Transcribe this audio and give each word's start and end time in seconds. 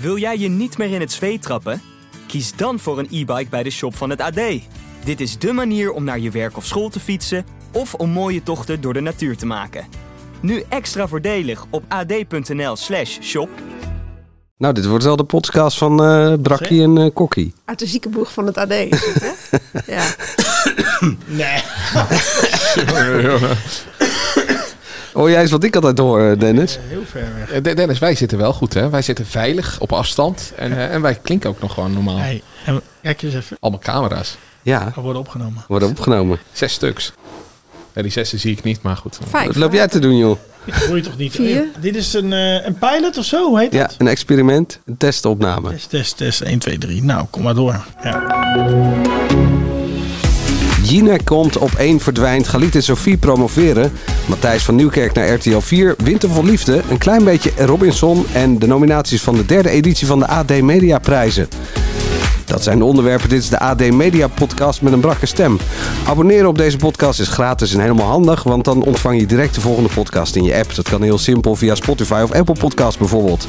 Wil 0.00 0.18
jij 0.18 0.38
je 0.38 0.48
niet 0.48 0.78
meer 0.78 0.90
in 0.90 1.00
het 1.00 1.12
zweet 1.12 1.42
trappen? 1.42 1.82
Kies 2.26 2.56
dan 2.56 2.78
voor 2.78 2.98
een 2.98 3.08
e-bike 3.10 3.50
bij 3.50 3.62
de 3.62 3.70
shop 3.70 3.96
van 3.96 4.10
het 4.10 4.20
AD. 4.20 4.40
Dit 5.04 5.20
is 5.20 5.38
dé 5.38 5.52
manier 5.52 5.92
om 5.92 6.04
naar 6.04 6.18
je 6.18 6.30
werk 6.30 6.56
of 6.56 6.66
school 6.66 6.88
te 6.88 7.00
fietsen 7.00 7.44
of 7.72 7.94
om 7.94 8.10
mooie 8.10 8.42
tochten 8.42 8.80
door 8.80 8.92
de 8.92 9.00
natuur 9.00 9.36
te 9.36 9.46
maken. 9.46 9.86
Nu 10.40 10.64
extra 10.68 11.08
voordelig 11.08 11.66
op 11.70 11.82
ad.nl/slash 11.88 13.18
shop. 13.20 13.48
Nou, 14.56 14.74
dit 14.74 14.86
wordt 14.86 15.04
wel 15.04 15.16
de 15.16 15.24
podcast 15.24 15.78
van 15.78 16.04
eh 16.04 16.34
Brakkie 16.42 16.82
en 16.82 16.98
eh, 16.98 17.10
Kokkie. 17.14 17.54
Uit 17.64 17.78
de 17.78 17.86
ziekenboeg 17.86 18.32
van 18.32 18.46
het 18.46 18.56
AD 18.56 18.70
is 18.70 19.04
het, 19.04 19.22
hè? 19.22 19.32
ja. 19.94 20.04
Nee. 21.26 21.62
Hoor 25.12 25.30
jij 25.30 25.40
eens 25.40 25.50
wat 25.50 25.64
ik 25.64 25.74
altijd 25.74 25.98
hoor, 25.98 26.20
eh, 26.30 26.38
Dennis? 26.38 26.78
Heel 26.88 27.02
ver 27.10 27.26
weg. 27.38 27.50
Eh, 27.50 27.62
De- 27.62 27.74
Dennis, 27.74 27.98
wij 27.98 28.14
zitten 28.14 28.38
wel 28.38 28.52
goed, 28.52 28.74
hè? 28.74 28.88
Wij 28.90 29.02
zitten 29.02 29.26
veilig 29.26 29.76
op 29.80 29.92
afstand. 29.92 30.52
En, 30.56 30.72
eh, 30.72 30.94
en 30.94 31.02
wij 31.02 31.14
klinken 31.22 31.50
ook 31.50 31.60
nog 31.60 31.74
gewoon 31.74 31.92
normaal. 31.92 32.18
Hey, 32.18 32.42
en 32.64 32.80
kijk 33.02 33.22
eens 33.22 33.34
even. 33.34 33.56
Allemaal 33.60 33.80
camera's. 33.80 34.36
Ja, 34.62 34.92
We 34.94 35.00
worden 35.00 35.20
opgenomen. 35.22 35.64
worden 35.68 35.88
opgenomen. 35.88 36.38
Zes 36.52 36.72
stuks. 36.72 37.12
Ja, 37.94 38.02
die 38.02 38.10
zesde 38.10 38.36
zie 38.38 38.52
ik 38.52 38.62
niet, 38.62 38.82
maar 38.82 38.96
goed. 38.96 39.18
Vijf. 39.28 39.46
Wat 39.46 39.56
loop 39.56 39.72
jij 39.72 39.88
te 39.88 39.98
doen, 39.98 40.16
joh? 40.16 40.36
Dat 40.64 40.74
hoor 40.74 40.96
je 40.96 41.02
toch 41.02 41.16
niet? 41.16 41.32
Vier. 41.34 41.64
Dit 41.80 41.96
is 41.96 42.12
een, 42.12 42.32
eh, 42.32 42.66
een 42.66 42.74
pilot 42.78 43.18
of 43.18 43.24
zo? 43.24 43.48
Hoe 43.48 43.58
heet 43.58 43.72
Ja, 43.72 43.82
dat? 43.82 43.94
een 43.98 44.08
experiment, 44.08 44.78
een 44.86 44.96
testopname. 44.96 45.70
Test, 45.70 45.88
test, 45.90 46.16
test. 46.16 46.40
1, 46.40 46.58
2, 46.58 46.78
3. 46.78 47.02
Nou, 47.02 47.26
kom 47.30 47.42
maar 47.42 47.54
door. 47.54 47.84
Ja. 48.02 49.58
Jinek 50.90 51.24
komt, 51.24 51.58
op 51.58 51.70
één 51.72 52.00
verdwijnt, 52.00 52.48
Galit 52.48 52.74
en 52.74 52.82
Sophie 52.82 53.16
promoveren. 53.16 53.92
Matthijs 54.26 54.64
van 54.64 54.74
Nieuwkerk 54.74 55.12
naar 55.12 55.28
RTL 55.28 55.58
4, 55.58 55.94
Winter 56.04 56.30
vol 56.30 56.44
Liefde, 56.44 56.82
een 56.90 56.98
klein 56.98 57.24
beetje 57.24 57.52
Robinson 57.56 58.26
en 58.32 58.58
de 58.58 58.66
nominaties 58.66 59.22
van 59.22 59.34
de 59.34 59.46
derde 59.46 59.70
editie 59.70 60.06
van 60.06 60.18
de 60.18 60.26
AD 60.26 60.60
Media 60.60 60.98
Prijzen. 60.98 61.48
Dat 62.44 62.62
zijn 62.62 62.78
de 62.78 62.84
onderwerpen. 62.84 63.28
Dit 63.28 63.42
is 63.42 63.48
de 63.48 63.58
AD 63.58 63.90
Media 63.90 64.28
Podcast 64.28 64.82
met 64.82 64.92
een 64.92 65.00
brakke 65.00 65.26
stem. 65.26 65.58
Abonneren 66.06 66.48
op 66.48 66.58
deze 66.58 66.76
podcast 66.76 67.20
is 67.20 67.28
gratis 67.28 67.74
en 67.74 67.80
helemaal 67.80 68.08
handig, 68.08 68.42
want 68.42 68.64
dan 68.64 68.82
ontvang 68.82 69.20
je 69.20 69.26
direct 69.26 69.54
de 69.54 69.60
volgende 69.60 69.88
podcast 69.94 70.36
in 70.36 70.44
je 70.44 70.56
app. 70.56 70.74
Dat 70.74 70.88
kan 70.88 71.02
heel 71.02 71.18
simpel 71.18 71.56
via 71.56 71.74
Spotify 71.74 72.20
of 72.24 72.32
Apple 72.32 72.54
Podcasts 72.54 72.98
bijvoorbeeld. 72.98 73.46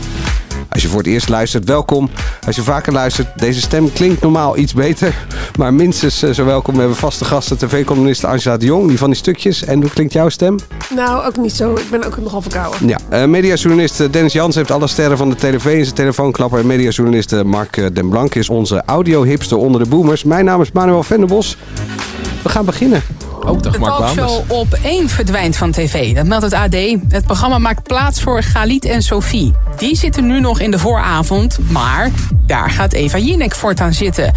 Als 0.72 0.82
je 0.82 0.88
voor 0.88 0.98
het 0.98 1.08
eerst 1.08 1.30
luistert, 1.30 1.66
welkom. 1.66 2.10
Als 2.46 2.56
je 2.56 2.62
vaker 2.62 2.94
luistert, 2.94 3.28
deze 3.40 3.62
stem 3.62 3.94
klinkt 3.94 4.22
normaal 4.22 4.58
iets 4.58 4.74
beter. 4.74 5.16
Maar 5.58 5.74
minstens 5.74 6.24
eh, 6.24 6.32
zo 6.32 6.46
welkom. 6.46 6.74
We 6.74 6.80
hebben 6.80 6.98
vaste 6.98 7.26
gasten, 7.26 7.58
tv-columnist 7.58 8.24
Angela 8.26 8.58
de 8.58 8.66
Jong, 8.66 8.88
die 8.88 8.98
van 8.98 9.10
die 9.10 9.18
stukjes. 9.18 9.64
En 9.64 9.82
hoe 9.82 9.90
klinkt 9.90 10.14
jouw 10.14 10.30
stem? 10.30 10.56
Nou, 10.96 11.26
ook 11.26 11.38
niet 11.38 11.56
zo. 11.56 11.76
Ik 11.76 11.90
ben 11.90 12.04
ook 12.04 12.18
nogal 12.18 12.42
verkouden. 12.42 12.88
Ja, 12.88 12.98
eh, 13.10 13.26
mediajournalist 13.26 14.00
eh, 14.00 14.12
Dennis 14.12 14.34
Jans 14.34 14.56
heeft 14.56 14.72
alle 14.72 14.88
sterren 14.88 15.18
van 15.18 15.30
de 15.30 15.36
tv 15.36 15.66
in 15.66 15.84
zijn 15.84 15.96
telefoonklapper. 15.96 16.60
En 16.60 16.68
mediajournalist 16.68 17.44
Mark 17.44 17.96
den 17.96 18.10
Blank 18.10 18.36
is 18.36 18.50
onze 18.50 18.84
audio-hipster 18.86 19.58
onder 19.58 19.84
de 19.84 19.90
boomers. 19.90 20.24
Mijn 20.24 20.46
naam 20.46 20.62
is 20.62 20.72
Manuel 20.72 21.04
Venderbos. 21.04 21.58
We 22.44 22.50
gaan 22.50 22.66
beginnen. 22.66 23.04
Dag 23.42 23.56
De 23.56 23.80
talkshow 23.80 24.52
op 24.52 24.74
1 24.84 25.10
verdwijnt 25.10 25.58
van 25.58 25.72
tv. 25.72 26.16
Dat 26.16 26.26
meldt 26.26 26.44
het 26.44 26.54
AD. 26.54 26.76
Het 27.10 27.26
programma 27.26 27.58
maakt 27.58 27.84
plaats 27.84 28.22
voor 28.22 28.44
Galit 28.44 28.86
en 28.86 29.02
Sophie. 29.02 29.54
Die 29.78 29.96
zitten 29.96 30.28
nu 30.28 30.40
nog 30.40 30.60
in 30.60 30.72
de 30.72 30.80
vooravond, 30.80 31.58
maar 31.70 32.12
daar 32.46 32.70
gaat 32.70 32.94
Eva 32.94 33.18
Jinek 33.18 33.56
voortaan 33.56 33.94
zitten. 33.94 34.34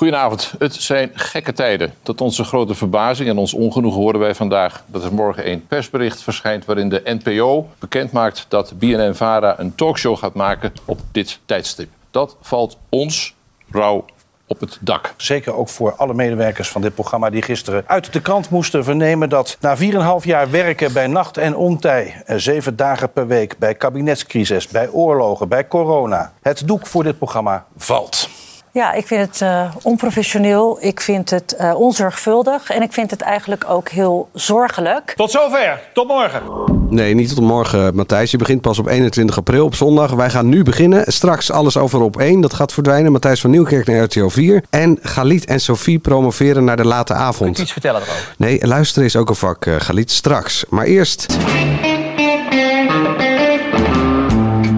Goedenavond. 0.00 0.52
Het 0.58 0.74
zijn 0.74 1.10
gekke 1.14 1.52
tijden. 1.52 1.94
Tot 2.02 2.20
onze 2.20 2.44
grote 2.44 2.74
verbazing 2.74 3.28
en 3.28 3.38
ons 3.38 3.54
ongenoegen 3.54 4.00
horen 4.00 4.20
wij 4.20 4.34
vandaag 4.34 4.84
dat 4.86 5.04
er 5.04 5.14
morgen 5.14 5.50
een 5.50 5.66
persbericht 5.66 6.22
verschijnt 6.22 6.64
waarin 6.64 6.88
de 6.88 7.02
NPO 7.04 7.68
bekendmaakt 7.78 8.46
dat 8.48 8.72
BNN-VARA 8.78 9.58
een 9.58 9.74
talkshow 9.74 10.16
gaat 10.16 10.34
maken 10.34 10.72
op 10.84 11.00
dit 11.12 11.38
tijdstip. 11.44 11.88
Dat 12.10 12.36
valt 12.40 12.78
ons 12.88 13.34
rauw 13.70 14.04
op 14.46 14.60
het 14.60 14.78
dak. 14.80 15.14
Zeker 15.16 15.54
ook 15.54 15.68
voor 15.68 15.94
alle 15.94 16.14
medewerkers 16.14 16.68
van 16.68 16.80
dit 16.80 16.94
programma 16.94 17.30
die 17.30 17.42
gisteren 17.42 17.84
uit 17.86 18.12
de 18.12 18.20
krant 18.20 18.50
moesten 18.50 18.84
vernemen 18.84 19.28
dat 19.28 19.56
na 19.60 19.76
4,5 19.76 19.82
jaar 20.22 20.50
werken 20.50 20.92
bij 20.92 21.06
nacht 21.06 21.36
en 21.36 21.56
ontij, 21.56 22.22
zeven 22.26 22.76
dagen 22.76 23.12
per 23.12 23.26
week, 23.26 23.58
bij 23.58 23.74
kabinetscrisis, 23.74 24.68
bij 24.68 24.88
oorlogen, 24.88 25.48
bij 25.48 25.68
corona, 25.68 26.32
het 26.42 26.62
doek 26.66 26.86
voor 26.86 27.02
dit 27.02 27.18
programma 27.18 27.66
valt. 27.76 28.29
Ja, 28.72 28.92
ik 28.92 29.06
vind 29.06 29.26
het 29.26 29.40
eh, 29.40 29.74
onprofessioneel. 29.82 30.78
Ik 30.80 31.00
vind 31.00 31.30
het 31.30 31.54
eh, 31.54 31.80
onzorgvuldig. 31.80 32.70
En 32.70 32.82
ik 32.82 32.92
vind 32.92 33.10
het 33.10 33.20
eigenlijk 33.20 33.64
ook 33.68 33.88
heel 33.88 34.28
zorgelijk. 34.34 35.12
Tot 35.16 35.30
zover. 35.30 35.80
Tot 35.92 36.08
morgen. 36.08 36.42
Nee, 36.88 37.14
niet 37.14 37.34
tot 37.34 37.44
morgen, 37.44 37.94
Matthijs. 37.94 38.30
Je 38.30 38.36
begint 38.36 38.60
pas 38.60 38.78
op 38.78 38.86
21 38.86 39.36
april 39.36 39.64
op 39.64 39.74
zondag. 39.74 40.10
Wij 40.10 40.30
gaan 40.30 40.48
nu 40.48 40.62
beginnen. 40.62 41.12
Straks 41.12 41.50
alles 41.50 41.76
over 41.76 42.00
op 42.00 42.16
1. 42.20 42.40
Dat 42.40 42.54
gaat 42.54 42.72
verdwijnen. 42.72 43.12
Matthijs 43.12 43.40
van 43.40 43.50
Nieuwkerk 43.50 43.86
naar 43.86 44.02
RTL 44.02 44.28
4. 44.28 44.62
En 44.70 44.98
Galit 45.02 45.44
en 45.44 45.60
Sophie 45.60 45.98
promoveren 45.98 46.64
naar 46.64 46.76
de 46.76 46.86
late 46.86 47.14
avond. 47.14 47.58
Iets 47.58 47.72
vertellen 47.72 48.00
erover. 48.02 48.34
Nee, 48.36 48.66
luisteren 48.66 49.04
is 49.04 49.16
ook 49.16 49.28
een 49.28 49.34
vak, 49.34 49.66
eh, 49.66 49.74
Galit. 49.78 50.10
Straks. 50.10 50.64
Maar 50.68 50.84
eerst... 50.84 51.26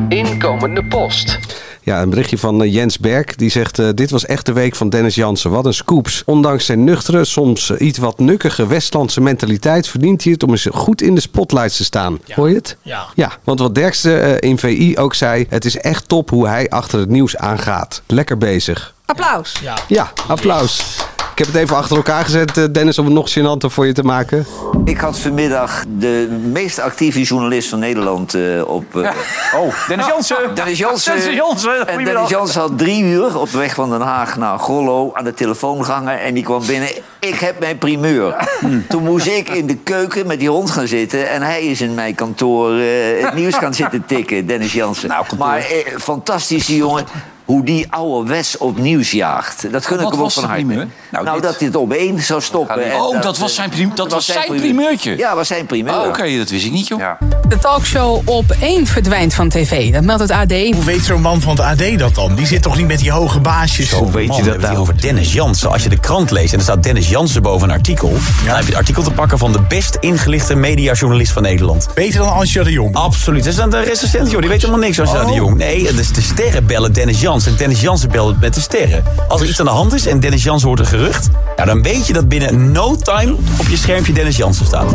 Inkomende 0.09 0.85
post. 0.85 1.52
Ja, 1.85 2.03
een 2.03 2.11
berichtje 2.11 2.39
van 2.39 2.63
eh, 2.63 2.73
Jens 2.73 2.99
Berg. 2.99 3.35
Die 3.37 3.51
zegt: 3.51 3.79
eh, 3.79 3.89
Dit 3.95 4.11
was 4.11 4.27
echt 4.27 4.47
de 4.47 4.53
week 4.53 4.75
van 4.75 4.89
Dennis 4.89 5.15
Jansen. 5.15 5.51
Wat 5.51 5.67
een 5.67 5.75
scoops. 5.75 6.23
Ondanks 6.25 6.67
zijn 6.67 6.85
nuchtere, 6.85 7.25
soms 7.25 7.71
eh, 7.71 7.87
iets 7.87 7.99
wat 7.99 8.19
nukkige 8.19 8.67
Westlandse 8.67 9.21
mentaliteit. 9.21 9.89
verdient 9.89 10.23
hij 10.25 10.33
het 10.33 10.43
om 10.43 10.51
eens 10.51 10.69
goed 10.73 11.03
in 11.03 11.15
de 11.15 11.21
spotlights 11.21 11.77
te 11.77 11.85
staan. 11.85 12.19
Hoor 12.35 12.49
je 12.49 12.55
het? 12.55 12.77
Ja. 12.83 13.07
Ja, 13.15 13.33
want 13.45 13.59
wat 13.59 13.75
Derksen 13.75 14.39
in 14.39 14.59
VI 14.59 14.97
ook 14.99 15.15
zei: 15.15 15.47
Het 15.49 15.65
is 15.65 15.77
echt 15.77 16.09
top 16.09 16.31
hoe 16.31 16.49
hij 16.49 16.69
achter 16.69 16.99
het 16.99 17.09
nieuws 17.09 17.37
aangaat. 17.37 18.03
Lekker 18.07 18.39
bezig. 18.39 18.95
Applaus. 19.05 19.55
Ja. 19.63 19.79
Ja, 19.89 20.13
applaus. 20.29 20.97
Ik 21.43 21.49
heb 21.49 21.57
het 21.57 21.65
even 21.65 21.77
achter 21.77 21.97
elkaar 21.97 22.25
gezet, 22.25 22.57
eh, 22.57 22.65
Dennis, 22.73 22.99
om 22.99 23.05
het 23.05 23.15
nog 23.15 23.31
gênanter 23.31 23.67
voor 23.71 23.87
je 23.87 23.93
te 23.93 24.03
maken. 24.03 24.47
Ik 24.85 24.99
had 24.99 25.19
vanmiddag 25.19 25.85
de 25.99 26.39
meest 26.53 26.79
actieve 26.79 27.23
journalist 27.23 27.69
van 27.69 27.79
Nederland 27.79 28.35
eh, 28.35 28.43
op... 28.67 28.97
eh, 28.97 29.11
Oh, 29.61 29.89
Dennis 29.89 30.07
Jansen. 30.07 30.55
Dennis 30.55 30.79
Jansen. 30.79 31.17
Dennis 31.17 31.37
Jansen, 31.37 31.89
En. 31.89 32.05
Dennis 32.05 32.29
Jansen 32.29 32.61
had 32.61 32.79
drie 32.79 33.03
uur 33.03 33.39
op 33.39 33.51
de 33.51 33.59
weg 33.59 33.75
van 33.75 33.91
Den 33.91 34.01
Haag 34.01 34.37
naar 34.37 34.59
Gollo 34.59 35.11
aan 35.15 35.25
de 35.25 35.35
telefoon 35.35 35.85
gehangen. 35.85 36.21
En 36.21 36.35
die 36.35 36.43
kwam 36.43 36.67
binnen. 36.67 36.89
Ik 37.19 37.35
heb 37.35 37.59
mijn 37.59 37.79
primeur. 37.79 38.49
Toen 38.89 39.03
moest 39.03 39.27
ik 39.27 39.49
in 39.49 39.67
de 39.67 39.77
keuken 39.77 40.27
met 40.27 40.39
die 40.39 40.49
hond 40.49 40.71
gaan 40.71 40.87
zitten. 40.87 41.31
En 41.31 41.43
hij 41.43 41.65
is 41.65 41.81
in 41.81 41.95
mijn 41.95 42.15
kantoor 42.15 42.79
eh, 42.79 43.25
het 43.25 43.35
nieuws 43.35 43.55
gaan 43.55 43.75
zitten 43.75 44.05
tikken, 44.07 44.47
Dennis 44.47 44.73
Jansen. 44.73 45.09
Nou, 45.09 45.25
maar 45.39 45.63
fantastische 45.99 46.77
jongen. 46.77 47.05
Hoe 47.53 47.65
die 47.65 47.87
ouderwets 47.91 48.57
op 48.59 48.79
nieuws 48.79 49.11
jaagt. 49.11 49.73
Dat 49.73 49.87
gun 49.87 50.01
ik 50.01 50.09
hem 50.11 50.21
ook 50.23 50.31
van 50.31 50.43
de 50.43 50.49
harte. 50.49 50.65
primeur? 50.65 50.89
Nou, 51.11 51.25
Nou, 51.25 51.41
dit- 51.41 51.51
dat 51.51 51.59
dit 51.59 51.77
op 51.77 51.93
één 51.93 52.23
zou 52.23 52.41
stoppen. 52.41 52.85
En 52.93 53.01
Oh, 53.01 53.23
dat 53.23 53.39
was 53.39 53.55
zijn 53.55 53.71
prim- 53.71 53.91
dat 53.95 54.11
was 54.13 54.27
zijn 54.27 54.47
primeurtje? 54.57 55.17
Ja, 55.17 55.35
was 55.35 55.49
zijn 55.49 55.67
primeur. 55.67 55.95
Oh, 56.01 56.07
Oké, 56.07 56.37
dat 56.37 56.51
wist 56.51 56.65
ik 56.65 56.73
niet, 56.73 56.89
joh. 56.89 56.99
Ja. 56.99 57.19
De 57.49 57.59
talkshow 57.59 58.29
op 58.29 58.45
1 58.61 58.87
verdwijnt 58.87 59.35
van 59.35 59.49
tv. 59.49 59.93
Dat 59.93 60.03
meldt 60.05 60.23
het 60.23 60.31
AD. 60.31 60.51
Hoe 60.53 60.85
weet 60.85 61.05
zo'n 61.05 61.21
man 61.21 61.41
van 61.41 61.51
het 61.57 61.61
AD 61.61 61.99
dat 61.99 62.15
dan? 62.15 62.35
Die 62.35 62.47
zit 62.47 62.63
toch 62.63 62.77
niet 62.77 62.87
met 62.87 62.99
die 62.99 63.11
hoge 63.11 63.41
baasjes? 63.41 63.89
Zo 63.89 64.11
weet 64.11 64.37
je 64.37 64.43
dat 64.43 64.61
nou 64.61 64.77
over 64.77 65.01
Dennis 65.01 65.33
Jansen. 65.33 65.71
Als 65.71 65.83
je 65.83 65.89
de 65.89 65.99
krant 66.01 66.31
leest 66.31 66.53
en 66.53 66.59
er 66.59 66.65
staat 66.65 66.83
Dennis 66.83 67.09
Jansen 67.09 67.43
boven 67.43 67.69
een 67.69 67.75
artikel... 67.75 68.09
dan 68.47 68.55
heb 68.55 68.61
je 68.65 68.69
het 68.69 68.75
artikel 68.79 69.03
te 69.03 69.11
pakken 69.11 69.39
van 69.39 69.53
de 69.53 69.61
best 69.69 69.97
ingelichte 70.01 70.55
mediajournalist 70.55 71.33
van 71.33 71.43
Nederland. 71.43 71.89
Beter 71.95 72.19
dan 72.19 72.33
Ansja 72.33 72.63
de 72.63 72.71
Jong. 72.73 72.95
Absoluut. 72.95 73.45
Dat 73.45 73.53
is 73.53 73.59
een 73.59 73.85
recensent, 73.85 74.31
joh. 74.31 74.41
Die 74.41 74.49
weet 74.51 74.61
helemaal 74.61 74.81
niks 74.83 74.97
van 74.97 75.07
Angela 75.07 75.25
de 75.25 75.33
Jong. 75.33 75.57
Nee, 75.57 75.87
het 75.87 75.99
is 75.99 76.13
de 76.13 76.21
sterren 76.23 76.67
bellen 76.67 76.93
Dennis 76.93 77.21
Jansen. 77.21 77.42
En 77.47 77.57
Dennis 77.57 77.81
Jansen 77.81 78.11
belt 78.11 78.41
met 78.41 78.55
de 78.55 78.61
sterren. 78.61 79.05
Als 79.29 79.41
er 79.41 79.49
iets 79.49 79.61
aan 79.61 79.67
de 79.67 79.73
hand 79.73 79.93
is 79.93 80.07
en 80.07 80.21
Dennis 80.21 80.43
Jansen 80.43 80.69
hoort 80.69 80.81
een 80.81 80.87
gerucht... 80.87 81.29
Ja, 81.57 81.65
dan 81.65 81.83
weet 81.83 82.07
je 82.07 82.13
dat 82.13 82.29
binnen 82.29 82.73
no 82.73 82.97
time 82.97 83.33
op 83.33 83.69
je 83.69 83.77
schermpje 83.77 84.13
Dennis 84.13 84.37
Jansen 84.37 84.67
staat. 84.67 84.95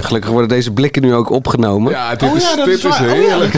Gelukkig 0.00 0.30
worden 0.30 0.48
deze 0.48 0.70
blikken 0.70 1.02
nu 1.02 1.14
ook 1.14 1.30
opgenomen. 1.30 1.92
Ja, 1.92 2.14
dit 2.14 2.28
Oh 2.30 2.36
is, 2.36 2.42
ja, 2.42 2.56
dat 2.56 2.64
dit 2.64 2.78
is 2.78 2.84
is 2.84 2.98
waar. 2.98 3.08
Oh 3.08 3.16
ja. 3.16 3.22
heerlijk. 3.22 3.54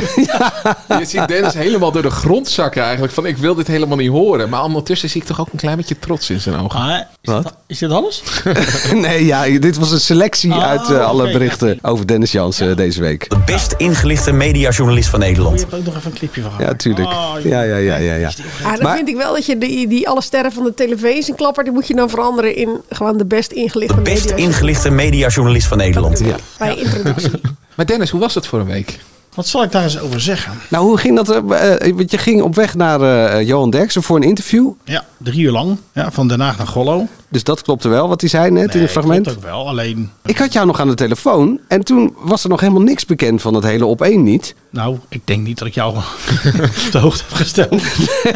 Je 1.00 1.04
ziet 1.04 1.28
Dennis 1.28 1.54
helemaal 1.54 1.92
door 1.92 2.02
de 2.02 2.10
grond 2.10 2.48
zakken 2.48 2.82
eigenlijk. 2.82 3.12
Van 3.12 3.26
ik 3.26 3.36
wil 3.36 3.54
dit 3.54 3.66
helemaal 3.66 3.96
niet 3.96 4.10
horen. 4.10 4.48
Maar 4.48 4.62
ondertussen 4.62 5.10
zie 5.10 5.20
ik 5.20 5.26
toch 5.26 5.40
ook 5.40 5.48
een 5.52 5.58
klein 5.58 5.76
beetje 5.76 5.98
trots 5.98 6.30
in 6.30 6.40
zijn 6.40 6.56
ogen. 6.60 6.80
Ah, 6.80 7.00
is, 7.26 7.32
Wat? 7.32 7.42
Dit, 7.42 7.52
is 7.66 7.78
dit 7.78 7.90
alles? 7.90 8.22
nee, 8.94 9.24
ja, 9.24 9.58
dit 9.58 9.76
was 9.76 9.90
een 9.90 10.00
selectie 10.00 10.52
Oh, 10.52 10.64
uit 10.64 10.90
eh, 10.90 11.06
alle 11.06 11.32
berichten 11.32 11.78
over 11.82 12.06
Dennis 12.06 12.32
Jansen 12.32 12.76
deze 12.76 13.00
week. 13.00 13.30
De 13.30 13.38
best 13.46 13.74
ingelichte 13.76 14.32
mediajournalist 14.32 15.08
van 15.08 15.20
Je 15.20 15.26
Nederland. 15.26 15.60
hebt 15.60 15.74
ook 15.74 15.84
nog 15.84 15.96
even 15.96 16.10
een 16.10 16.16
clipje 16.18 16.42
van. 16.42 16.50
Ja, 16.58 16.74
tuurlijk. 16.74 17.08
Oh, 17.08 17.34
Ja, 17.42 17.62
ja, 17.62 17.76
ja, 17.76 17.96
ja. 17.96 18.14
ja. 18.14 18.30
Ah, 18.62 18.72
dan 18.72 18.82
Maar- 18.82 18.96
vind 18.96 19.08
ik 19.08 19.16
wel 19.16 19.32
dat 19.34 19.46
je 19.46 19.58
die, 19.58 19.88
die 19.88 20.08
alle 20.08 20.22
sterren 20.22 20.52
van 20.52 20.64
de 20.64 20.74
tv 20.74 21.02
is 21.02 21.28
een 21.28 21.34
klapper. 21.36 21.64
Die 21.64 21.72
moet 21.72 21.86
je 21.86 21.94
dan 21.94 22.10
veranderen 22.10 22.56
in 22.56 22.80
gewoon 22.88 23.16
de 23.16 23.24
best 23.26 23.52
ingelichte 23.52 23.94
De 23.94 24.00
best 24.02 24.28
media. 24.30 24.44
ingelichte 24.46 24.90
mediajournalist 24.90 25.66
van 25.66 25.78
Nederland. 25.78 26.18
Ja. 26.18 26.36
Bij 26.58 26.76
introductie. 26.76 27.30
Maar 27.74 27.86
Dennis, 27.86 28.10
hoe 28.10 28.20
was 28.20 28.34
het 28.34 28.46
voor 28.46 28.58
een 28.60 28.66
week? 28.66 28.98
Wat 29.34 29.46
zal 29.46 29.62
ik 29.62 29.72
daar 29.72 29.82
eens 29.82 29.98
over 30.00 30.20
zeggen? 30.20 30.52
Nou, 30.68 30.84
hoe 30.84 30.98
ging 30.98 31.16
dat? 31.16 31.30
eh, 31.30 31.86
eh, 31.88 31.96
want 31.96 32.10
je 32.10 32.18
ging 32.18 32.42
op 32.42 32.54
weg 32.54 32.74
naar 32.74 33.00
eh, 33.00 33.46
Johan 33.46 33.70
Derksen 33.70 34.02
voor 34.02 34.16
een 34.16 34.22
interview. 34.22 34.70
Ja, 34.84 35.04
drie 35.16 35.40
uur 35.40 35.50
lang. 35.52 35.78
Ja, 35.92 36.10
van 36.10 36.28
Den 36.28 36.40
Haag 36.40 36.58
naar 36.58 36.66
Gollo. 36.66 37.06
Dus 37.28 37.44
dat 37.44 37.62
klopte 37.62 37.88
wel 37.88 38.08
wat 38.08 38.20
hij 38.20 38.30
zei 38.30 38.50
net 38.50 38.74
in 38.74 38.80
het 38.80 38.90
fragment. 38.90 39.22
klopt 39.22 39.38
ook 39.38 39.44
wel, 39.44 39.68
alleen... 39.68 40.10
Ik 40.24 40.38
had 40.38 40.52
jou 40.52 40.66
nog 40.66 40.80
aan 40.80 40.88
de 40.88 40.94
telefoon 40.94 41.60
en 41.68 41.84
toen 41.84 42.14
was 42.18 42.42
er 42.42 42.48
nog 42.48 42.60
helemaal 42.60 42.82
niks 42.82 43.06
bekend 43.06 43.42
van 43.42 43.54
het 43.54 43.64
hele 43.64 43.86
op 43.86 44.02
één 44.02 44.22
niet. 44.22 44.54
Nou, 44.70 44.98
ik 45.08 45.20
denk 45.24 45.46
niet 45.46 45.58
dat 45.58 45.68
ik 45.68 45.74
jou 45.74 45.96
op 46.86 46.88
de 46.92 46.98
hoogte 46.98 47.22
heb 47.28 47.32
gesteld. 47.36 47.70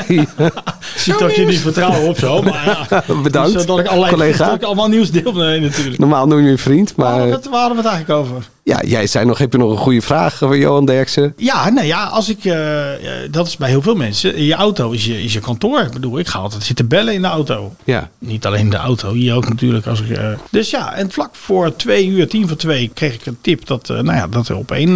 Nee. 0.08 0.28
Ziet 0.96 1.18
dat 1.18 1.34
je 1.34 1.44
niet 1.46 1.58
vertrouwen 1.60 2.08
op 2.08 2.18
zo, 2.18 2.42
maar 2.42 2.86
ja. 2.90 3.04
Bedankt, 3.22 3.52
Dus, 3.52 3.66
dat 3.66 3.78
ik 3.78 3.86
allerlei, 3.86 4.12
collega. 4.12 4.44
Dat 4.46 4.54
ik 4.54 4.62
allemaal 4.62 4.88
nieuws 4.88 5.10
deel. 5.10 5.32
Nee, 5.32 5.60
natuurlijk. 5.60 5.98
Normaal 5.98 6.26
noem 6.26 6.40
je 6.40 6.50
je 6.50 6.58
vriend, 6.58 6.96
maar 6.96 7.28
waar 7.28 7.38
hadden 7.50 7.76
we 7.76 7.82
het 7.82 7.86
eigenlijk 7.92 8.10
over? 8.10 8.48
Ja, 8.68 8.82
jij 8.86 9.06
zei 9.06 9.24
nog, 9.24 9.38
heb 9.38 9.52
je 9.52 9.58
nog 9.58 9.70
een 9.70 9.76
goede 9.76 10.02
vraag 10.02 10.34
voor 10.34 10.58
Johan 10.58 10.84
Derksen? 10.84 11.34
Ja, 11.36 11.68
nou 11.70 11.86
ja, 11.86 12.04
als 12.04 12.28
ik, 12.28 12.44
eh, 12.44 12.94
eh, 12.94 13.30
dat 13.30 13.46
is 13.46 13.56
bij 13.56 13.68
heel 13.68 13.82
veel 13.82 13.94
mensen. 13.94 14.42
Je 14.44 14.54
auto 14.54 14.90
is 14.90 15.04
je, 15.04 15.22
is 15.22 15.32
je 15.32 15.40
kantoor. 15.40 15.80
Ik 15.80 15.92
bedoel, 15.92 16.18
ik 16.18 16.26
ga 16.26 16.38
altijd 16.38 16.62
zitten 16.62 16.88
bellen 16.88 17.14
in 17.14 17.22
de 17.22 17.28
auto. 17.28 17.74
Ja. 17.84 18.10
Niet 18.18 18.46
alleen 18.46 18.70
de 18.70 18.76
auto, 18.76 19.12
hier 19.12 19.34
ook 19.34 19.48
natuurlijk. 19.48 19.86
Als 19.86 20.00
ik, 20.00 20.16
eh, 20.16 20.28
Dus 20.50 20.70
ja, 20.70 20.94
en 20.94 21.10
vlak 21.10 21.34
voor 21.34 21.76
twee 21.76 22.06
uur, 22.06 22.28
tien 22.28 22.48
voor 22.48 22.56
twee, 22.56 22.90
kreeg 22.94 23.14
ik 23.14 23.26
een 23.26 23.38
tip 23.40 23.66
dat, 23.66 23.88
nou 23.88 24.12
ja, 24.12 24.26
dat 24.26 24.48
er 24.48 24.56
op 24.56 24.70
één 24.70 24.94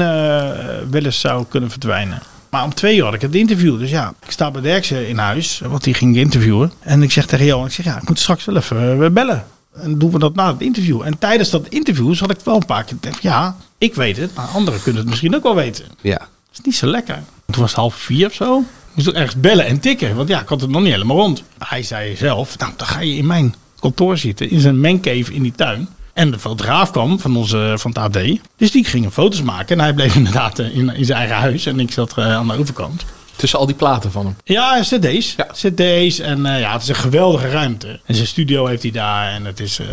wel 0.90 1.02
eens 1.02 1.20
zou 1.20 1.44
kunnen 1.48 1.70
verdwijnen. 1.70 2.22
Maar 2.50 2.64
om 2.64 2.75
twee 2.75 2.96
uur 2.96 3.04
had 3.04 3.14
ik 3.14 3.20
het 3.20 3.34
interview. 3.34 3.78
Dus 3.78 3.90
ja, 3.90 4.14
ik 4.25 4.30
sta 4.30 4.50
bij 4.50 4.62
Derksen 4.62 5.08
in 5.08 5.18
huis, 5.18 5.60
want 5.64 5.84
die 5.84 5.94
ging 5.94 6.16
interviewen. 6.16 6.72
En 6.80 7.02
ik 7.02 7.12
zeg 7.12 7.26
tegen 7.26 7.46
Johan, 7.46 7.66
ik 7.66 7.72
zeg 7.72 7.84
ja, 7.84 7.96
ik 7.96 8.08
moet 8.08 8.18
straks 8.18 8.44
wel 8.44 8.56
even 8.56 9.12
bellen. 9.12 9.44
En 9.74 9.98
doen 9.98 10.10
we 10.10 10.19
dat 10.19 10.34
na 10.34 10.52
het 10.52 10.60
interview. 10.60 11.02
En 11.02 11.19
tijdens 11.19 11.50
dat 11.50 11.69
interview 11.69 12.14
zat 12.14 12.30
ik 12.30 12.40
wel 12.44 12.56
een 12.56 12.66
paar 12.66 12.84
keer 12.84 12.96
denken, 13.00 13.20
ja, 13.22 13.56
ik 13.78 13.94
weet 13.94 14.16
het, 14.16 14.34
maar 14.34 14.46
anderen 14.46 14.82
kunnen 14.82 15.00
het 15.00 15.10
misschien 15.10 15.34
ook 15.34 15.42
wel 15.42 15.54
weten. 15.54 15.84
Ja. 16.00 16.19
Dat 16.19 16.28
is 16.52 16.60
niet 16.60 16.74
zo 16.74 16.86
lekker. 16.86 17.22
Toen 17.46 17.60
was 17.60 17.70
het 17.70 17.80
half 17.80 17.94
vier 17.94 18.26
of 18.26 18.32
zo. 18.32 18.64
Moest 18.94 19.08
ik 19.08 19.14
ergens 19.14 19.40
bellen 19.40 19.66
en 19.66 19.80
tikken. 19.80 20.16
Want 20.16 20.28
ja, 20.28 20.40
ik 20.40 20.48
had 20.48 20.60
het 20.60 20.70
nog 20.70 20.82
niet 20.82 20.92
helemaal 20.92 21.16
rond. 21.16 21.42
Hij 21.58 21.82
zei 21.82 22.16
zelf, 22.16 22.58
nou 22.58 22.72
dan 22.76 22.86
ga 22.86 23.00
je 23.00 23.16
in 23.16 23.26
mijn 23.26 23.54
kantoor 23.80 24.19
zitten. 24.19 24.50
In 24.50 24.60
zijn 24.60 24.80
mancave 24.80 25.32
in 25.32 25.42
die 25.42 25.52
tuin. 25.52 25.88
En 26.12 26.30
de 26.30 26.38
fotograaf 26.38 26.90
kwam 26.90 27.18
van, 27.20 27.36
onze, 27.36 27.75
van 27.76 27.90
het 27.90 28.16
AD. 28.16 28.38
Dus 28.56 28.70
die 28.70 28.84
ging 28.84 29.12
foto's 29.12 29.42
maken. 29.42 29.78
En 29.78 29.82
hij 29.84 29.94
bleef 29.94 30.14
inderdaad 30.22 30.58
in, 30.58 30.94
in 30.94 31.04
zijn 31.04 31.18
eigen 31.18 31.36
huis. 31.36 31.66
En 31.66 31.80
ik 31.80 31.92
zat 31.92 32.18
eh, 32.18 32.34
aan 32.34 32.48
de 32.48 32.58
overkant. 32.58 33.04
Tussen 33.42 33.60
al 33.60 33.66
die 33.66 33.74
platen 33.76 34.10
van 34.12 34.24
hem. 34.24 34.36
Ja, 34.44 34.80
cd's. 34.80 35.36
Cd's. 35.52 36.18
En 36.18 36.46
eh, 36.46 36.60
ja, 36.60 36.72
het 36.72 36.82
is 36.82 36.88
een 36.88 36.94
geweldige 36.94 37.48
ruimte. 37.48 38.00
En 38.06 38.14
zijn 38.14 38.26
studio 38.26 38.66
heeft 38.66 38.82
hij 38.82 38.90
daar. 38.92 39.32
En 39.32 39.44
het 39.44 39.60
is 39.60 39.78
eh, 39.78 39.86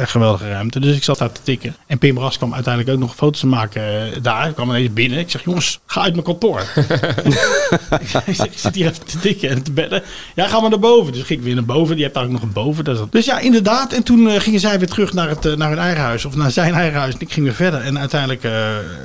een 0.00 0.08
geweldige 0.08 0.48
ruimte. 0.48 0.80
Dus 0.80 0.96
ik 0.96 1.04
zat 1.04 1.18
daar 1.18 1.32
te 1.32 1.40
tikken. 1.42 1.76
En 1.86 1.98
Pim 1.98 2.18
Ras 2.18 2.36
kwam 2.36 2.54
uiteindelijk 2.54 2.94
ook 2.94 3.00
nog 3.02 3.14
foto's 3.14 3.42
maken 3.42 3.82
eh, 3.82 4.22
daar. 4.22 4.48
Ik 4.48 4.54
kwam 4.54 4.68
ineens 4.68 4.92
binnen. 4.92 5.18
Ik 5.18 5.30
zeg, 5.30 5.44
jongens, 5.44 5.78
ga 5.86 6.00
uit 6.02 6.12
mijn 6.12 6.24
kantoor. 6.24 6.60
ik, 8.00 8.08
zeg, 8.08 8.26
ik 8.26 8.52
zit 8.58 8.74
hier 8.74 8.86
even 8.86 9.06
te 9.06 9.18
tikken 9.18 9.50
en 9.50 9.62
te 9.62 9.72
bellen. 9.72 10.02
Ja, 10.34 10.48
ga 10.48 10.60
maar 10.60 10.70
naar 10.70 10.78
boven. 10.78 11.12
Dus 11.12 11.22
ging 11.22 11.38
ik 11.38 11.44
weer 11.44 11.54
naar 11.54 11.64
boven. 11.64 11.94
Die 11.94 12.02
heeft 12.04 12.14
daar 12.16 12.24
ook 12.24 12.30
nog 12.30 12.42
een 12.42 12.52
boven. 12.52 12.84
Dus, 12.84 12.98
dat- 12.98 13.12
dus 13.12 13.24
ja, 13.24 13.38
inderdaad. 13.38 13.92
En 13.92 14.02
toen 14.02 14.40
gingen 14.40 14.60
zij 14.60 14.78
weer 14.78 14.88
terug 14.88 15.12
naar, 15.12 15.28
het, 15.28 15.56
naar 15.56 15.68
hun 15.68 15.78
eigen 15.78 16.02
huis. 16.02 16.24
Of 16.24 16.36
naar 16.36 16.50
zijn 16.50 16.74
eigen 16.74 16.98
huis. 16.98 17.14
En 17.14 17.20
ik 17.20 17.32
ging 17.32 17.46
weer 17.46 17.54
verder. 17.54 17.80
En 17.80 17.98
uiteindelijk 17.98 18.44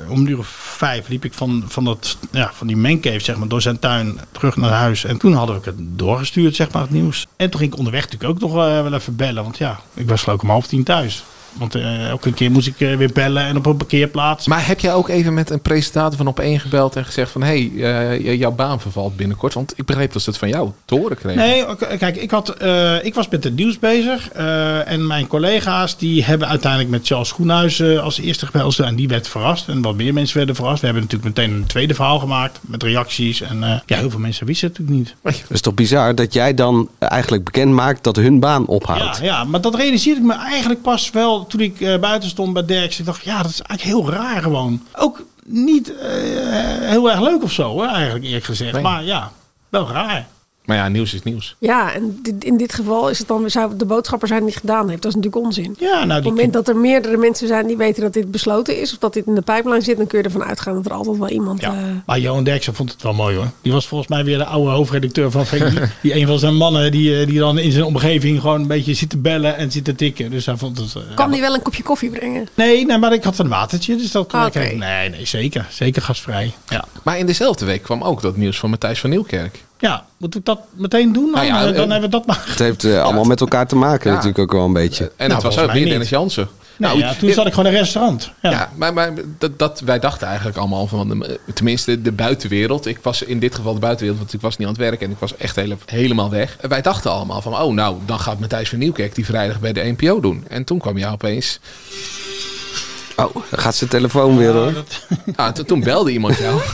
om 0.08 0.18
een 0.20 0.26
uur 0.26 0.38
of 0.38 0.46
vijf 0.76 1.08
liep 1.08 1.24
ik 1.24 1.32
van, 1.32 1.64
van, 1.68 1.84
dat, 1.84 2.16
ja, 2.30 2.50
van 2.54 2.66
die 2.66 2.76
mancave, 2.76 3.18
zeg 3.20 3.36
maar, 3.36 3.48
door 3.48 3.62
zijn 3.62 3.78
tuin 3.78 3.91
terug 4.32 4.56
naar 4.56 4.70
huis. 4.70 5.04
En 5.04 5.18
toen 5.18 5.32
hadden 5.32 5.60
we 5.60 5.62
het 5.64 5.76
doorgestuurd, 5.78 6.54
zeg 6.54 6.72
maar, 6.72 6.82
het 6.82 6.90
nieuws. 6.90 7.26
En 7.36 7.50
toen 7.50 7.60
ging 7.60 7.72
ik 7.72 7.78
onderweg 7.78 8.02
natuurlijk 8.02 8.30
ook 8.30 8.40
nog 8.40 8.50
eh, 8.50 8.82
wel 8.82 8.92
even 8.92 9.16
bellen. 9.16 9.42
Want 9.42 9.58
ja, 9.58 9.80
ik 9.94 10.08
was 10.08 10.22
geloof 10.22 10.36
ik 10.36 10.42
om 10.42 10.50
half 10.50 10.66
tien 10.66 10.84
thuis. 10.84 11.24
Want 11.52 11.74
eh, 11.74 12.08
elke 12.08 12.32
keer 12.32 12.50
moest 12.50 12.66
ik 12.66 12.80
eh, 12.80 12.96
weer 12.96 13.10
bellen 13.12 13.42
en 13.44 13.56
op 13.56 13.66
een 13.66 13.76
parkeerplaats. 13.76 14.46
Maar 14.46 14.66
heb 14.66 14.80
jij 14.80 14.92
ook 14.92 15.08
even 15.08 15.34
met 15.34 15.50
een 15.50 15.60
presentator 15.60 16.16
van 16.18 16.34
Op1 16.40 16.60
gebeld 16.60 16.96
en 16.96 17.04
gezegd 17.04 17.30
van... 17.30 17.42
hé, 17.42 17.70
hey, 17.76 18.20
eh, 18.24 18.38
jouw 18.38 18.50
baan 18.52 18.80
vervalt 18.80 19.16
binnenkort? 19.16 19.54
Want 19.54 19.72
ik 19.76 19.84
begreep 19.84 20.12
dat 20.12 20.22
ze 20.22 20.30
het 20.30 20.38
van 20.38 20.48
jou 20.48 20.70
te 20.84 20.94
horen 20.94 21.16
kregen. 21.16 21.40
Nee, 21.40 21.64
kijk, 21.98 22.16
ik, 22.16 22.30
had, 22.30 22.48
eh, 22.48 23.04
ik 23.04 23.14
was 23.14 23.28
met 23.28 23.44
het 23.44 23.56
nieuws 23.56 23.78
bezig. 23.78 24.28
eh, 24.30 24.90
en 24.90 25.06
mijn 25.06 25.26
collega's 25.26 25.96
die 25.96 26.24
hebben 26.24 26.48
uiteindelijk 26.48 26.90
met 26.90 27.06
Charles 27.06 27.28
Schoenhuis 27.28 27.80
eh, 27.80 28.02
als 28.02 28.18
eerste 28.20 28.46
gebeld. 28.46 28.78
En 28.78 28.96
die 28.96 29.08
werd 29.08 29.28
verrast. 29.28 29.68
En 29.68 29.82
wat 29.82 29.94
meer 29.94 30.12
mensen 30.12 30.36
werden 30.36 30.54
verrast. 30.54 30.80
We 30.80 30.86
hebben 30.86 31.02
natuurlijk 31.04 31.36
meteen 31.36 31.54
een 31.54 31.66
tweede 31.66 31.94
verhaal 31.94 32.18
gemaakt. 32.18 32.58
Met 32.60 32.82
reacties. 32.82 33.40
En 33.40 33.62
eh, 33.62 33.78
ja, 33.86 33.96
heel 33.96 34.10
veel 34.10 34.18
mensen 34.20 34.46
wisten 34.46 34.68
het 34.68 34.78
natuurlijk 34.78 35.08
niet. 35.22 35.36
Het 35.40 35.50
is 35.50 35.60
toch 35.60 35.74
bizar 35.74 36.14
dat 36.14 36.32
jij 36.32 36.54
dan 36.54 36.88
eigenlijk 36.98 37.44
bekend 37.44 37.72
maakt 37.72 38.04
dat 38.04 38.16
hun 38.16 38.40
baan 38.40 38.66
ophoudt. 38.66 39.18
Ja, 39.18 39.24
ja, 39.24 39.44
maar 39.44 39.60
dat 39.60 39.74
realiseerde 39.74 40.20
ik 40.20 40.26
me 40.26 40.34
eigenlijk 40.34 40.82
pas 40.82 41.10
wel 41.10 41.41
toen 41.46 41.60
ik 41.60 41.80
eh, 41.80 41.98
buiten 41.98 42.28
stond 42.28 42.52
bij 42.52 42.64
Derks. 42.64 42.98
Ik 42.98 43.04
dacht, 43.04 43.24
ja, 43.24 43.42
dat 43.42 43.50
is 43.50 43.60
eigenlijk 43.60 43.98
heel 43.98 44.12
raar 44.12 44.42
gewoon. 44.42 44.86
Ook 44.96 45.22
niet 45.44 45.96
eh, 45.96 46.08
heel 46.80 47.10
erg 47.10 47.20
leuk 47.20 47.42
of 47.42 47.52
zo, 47.52 47.80
hè, 47.80 47.86
eigenlijk 47.88 48.24
eerlijk 48.24 48.44
gezegd. 48.44 48.72
Nee. 48.72 48.82
Maar 48.82 49.04
ja, 49.04 49.32
wel 49.68 49.88
raar. 49.88 50.26
Maar 50.64 50.76
ja, 50.76 50.88
nieuws 50.88 51.14
is 51.14 51.22
nieuws. 51.22 51.56
Ja, 51.58 51.92
en 51.94 52.18
dit- 52.22 52.44
in 52.44 52.56
dit 52.56 52.74
geval 52.74 53.08
is 53.10 53.18
het 53.18 53.28
dan, 53.28 53.50
zou 53.50 53.76
de 53.76 53.84
boodschapper 53.84 54.28
zijn 54.28 54.40
die 54.40 54.48
het 54.50 54.58
gedaan 54.60 54.88
heeft. 54.88 55.02
Dat 55.02 55.10
is 55.10 55.16
natuurlijk 55.16 55.44
onzin. 55.44 55.76
Ja, 55.78 56.04
nou, 56.04 56.18
Op 56.18 56.24
het 56.24 56.34
moment 56.34 56.52
dat 56.52 56.68
er 56.68 56.76
meerdere 56.76 57.16
mensen 57.16 57.46
zijn 57.48 57.66
die 57.66 57.76
weten 57.76 58.02
dat 58.02 58.12
dit 58.12 58.30
besloten 58.30 58.80
is, 58.80 58.92
of 58.92 58.98
dat 58.98 59.12
dit 59.12 59.26
in 59.26 59.34
de 59.34 59.40
pijplijn 59.40 59.82
zit, 59.82 59.96
dan 59.96 60.06
kun 60.06 60.18
je 60.18 60.24
ervan 60.24 60.44
uitgaan 60.44 60.74
dat 60.74 60.86
er 60.86 60.92
altijd 60.92 61.18
wel 61.18 61.28
iemand. 61.28 61.62
eh, 61.62 61.70
Maar 62.06 62.18
Johan 62.18 62.44
Derksen 62.44 62.74
vond 62.74 62.92
het 62.92 63.02
wel 63.02 63.12
mooi 63.12 63.36
hoor. 63.36 63.50
Die 63.62 63.72
was 63.72 63.86
volgens 63.86 64.10
mij 64.10 64.24
weer 64.24 64.38
de 64.38 64.44
oude 64.44 64.70
hoofdredacteur 64.70 65.30
van 65.30 65.46
VI. 65.46 65.62
die 66.02 66.14
een 66.16 66.26
van 66.26 66.38
zijn 66.38 66.54
mannen 66.56 66.90
die, 66.92 67.20
eh, 67.20 67.26
die 67.26 67.38
dan 67.38 67.58
in 67.58 67.72
zijn 67.72 67.84
omgeving 67.84 68.40
gewoon 68.40 68.60
een 68.60 68.66
beetje 68.66 68.94
zit 68.94 69.10
te 69.10 69.18
bellen 69.18 69.56
en 69.56 69.70
zit 69.72 69.84
te 69.84 69.94
tikken. 69.94 70.30
Dus 70.30 70.46
hij 70.46 70.56
vond 70.56 70.78
het... 70.78 70.94
eh, 70.94 71.02
kan 71.14 71.30
die 71.30 71.40
wel 71.40 71.54
een 71.54 71.62
kopje 71.62 71.82
koffie 71.82 72.10
brengen? 72.10 72.48
Nee, 72.54 72.86
nee, 72.86 72.98
maar 72.98 73.12
ik 73.12 73.24
had 73.24 73.38
een 73.38 73.48
watertje, 73.48 73.96
dus 73.96 74.10
dat 74.10 74.26
kon 74.28 74.40
Ah, 74.40 74.46
ik 74.54 74.76
Nee, 74.78 75.08
nee, 75.08 75.26
zeker. 75.26 75.66
Zeker 75.70 76.02
gastvrij. 76.02 76.52
Ja. 76.68 76.84
Maar 77.02 77.18
in 77.18 77.26
dezelfde 77.26 77.64
week 77.64 77.82
kwam 77.82 78.02
ook 78.02 78.20
dat 78.22 78.36
nieuws 78.36 78.58
van 78.58 78.70
Matthijs 78.70 79.00
van 79.00 79.10
Nieuwkerk. 79.10 79.58
Ja, 79.82 80.04
moet 80.16 80.34
ik 80.34 80.44
dat 80.44 80.60
meteen 80.74 81.12
doen? 81.12 81.24
Dan, 81.24 81.32
Nou 81.32 81.46
ja, 81.46 81.66
Eh, 81.66 81.74
dan 81.74 81.84
eh, 81.84 81.90
hebben 81.90 82.00
we 82.00 82.08
dat 82.08 82.26
maar. 82.26 82.42
Het 82.46 82.58
heeft 82.58 82.84
eh, 82.84 83.02
allemaal 83.02 83.24
met 83.24 83.40
elkaar 83.40 83.66
te 83.66 83.76
maken 83.76 84.08
Ja. 84.10 84.16
natuurlijk 84.16 84.38
ook 84.38 84.52
wel 84.52 84.64
een 84.64 84.72
beetje. 84.72 85.04
En 85.04 85.28
Nou, 85.28 85.32
het 85.32 85.54
was 85.54 85.64
ook 85.64 85.72
weer. 85.72 85.84
Dennis 85.86 86.08
Jansen. 86.08 86.48
Nou, 86.76 86.98
ja, 86.98 87.14
toen 87.14 87.32
zat 87.32 87.46
ik 87.46 87.52
gewoon 87.52 87.68
in 87.68 87.76
een 87.76 87.78
restaurant. 87.78 88.30
Ja. 88.42 88.50
Ja, 88.50 88.70
maar, 88.76 88.92
maar 88.92 89.12
dat, 89.38 89.58
dat, 89.58 89.80
wij 89.80 89.98
dachten 89.98 90.26
eigenlijk 90.26 90.56
allemaal 90.56 90.86
van, 90.86 91.08
de, 91.08 91.40
tenminste 91.54 92.02
de 92.02 92.12
buitenwereld. 92.12 92.86
Ik 92.86 92.98
was 93.02 93.22
in 93.22 93.38
dit 93.38 93.54
geval 93.54 93.74
de 93.74 93.80
buitenwereld, 93.80 94.20
want 94.20 94.32
ik 94.32 94.40
was 94.40 94.56
niet 94.56 94.66
aan 94.66 94.72
het 94.72 94.82
werk 94.82 95.00
en 95.00 95.10
ik 95.10 95.18
was 95.18 95.36
echt 95.36 95.56
hele, 95.56 95.76
helemaal 95.86 96.30
weg. 96.30 96.56
En 96.60 96.68
wij 96.68 96.82
dachten 96.82 97.10
allemaal 97.10 97.42
van, 97.42 97.58
oh 97.58 97.72
nou, 97.74 97.96
dan 98.06 98.18
gaat 98.18 98.40
Matthijs 98.40 98.68
van 98.68 98.78
Nieuwkerk 98.78 99.14
die 99.14 99.24
vrijdag 99.24 99.60
bij 99.60 99.72
de 99.72 99.94
NPO 99.98 100.20
doen. 100.20 100.44
En 100.48 100.64
toen 100.64 100.78
kwam 100.78 100.98
jou 100.98 101.12
opeens... 101.12 101.60
Oh, 103.16 103.34
dan 103.50 103.58
gaat 103.60 103.74
zijn 103.74 103.90
telefoon 103.90 104.36
weer 104.36 104.52
hoor. 104.52 104.72
Ah, 105.36 105.52
toen- 105.52 105.64
toen 105.64 105.80
belde 105.80 106.12
iemand 106.12 106.36
jou. 106.38 106.60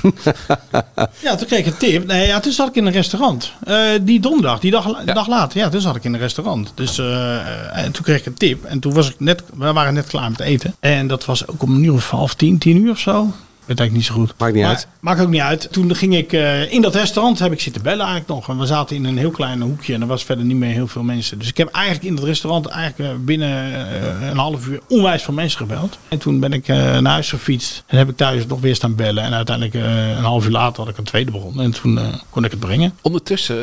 Ja, 1.20 1.34
toen 1.36 1.46
kreeg 1.46 1.58
ik 1.58 1.66
een 1.66 1.76
tip. 1.76 2.06
Nee, 2.06 2.26
ja, 2.26 2.40
toen 2.40 2.52
zat 2.52 2.68
ik 2.68 2.74
in 2.74 2.86
een 2.86 2.92
restaurant. 2.92 3.52
Eh, 3.64 3.78
die 4.02 4.20
donderdag, 4.20 4.58
die 4.60 4.70
dag, 4.70 5.04
dag 5.04 5.28
later. 5.28 5.58
Ja, 5.58 5.68
toen 5.68 5.80
zat 5.80 5.96
ik 5.96 6.04
in 6.04 6.14
een 6.14 6.20
restaurant. 6.20 6.72
Dus 6.74 6.98
eh, 6.98 7.76
en 7.84 7.92
toen 7.92 8.04
kreeg 8.04 8.18
ik 8.18 8.26
een 8.26 8.34
tip. 8.34 8.64
En 8.64 8.78
toen 8.78 8.92
was 8.94 9.08
ik 9.10 9.14
net, 9.20 9.42
we 9.56 9.72
waren 9.72 9.94
net 9.94 10.06
klaar 10.06 10.30
met 10.30 10.40
eten. 10.40 10.74
En 10.80 11.06
dat 11.06 11.24
was 11.24 11.46
ook 11.48 11.62
om 11.62 11.74
een 11.74 11.84
uur 11.84 11.92
of 11.92 12.10
half 12.10 12.34
tien, 12.34 12.58
tien 12.58 12.76
uur 12.76 12.90
of 12.90 12.98
zo. 12.98 13.32
Weet 13.68 13.78
eigenlijk 13.78 13.92
niet 13.92 14.04
zo 14.04 14.14
goed. 14.24 14.34
Maakt 14.38 14.52
niet 14.54 14.62
Maar- 14.62 14.72
uit. 14.72 14.86
Maakt 15.00 15.20
ook 15.20 15.28
niet 15.28 15.40
uit. 15.40 15.68
Toen 15.72 15.94
ging 15.94 16.16
ik 16.16 16.32
eh, 16.32 16.72
in 16.72 16.82
dat 16.82 16.94
restaurant 16.94 17.38
heb 17.38 17.52
ik 17.52 17.60
zitten 17.60 17.82
bellen 17.82 18.06
eigenlijk 18.06 18.28
nog. 18.28 18.48
En 18.48 18.58
we 18.58 18.66
zaten 18.66 18.96
in 18.96 19.04
een 19.04 19.18
heel 19.18 19.30
klein 19.30 19.60
hoekje 19.60 19.94
en 19.94 20.00
er 20.00 20.06
was 20.06 20.24
verder 20.24 20.44
niet 20.44 20.56
meer 20.56 20.72
heel 20.72 20.86
veel 20.86 21.02
mensen. 21.02 21.38
Dus 21.38 21.48
ik 21.48 21.56
heb 21.56 21.68
eigenlijk 21.68 22.04
in 22.06 22.14
dat 22.14 22.24
restaurant 22.24 22.66
eigenlijk 22.66 23.10
eh, 23.12 23.16
binnen 23.20 23.74
eh, 23.74 24.28
een 24.28 24.36
half 24.36 24.66
uur 24.66 24.80
onwijs 24.88 25.22
veel 25.22 25.34
mensen 25.34 25.58
gebeld. 25.58 25.98
En 26.08 26.18
toen 26.18 26.40
ben 26.40 26.52
ik 26.52 26.68
eh, 26.68 26.76
naar 26.76 27.12
huis 27.12 27.28
gefietst 27.30 27.82
en 27.86 27.98
heb 27.98 28.08
ik 28.08 28.16
thuis 28.16 28.46
nog 28.46 28.60
weer 28.60 28.74
staan 28.74 28.94
bellen. 28.94 29.22
En 29.24 29.34
uiteindelijk 29.34 29.76
eh, 29.76 30.08
een 30.08 30.24
half 30.24 30.44
uur 30.44 30.50
later 30.50 30.82
had 30.82 30.92
ik 30.92 30.98
een 30.98 31.04
tweede 31.04 31.30
begonnen. 31.30 31.64
En 31.64 31.70
toen 31.70 31.98
eh, 31.98 32.04
kon 32.30 32.44
ik 32.44 32.50
het 32.50 32.60
brengen. 32.60 32.92
Ondertussen 33.02 33.56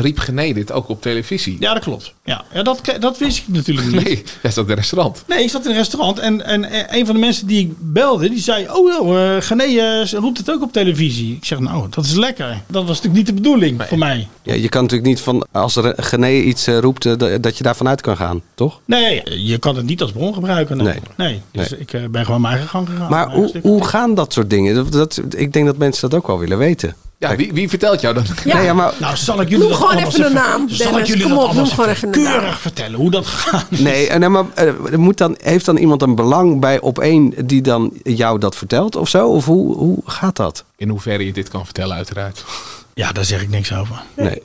riep 0.00 0.18
Gené 0.18 0.52
dit 0.52 0.72
ook 0.72 0.88
op 0.88 1.02
televisie. 1.02 1.56
Ja, 1.60 1.74
dat 1.74 1.82
klopt. 1.82 2.14
Ja, 2.24 2.44
ja 2.52 2.62
dat, 2.62 2.80
dat 3.00 3.18
wist 3.18 3.38
ik 3.38 3.44
natuurlijk 3.48 3.86
niet. 3.92 4.04
Nee, 4.04 4.22
hij 4.42 4.50
zat 4.50 4.64
in 4.64 4.70
een 4.70 4.76
restaurant. 4.76 5.24
Nee, 5.26 5.42
ik 5.42 5.50
zat 5.50 5.64
in 5.64 5.70
een 5.70 5.76
restaurant 5.76 6.18
en, 6.18 6.44
en 6.46 6.66
een 6.96 7.06
van 7.06 7.14
de 7.14 7.20
mensen 7.20 7.46
die 7.46 7.60
ik 7.66 7.72
belde, 7.78 8.28
die 8.28 8.38
zei... 8.40 8.66
Oh, 8.70 8.88
nou, 8.88 9.31
Gené 9.40 9.62
eh, 9.64 10.04
roept 10.12 10.38
het 10.38 10.50
ook 10.50 10.62
op 10.62 10.72
televisie. 10.72 11.36
Ik 11.36 11.44
zeg, 11.44 11.58
nou, 11.58 11.86
dat 11.90 12.04
is 12.04 12.14
lekker. 12.14 12.60
Dat 12.66 12.84
was 12.86 12.96
natuurlijk 13.02 13.14
niet 13.14 13.26
de 13.26 13.42
bedoeling 13.42 13.82
voor 13.82 13.98
mij. 13.98 14.28
Ja, 14.42 14.54
je 14.54 14.68
kan 14.68 14.82
natuurlijk 14.82 15.08
niet 15.10 15.20
van 15.20 15.46
als 15.52 15.76
er 15.76 15.84
een 15.84 16.04
Gené 16.04 16.30
iets 16.30 16.66
eh, 16.66 16.78
roept, 16.78 17.06
eh, 17.06 17.40
dat- 17.40 17.56
je 17.56 17.62
daarvan 17.64 17.88
uit 17.88 18.00
kan 18.00 18.16
gaan, 18.16 18.42
toch? 18.54 18.80
Nee, 18.84 19.22
je 19.46 19.58
kan 19.58 19.76
het 19.76 19.86
niet 19.86 20.02
als 20.02 20.12
bron 20.12 20.34
gebruiken. 20.34 20.76
Nee. 20.76 20.86
Nee. 20.86 21.00
nee. 21.16 21.40
Dus 21.52 21.72
ik 21.72 22.10
ben 22.10 22.24
gewoon 22.24 22.40
mijn 22.40 22.52
eigen 22.52 22.70
gang 22.70 22.88
gegaan. 22.88 23.10
Maar 23.10 23.30
hoe, 23.62 23.84
gaan 23.84 24.14
dat 24.14 24.32
soort 24.32 24.50
dingen? 24.50 24.74
Dat, 24.74 24.92
dat, 24.92 25.20
ik 25.36 25.52
denk 25.52 25.66
dat 25.66 25.76
mensen 25.76 26.10
dat 26.10 26.18
ook 26.18 26.26
wel 26.26 26.38
willen 26.38 26.58
weten. 26.58 26.94
Ja, 27.28 27.36
wie, 27.36 27.52
wie 27.52 27.68
vertelt 27.68 28.00
jou 28.00 28.14
dan? 28.14 28.24
Ja. 28.44 28.54
Nee, 28.56 28.64
ja, 28.64 28.74
maar, 28.74 28.92
Nou, 28.98 29.16
zal 29.16 29.40
ik 29.40 29.48
jullie 29.48 29.68
Noem 29.68 29.78
dat 29.78 29.88
gewoon 29.88 30.04
even 30.06 30.24
een 30.26 30.32
naam, 30.32 30.68
Zal 30.68 30.98
ik 30.98 31.06
jullie 31.06 31.22
Kom 31.22 31.34
dat 31.34 31.44
op, 31.48 31.52
noem 31.54 31.66
gewoon 31.66 31.88
even 31.90 32.10
keurig 32.10 32.42
naam. 32.42 32.52
vertellen 32.52 32.98
hoe 32.98 33.10
dat 33.10 33.26
gaat? 33.26 33.70
nee, 33.70 34.08
en, 34.08 34.30
maar 34.32 34.44
eh, 34.54 34.66
er 34.92 35.00
moet 35.00 35.18
dan, 35.18 35.36
heeft 35.42 35.64
dan 35.64 35.76
iemand 35.76 36.02
een 36.02 36.14
belang 36.14 36.60
bij 36.60 36.80
op 36.80 36.98
één 36.98 37.34
die 37.46 37.62
dan 37.62 37.92
jou 38.02 38.38
dat 38.38 38.56
vertelt 38.56 38.96
of 38.96 39.08
zo? 39.08 39.28
Of 39.28 39.44
hoe, 39.44 39.74
hoe 39.76 39.98
gaat 40.04 40.36
dat? 40.36 40.64
In 40.76 40.88
hoeverre 40.88 41.24
je 41.26 41.32
dit 41.32 41.48
kan 41.48 41.64
vertellen, 41.64 41.96
uiteraard. 41.96 42.44
Ja, 42.94 43.12
daar 43.12 43.24
zeg 43.24 43.42
ik 43.42 43.48
niks 43.48 43.74
over. 43.74 44.02
Nee. 44.16 44.42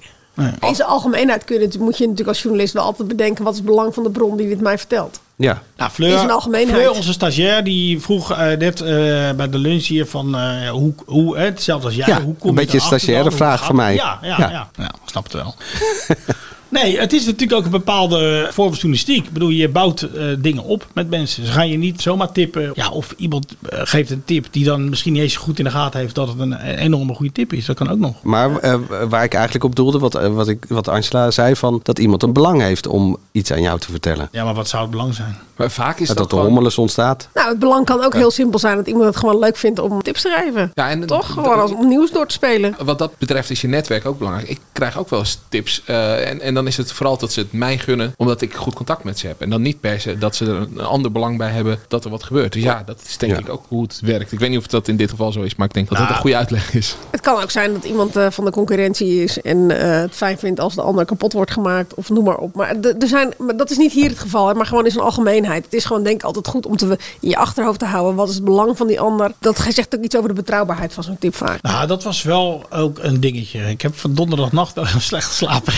In 0.60 0.76
zijn 0.76 0.88
algemeenheid 0.88 1.44
kun 1.44 1.60
je, 1.60 1.66
het- 1.66 1.80
moet 1.80 1.98
je 1.98 2.04
natuurlijk 2.04 2.30
als 2.30 2.42
journalist 2.42 2.74
wel 2.74 2.84
altijd 2.84 3.08
bedenken 3.08 3.44
wat 3.44 3.54
is 3.54 3.60
het 3.60 3.68
belang 3.68 3.94
van 3.94 4.04
de 4.04 4.10
bron 4.10 4.38
die 4.38 4.48
dit 4.48 4.62
mij 4.62 4.78
vertelt. 4.78 5.20
Ja. 5.38 5.62
Nou, 5.78 5.92
Fleur, 5.92 6.12
In 6.12 6.18
zijn 6.18 6.32
algemeenheid. 6.32 6.78
Fleur, 6.78 6.92
onze 6.92 7.14
stagiair, 7.14 7.64
die 7.64 8.02
vroeg 8.02 8.32
eh, 8.32 8.58
net 8.58 8.82
eh, 8.82 8.88
bij 9.32 9.50
de 9.50 9.58
lunch 9.58 9.86
hier 9.86 10.06
van 10.06 10.38
eh, 10.38 10.70
hoe, 10.70 10.94
hoe 11.06 11.38
hè, 11.38 11.44
hetzelfde 11.46 11.88
als 11.88 11.96
jij. 11.96 12.08
Ja, 12.08 12.22
hoe 12.22 12.36
kom 12.36 12.50
een 12.50 12.56
je 12.56 12.60
beetje 12.62 12.78
erachter 12.78 13.00
stagiaire 13.00 13.32
vraag 13.32 13.66
van 13.66 13.76
mij. 13.76 13.94
Ja, 13.94 14.20
ja, 14.22 14.36
Ja. 14.40 14.50
ja. 14.50 14.70
ja. 14.78 14.92
snap 15.06 15.24
het 15.24 15.34
wel. 15.34 15.56
Nee, 16.70 17.00
het 17.00 17.14
is 17.14 17.26
natuurlijk 17.26 17.60
ook 17.60 17.66
een 17.66 17.72
bepaalde 17.72 18.48
vorm 18.52 18.68
van 18.68 18.74
journalistiek. 18.78 19.26
Ik 19.26 19.32
bedoel, 19.34 19.50
je 19.50 19.70
bouwt 19.70 20.02
eh, 20.02 20.26
dingen 20.40 20.64
op 20.64 20.88
met 20.94 21.10
mensen. 21.10 21.46
Ze 21.46 21.52
gaan 21.52 21.70
je 21.70 21.78
niet 21.78 22.02
zomaar 22.02 22.32
tippen. 22.32 22.72
Ja, 22.74 22.90
of 22.90 23.14
iemand 23.18 23.56
eh, 23.70 23.80
geeft 23.84 24.12
een 24.12 24.22
tip 24.26 24.46
die 24.52 24.66
dan 24.66 24.90
misschien 24.90 25.14
niet 25.14 25.22
eens 25.22 25.34
zo 25.34 25.42
goed 25.42 25.58
in 25.60 25.64
de 25.66 25.72
gaten 25.72 26.00
heeft 26.00 26.16
dat 26.16 26.28
het 26.28 26.40
een, 26.40 26.52
een 26.52 26.78
enorme 26.78 27.14
goede 27.14 27.32
tip 27.32 27.54
is. 27.54 27.66
Dat 27.66 27.76
kan 27.76 27.90
ook 27.92 27.98
nog. 28.00 28.24
Maar 28.24 28.58
eh, 28.58 28.76
waar 29.10 29.24
ik 29.24 29.34
eigenlijk 29.34 29.64
op 29.66 29.76
doelde, 29.76 30.00
wat, 30.00 30.14
wat, 30.14 30.48
ik, 30.48 30.66
wat 30.70 30.88
Angela 30.88 31.32
zei, 31.32 31.56
van 31.56 31.80
dat 31.84 32.00
iemand 32.00 32.24
een 32.24 32.34
belang 32.34 32.62
heeft 32.62 32.88
om 32.88 33.18
iets 33.32 33.52
aan 33.52 33.62
jou 33.62 33.80
te 33.80 33.92
vertellen. 33.92 34.30
Ja, 34.32 34.44
maar 34.44 34.54
wat 34.54 34.68
zou 34.68 34.82
het 34.82 34.92
belang 34.92 35.14
zijn? 35.14 35.38
Maar 35.56 35.72
vaak 35.72 36.00
is 36.00 36.08
dat, 36.08 36.18
dat 36.18 36.26
er 36.26 36.32
gewoon- 36.32 36.46
hommeles 36.46 36.78
ontstaat. 36.78 37.30
Nou, 37.34 37.50
het 37.50 37.60
belang 37.60 37.86
kan 37.86 38.04
ook 38.04 38.14
heel 38.14 38.32
simpel 38.32 38.60
zijn 38.60 38.76
dat 38.78 38.88
iemand 38.88 39.06
het 39.06 39.18
gewoon 39.18 39.40
leuk 39.40 39.58
vindt 39.58 39.80
om 39.80 40.02
tips 40.02 40.22
te 40.22 40.42
geven. 40.44 40.72
Ja, 40.74 40.90
en 40.90 41.06
Toch? 41.06 41.32
Gewoon 41.32 41.60
als, 41.60 41.72
om 41.72 41.88
nieuws 41.88 42.12
door 42.12 42.28
te 42.28 42.34
spelen. 42.34 42.76
Wat 42.84 43.00
dat 43.00 43.18
betreft 43.18 43.50
is 43.50 43.62
je 43.62 43.68
netwerk 43.68 44.06
ook 44.06 44.18
belangrijk. 44.18 44.50
Ik 44.50 44.60
krijg 44.72 44.98
ook 44.98 45.10
wel 45.10 45.20
eens 45.20 45.40
tips. 45.50 45.82
eh, 45.86 46.30
en, 46.30 46.42
en 46.42 46.54
dan 46.58 46.68
is 46.68 46.78
het 46.78 46.92
vooral 46.92 47.18
dat 47.18 47.32
ze 47.32 47.40
het 47.40 47.52
mij 47.54 47.78
gunnen, 47.78 48.14
omdat 48.18 48.42
ik 48.42 48.54
goed 48.56 48.74
contact 48.74 49.04
met 49.04 49.20
ze 49.20 49.28
heb. 49.28 49.42
En 49.42 49.50
dan 49.50 49.62
niet 49.62 49.80
per 49.80 50.00
se 50.02 50.18
dat 50.18 50.36
ze 50.36 50.46
er 50.46 50.56
een 50.56 50.80
ander 50.80 51.12
belang 51.12 51.38
bij 51.38 51.50
hebben 51.50 51.80
dat 51.88 52.04
er 52.06 52.10
wat 52.12 52.24
gebeurt. 52.24 52.54
Dus 52.54 52.64
ja, 52.64 52.84
dat 52.86 53.02
is 53.08 53.18
denk 53.18 53.32
Ja. 53.34 53.40
ik 53.40 53.50
ook 53.50 53.66
hoe 53.68 53.82
het 53.82 54.00
werkt. 54.04 54.32
Ik 54.32 54.40
weet 54.40 54.50
niet 54.50 54.60
of 54.60 54.68
dat 54.68 54.88
in 54.88 54.98
dit 54.98 55.10
geval 55.10 55.32
zo 55.32 55.42
is, 55.42 55.56
maar 55.56 55.68
ik 55.68 55.74
denk 55.74 55.88
dat 55.90 55.98
dat 55.98 56.06
Nou. 56.06 56.16
een 56.18 56.22
goede 56.24 56.38
uitleg 56.38 56.74
is. 56.74 56.96
Het 57.12 57.22
kan 57.22 57.42
ook 57.42 57.52
zijn 57.52 57.74
dat 57.74 57.84
iemand 57.84 58.16
eh, 58.16 58.28
van 58.30 58.46
de 58.46 58.52
concurrentie 58.52 59.24
is 59.24 59.42
en 59.42 59.72
eh, 59.82 60.00
het 60.02 60.16
fijn 60.16 60.38
vindt 60.38 60.60
als 60.60 60.76
de 60.76 60.82
ander 60.82 61.06
kapot 61.06 61.34
wordt 61.34 61.52
gemaakt 61.52 61.94
of 61.94 62.10
noem 62.10 62.24
maar 62.24 62.38
op. 62.38 62.56
Maar 62.56 62.82
de- 62.82 62.96
er 63.00 63.08
zijn, 63.08 63.34
maar 63.38 63.58
dat 63.58 63.70
is 63.72 63.78
niet 63.78 63.92
hier 63.92 64.10
het 64.10 64.20
geval, 64.20 64.48
hè, 64.48 64.54
maar 64.54 64.66
gewoon 64.66 64.86
in 64.86 64.92
zijn 64.92 65.04
algemeenheid. 65.04 65.64
Het 65.66 65.74
is 65.74 65.86
gewoon 65.86 66.04
denk 66.04 66.16
ik 66.16 66.24
altijd 66.24 66.48
goed 66.48 66.66
om 66.66 66.78
te, 66.78 66.86
in 67.20 67.30
je 67.30 67.38
achterhoofd 67.38 67.80
te 67.80 67.86
houden. 67.86 68.16
Wat 68.16 68.30
is 68.30 68.36
het 68.36 68.44
belang 68.44 68.78
van 68.78 68.88
die 68.88 69.00
ander? 69.00 69.32
Dat 69.40 69.58
zegt 69.70 69.96
ook 69.96 70.04
iets 70.04 70.16
over 70.16 70.30
de 70.30 70.36
betrouwbaarheid 70.36 70.94
van 70.94 71.04
zo'n 71.04 71.18
tip 71.20 71.36
vaak. 71.36 71.62
Nou, 71.62 71.88
dat 71.88 72.04
was 72.04 72.24
wel 72.24 72.66
ook 72.70 72.98
een 73.02 73.20
dingetje. 73.20 73.60
Ik 73.70 73.82
heb 73.82 73.96
van 73.98 74.14
donderdagnacht 74.14 74.76
slecht 74.98 75.28
geslapen. 75.28 75.74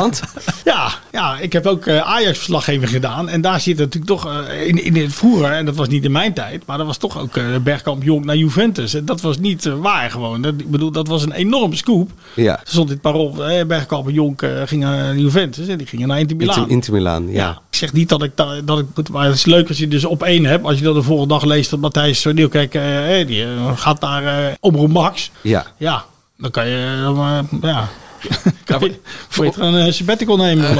Want? 0.00 0.22
ja, 0.64 0.90
ja, 1.12 1.38
ik 1.38 1.52
heb 1.52 1.66
ook 1.66 1.86
eh, 1.86 1.98
Ajax-verslaggeving 2.00 2.90
gedaan. 2.90 3.28
En 3.28 3.40
daar 3.40 3.60
zit 3.60 3.78
natuurlijk 3.78 4.06
toch 4.06 4.26
eh, 4.48 4.66
in, 4.66 4.84
in 4.84 4.96
het 4.96 5.14
vroeger, 5.14 5.50
en 5.52 5.64
dat 5.64 5.76
was 5.76 5.88
niet 5.88 6.04
in 6.04 6.12
mijn 6.12 6.34
tijd, 6.34 6.66
maar 6.66 6.78
dat 6.78 6.86
was 6.86 6.96
toch 6.96 7.18
ook 7.18 7.36
eh, 7.36 7.44
Bergkamp 7.62 8.02
Jong 8.02 8.24
naar 8.24 8.36
Juventus. 8.36 8.94
En 8.94 9.04
dat 9.04 9.20
was 9.20 9.38
niet 9.38 9.64
waar 9.64 10.10
gewoon. 10.10 10.42
Dat, 10.42 10.54
ik 10.58 10.70
bedoel, 10.70 10.90
dat 10.90 11.08
was 11.08 11.22
een 11.22 11.32
enorme 11.32 11.76
scoop. 11.76 12.10
Ja. 12.34 12.52
Er 12.52 12.60
stond 12.64 12.86
in 12.88 12.92
het 12.92 13.02
parool, 13.02 13.44
eh, 13.46 13.66
Bergkamp 13.66 14.06
en 14.08 14.12
Jonk 14.14 14.46
gingen 14.64 14.88
naar 14.88 15.16
Juventus 15.16 15.68
en 15.68 15.78
die 15.78 15.86
gingen 15.86 16.08
naar 16.08 16.18
Inter 16.18 16.36
Milaan. 16.36 16.56
Inter, 16.58 16.72
Inter 16.72 16.92
Milaan, 16.92 17.30
ja. 17.30 17.50
Ik 17.70 17.76
zeg 17.76 17.92
niet 17.92 18.08
dat 18.08 18.22
ik, 18.22 18.30
da- 18.34 18.60
dat 18.64 18.78
ik 18.78 18.86
moet, 18.94 19.08
maar 19.08 19.24
het 19.26 19.34
is 19.34 19.44
leuk 19.44 19.68
als 19.68 19.78
je 19.78 19.88
dus 19.88 20.04
op 20.04 20.22
één 20.22 20.44
hebt. 20.44 20.64
Als 20.64 20.78
je 20.78 20.84
dan 20.84 20.94
de 20.94 21.02
volgende 21.02 21.34
dag 21.34 21.44
leest 21.44 21.70
dat 21.70 21.80
Matthijs 21.80 22.20
zo 22.20 22.32
nieuw 22.32 22.48
kijkt, 22.48 22.74
eh, 22.74 23.26
die 23.26 23.46
gaat 23.74 24.00
naar 24.00 24.24
eh 24.24 24.54
Omroep 24.60 24.88
Max. 24.92 25.30
Ja. 25.40 25.66
Ja, 25.76 26.04
dan 26.36 26.50
kan 26.50 26.66
je, 26.68 27.04
eh, 27.62 27.78
ja. 28.28 28.36
kan 28.64 28.80
je, 28.80 28.94
voor 29.28 29.44
je 29.44 29.52
een 29.56 29.74
eh, 29.86 29.92
sabbatical 29.92 30.36
nemen. 30.36 30.70
ik. 30.70 30.78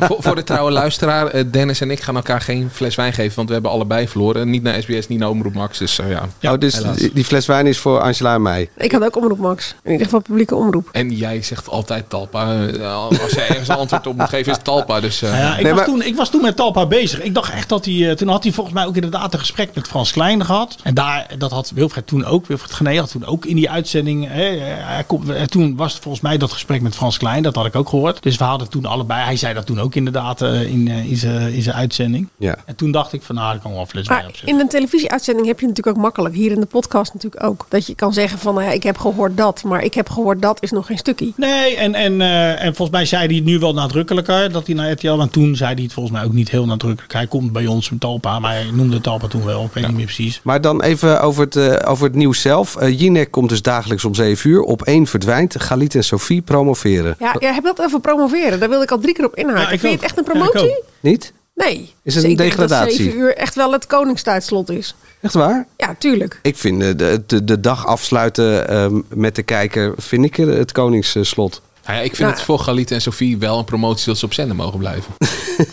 voor, 0.00 0.16
voor 0.20 0.34
de 0.34 0.44
trouwe 0.44 0.70
luisteraar, 0.70 1.26
eh, 1.26 1.44
Dennis 1.50 1.80
en 1.80 1.90
ik 1.90 2.00
gaan 2.00 2.16
elkaar 2.16 2.40
geen 2.40 2.70
fles 2.72 2.94
wijn 2.94 3.12
geven, 3.12 3.36
want 3.36 3.46
we 3.48 3.54
hebben 3.54 3.70
allebei 3.72 4.08
verloren. 4.08 4.50
Niet 4.50 4.62
naar 4.62 4.82
SBS, 4.82 5.08
niet 5.08 5.18
naar 5.18 5.28
Omroep 5.28 5.54
Max. 5.54 5.78
Dus 5.78 5.98
eh, 5.98 6.06
ja, 6.40 6.52
oh, 6.52 6.58
dus 6.58 6.74
helaas. 6.74 6.96
die, 6.96 7.10
die 7.12 7.24
fles 7.24 7.46
wijn 7.46 7.66
is 7.66 7.78
voor 7.78 8.00
Angela 8.00 8.34
en 8.34 8.42
mij. 8.42 8.68
Ik 8.76 8.92
had 8.92 9.04
ook 9.04 9.16
omroep 9.16 9.38
Max. 9.38 9.74
In 9.82 9.90
ieder 9.90 10.04
geval 10.06 10.20
publieke 10.20 10.54
omroep. 10.54 10.88
En 10.92 11.10
jij 11.10 11.42
zegt 11.42 11.68
altijd 11.68 12.10
Talpa. 12.10 12.66
Eh, 12.66 13.06
Als 13.22 13.32
jij 13.32 13.48
ergens 13.48 13.68
een 13.68 13.76
antwoord 13.76 14.06
op 14.06 14.16
moet 14.16 14.28
geven, 14.28 14.50
is 14.50 14.56
het 14.56 14.64
Talpa. 14.64 15.00
Dus, 15.00 15.22
eh, 15.22 15.38
ja, 15.38 15.56
ik, 15.56 15.66
was 15.74 15.84
toen, 15.84 16.02
ik 16.02 16.16
was 16.16 16.30
toen 16.30 16.42
met 16.42 16.56
Talpa 16.56 16.86
bezig. 16.86 17.22
Ik 17.22 17.34
dacht 17.34 17.52
echt 17.52 17.68
dat 17.68 17.84
hij... 17.84 18.10
eh, 18.10 18.16
Toen 18.16 18.28
had 18.28 18.42
hij 18.42 18.52
volgens 18.52 18.74
mij 18.74 18.86
ook 18.86 18.94
inderdaad 18.94 19.32
een 19.32 19.38
gesprek 19.38 19.70
met 19.74 19.86
Frans 19.88 20.10
Klein 20.12 20.44
gehad. 20.44 20.76
En 20.82 20.94
daar, 20.94 21.26
dat 21.38 21.50
had 21.50 21.72
Wilfred 21.74 22.06
toen 22.06 22.24
ook. 22.24 22.46
Wilfred 22.46 22.72
Gené 22.72 22.98
had 22.98 23.10
toen 23.10 23.26
ook 23.26 23.44
in 23.46 23.56
die 23.56 23.70
uitzending... 23.70 24.28
Hè, 24.28 24.42
hij 24.58 25.04
eh, 25.28 25.42
toen 25.42 25.76
was 25.76 25.92
het 25.92 26.02
volgens 26.02 26.22
mij 26.22 26.38
dat 26.38 26.52
gesprek 26.52 26.81
met 26.82 26.94
Frans 26.94 27.18
Klein. 27.18 27.42
Dat 27.42 27.54
had 27.54 27.66
ik 27.66 27.76
ook 27.76 27.88
gehoord. 27.88 28.22
Dus 28.22 28.36
we 28.36 28.44
hadden 28.44 28.68
toen 28.68 28.84
allebei... 28.84 29.24
Hij 29.24 29.36
zei 29.36 29.54
dat 29.54 29.66
toen 29.66 29.80
ook 29.80 29.94
inderdaad 29.94 30.42
eh, 30.42 30.62
in, 30.62 30.88
eh, 30.88 31.10
in 31.10 31.16
zijn 31.16 31.52
in 31.52 31.62
zijn 31.62 31.76
uitzending. 31.76 32.28
Ja. 32.36 32.56
En 32.66 32.76
toen 32.76 32.90
dacht 32.90 33.12
ik 33.12 33.22
van... 33.22 33.34
Nou, 33.34 33.54
ik 33.54 33.60
kan 33.60 33.72
wel 33.72 33.86
wijn 33.92 34.04
Maar 34.08 34.24
opzetten. 34.26 34.48
in 34.48 34.60
een 34.60 34.68
televisieuitzending 34.68 35.46
heb 35.46 35.60
je 35.60 35.66
het 35.66 35.76
natuurlijk 35.76 35.96
ook 35.96 36.02
makkelijk. 36.04 36.34
Hier 36.34 36.52
in 36.52 36.60
de 36.60 36.66
podcast 36.66 37.14
natuurlijk 37.14 37.44
ook. 37.44 37.66
Dat 37.68 37.86
je 37.86 37.94
kan 37.94 38.12
zeggen 38.12 38.38
van, 38.38 38.54
nou 38.54 38.66
ja, 38.66 38.72
ik 38.72 38.82
heb 38.82 38.98
gehoord 38.98 39.36
dat. 39.36 39.62
Maar 39.64 39.82
ik 39.82 39.94
heb 39.94 40.08
gehoord 40.08 40.42
dat 40.42 40.62
is 40.62 40.70
nog 40.70 40.86
geen 40.86 40.98
stukje. 40.98 41.32
Nee, 41.36 41.76
en, 41.76 41.94
en, 41.94 42.20
eh, 42.20 42.64
en 42.64 42.74
volgens 42.74 42.90
mij 42.90 43.06
zei 43.06 43.26
hij 43.26 43.34
het 43.34 43.44
nu 43.44 43.58
wel 43.58 43.74
nadrukkelijker 43.74 44.52
dat 44.52 44.66
hij 44.66 44.74
naar 44.74 44.90
RTL. 44.90 45.20
En 45.20 45.30
toen 45.30 45.56
zei 45.56 45.74
hij 45.74 45.82
het 45.82 45.92
volgens 45.92 46.14
mij 46.16 46.24
ook 46.24 46.32
niet 46.32 46.50
heel 46.50 46.66
nadrukkelijk. 46.66 47.12
Hij 47.12 47.26
komt 47.26 47.52
bij 47.52 47.66
ons 47.66 47.90
met 47.90 48.00
Talpa, 48.00 48.38
maar 48.38 48.52
hij 48.52 48.70
noemde 48.72 49.00
Talpa 49.00 49.26
toen 49.26 49.44
wel. 49.44 49.64
Ik 49.64 49.72
weet 49.72 49.86
niet 49.86 49.96
meer 49.96 50.04
precies. 50.04 50.40
Maar 50.44 50.60
dan 50.60 50.82
even 50.82 51.20
over 51.22 51.44
het, 51.44 51.56
eh, 51.56 51.90
over 51.90 52.04
het 52.04 52.14
nieuws 52.14 52.40
zelf. 52.40 52.76
Eh 52.76 53.00
Jinek 53.00 53.30
komt 53.30 53.48
dus 53.48 53.62
dagelijks 53.62 54.04
om 54.04 54.14
7 54.14 54.50
uur. 54.50 54.60
Op 54.60 54.82
één 54.82 55.06
verdwijnt. 55.06 55.60
Galit 55.60 55.94
en 55.94 56.04
Sophie 56.04 56.42
promoveren. 56.80 57.16
Ja, 57.18 57.36
jij 57.38 57.52
hebt 57.52 57.64
dat 57.66 57.80
over 57.80 58.00
promoveren. 58.00 58.60
Daar 58.60 58.68
wilde 58.68 58.84
ik 58.84 58.90
al 58.90 58.98
drie 58.98 59.14
keer 59.14 59.24
op 59.24 59.36
inhaken. 59.36 59.60
Ja, 59.62 59.70
ik 59.70 59.80
Vind 59.80 59.92
je 59.92 59.98
het 59.98 60.02
echt 60.06 60.18
een 60.18 60.24
promotie? 60.24 60.82
Niet? 61.00 61.32
nee. 61.54 61.76
Is 62.02 62.14
het 62.14 62.14
Dus 62.14 62.22
een 62.24 62.30
ik 62.30 62.36
denk 62.36 62.56
dat 62.56 62.68
degradatie? 62.68 62.96
zeven 63.04 63.18
uur 63.18 63.36
echt 63.36 63.54
wel 63.54 63.72
het 63.72 63.86
koningstijdslot 63.86 64.70
is. 64.70 64.94
Echt 65.20 65.34
waar? 65.34 65.66
Ja, 65.76 65.94
tuurlijk. 65.98 66.38
Ik 66.42 66.56
vind 66.56 66.82
eh, 66.82 66.88
de, 66.96 67.22
de, 67.26 67.44
de 67.44 67.60
dag 67.60 67.86
afsluiten 67.86 68.68
ehm, 68.68 69.00
met 69.08 69.34
de 69.36 69.42
kijker, 69.42 69.94
vind 69.96 70.24
ik 70.24 70.36
het 70.36 70.72
koningsslot. 70.72 71.60
Nou 71.86 71.96
ja, 71.98 72.02
ik 72.04 72.10
vind 72.16 72.18
Nou. 72.18 72.32
het 72.32 72.42
voor 72.42 72.58
Galit 72.58 72.90
en 72.90 73.00
Sofie 73.02 73.38
wel 73.38 73.58
een 73.58 73.64
promotie 73.64 74.06
dat 74.06 74.18
ze 74.18 74.24
op 74.24 74.32
zender 74.34 74.56
mogen 74.56 74.78
blijven. 74.78 75.12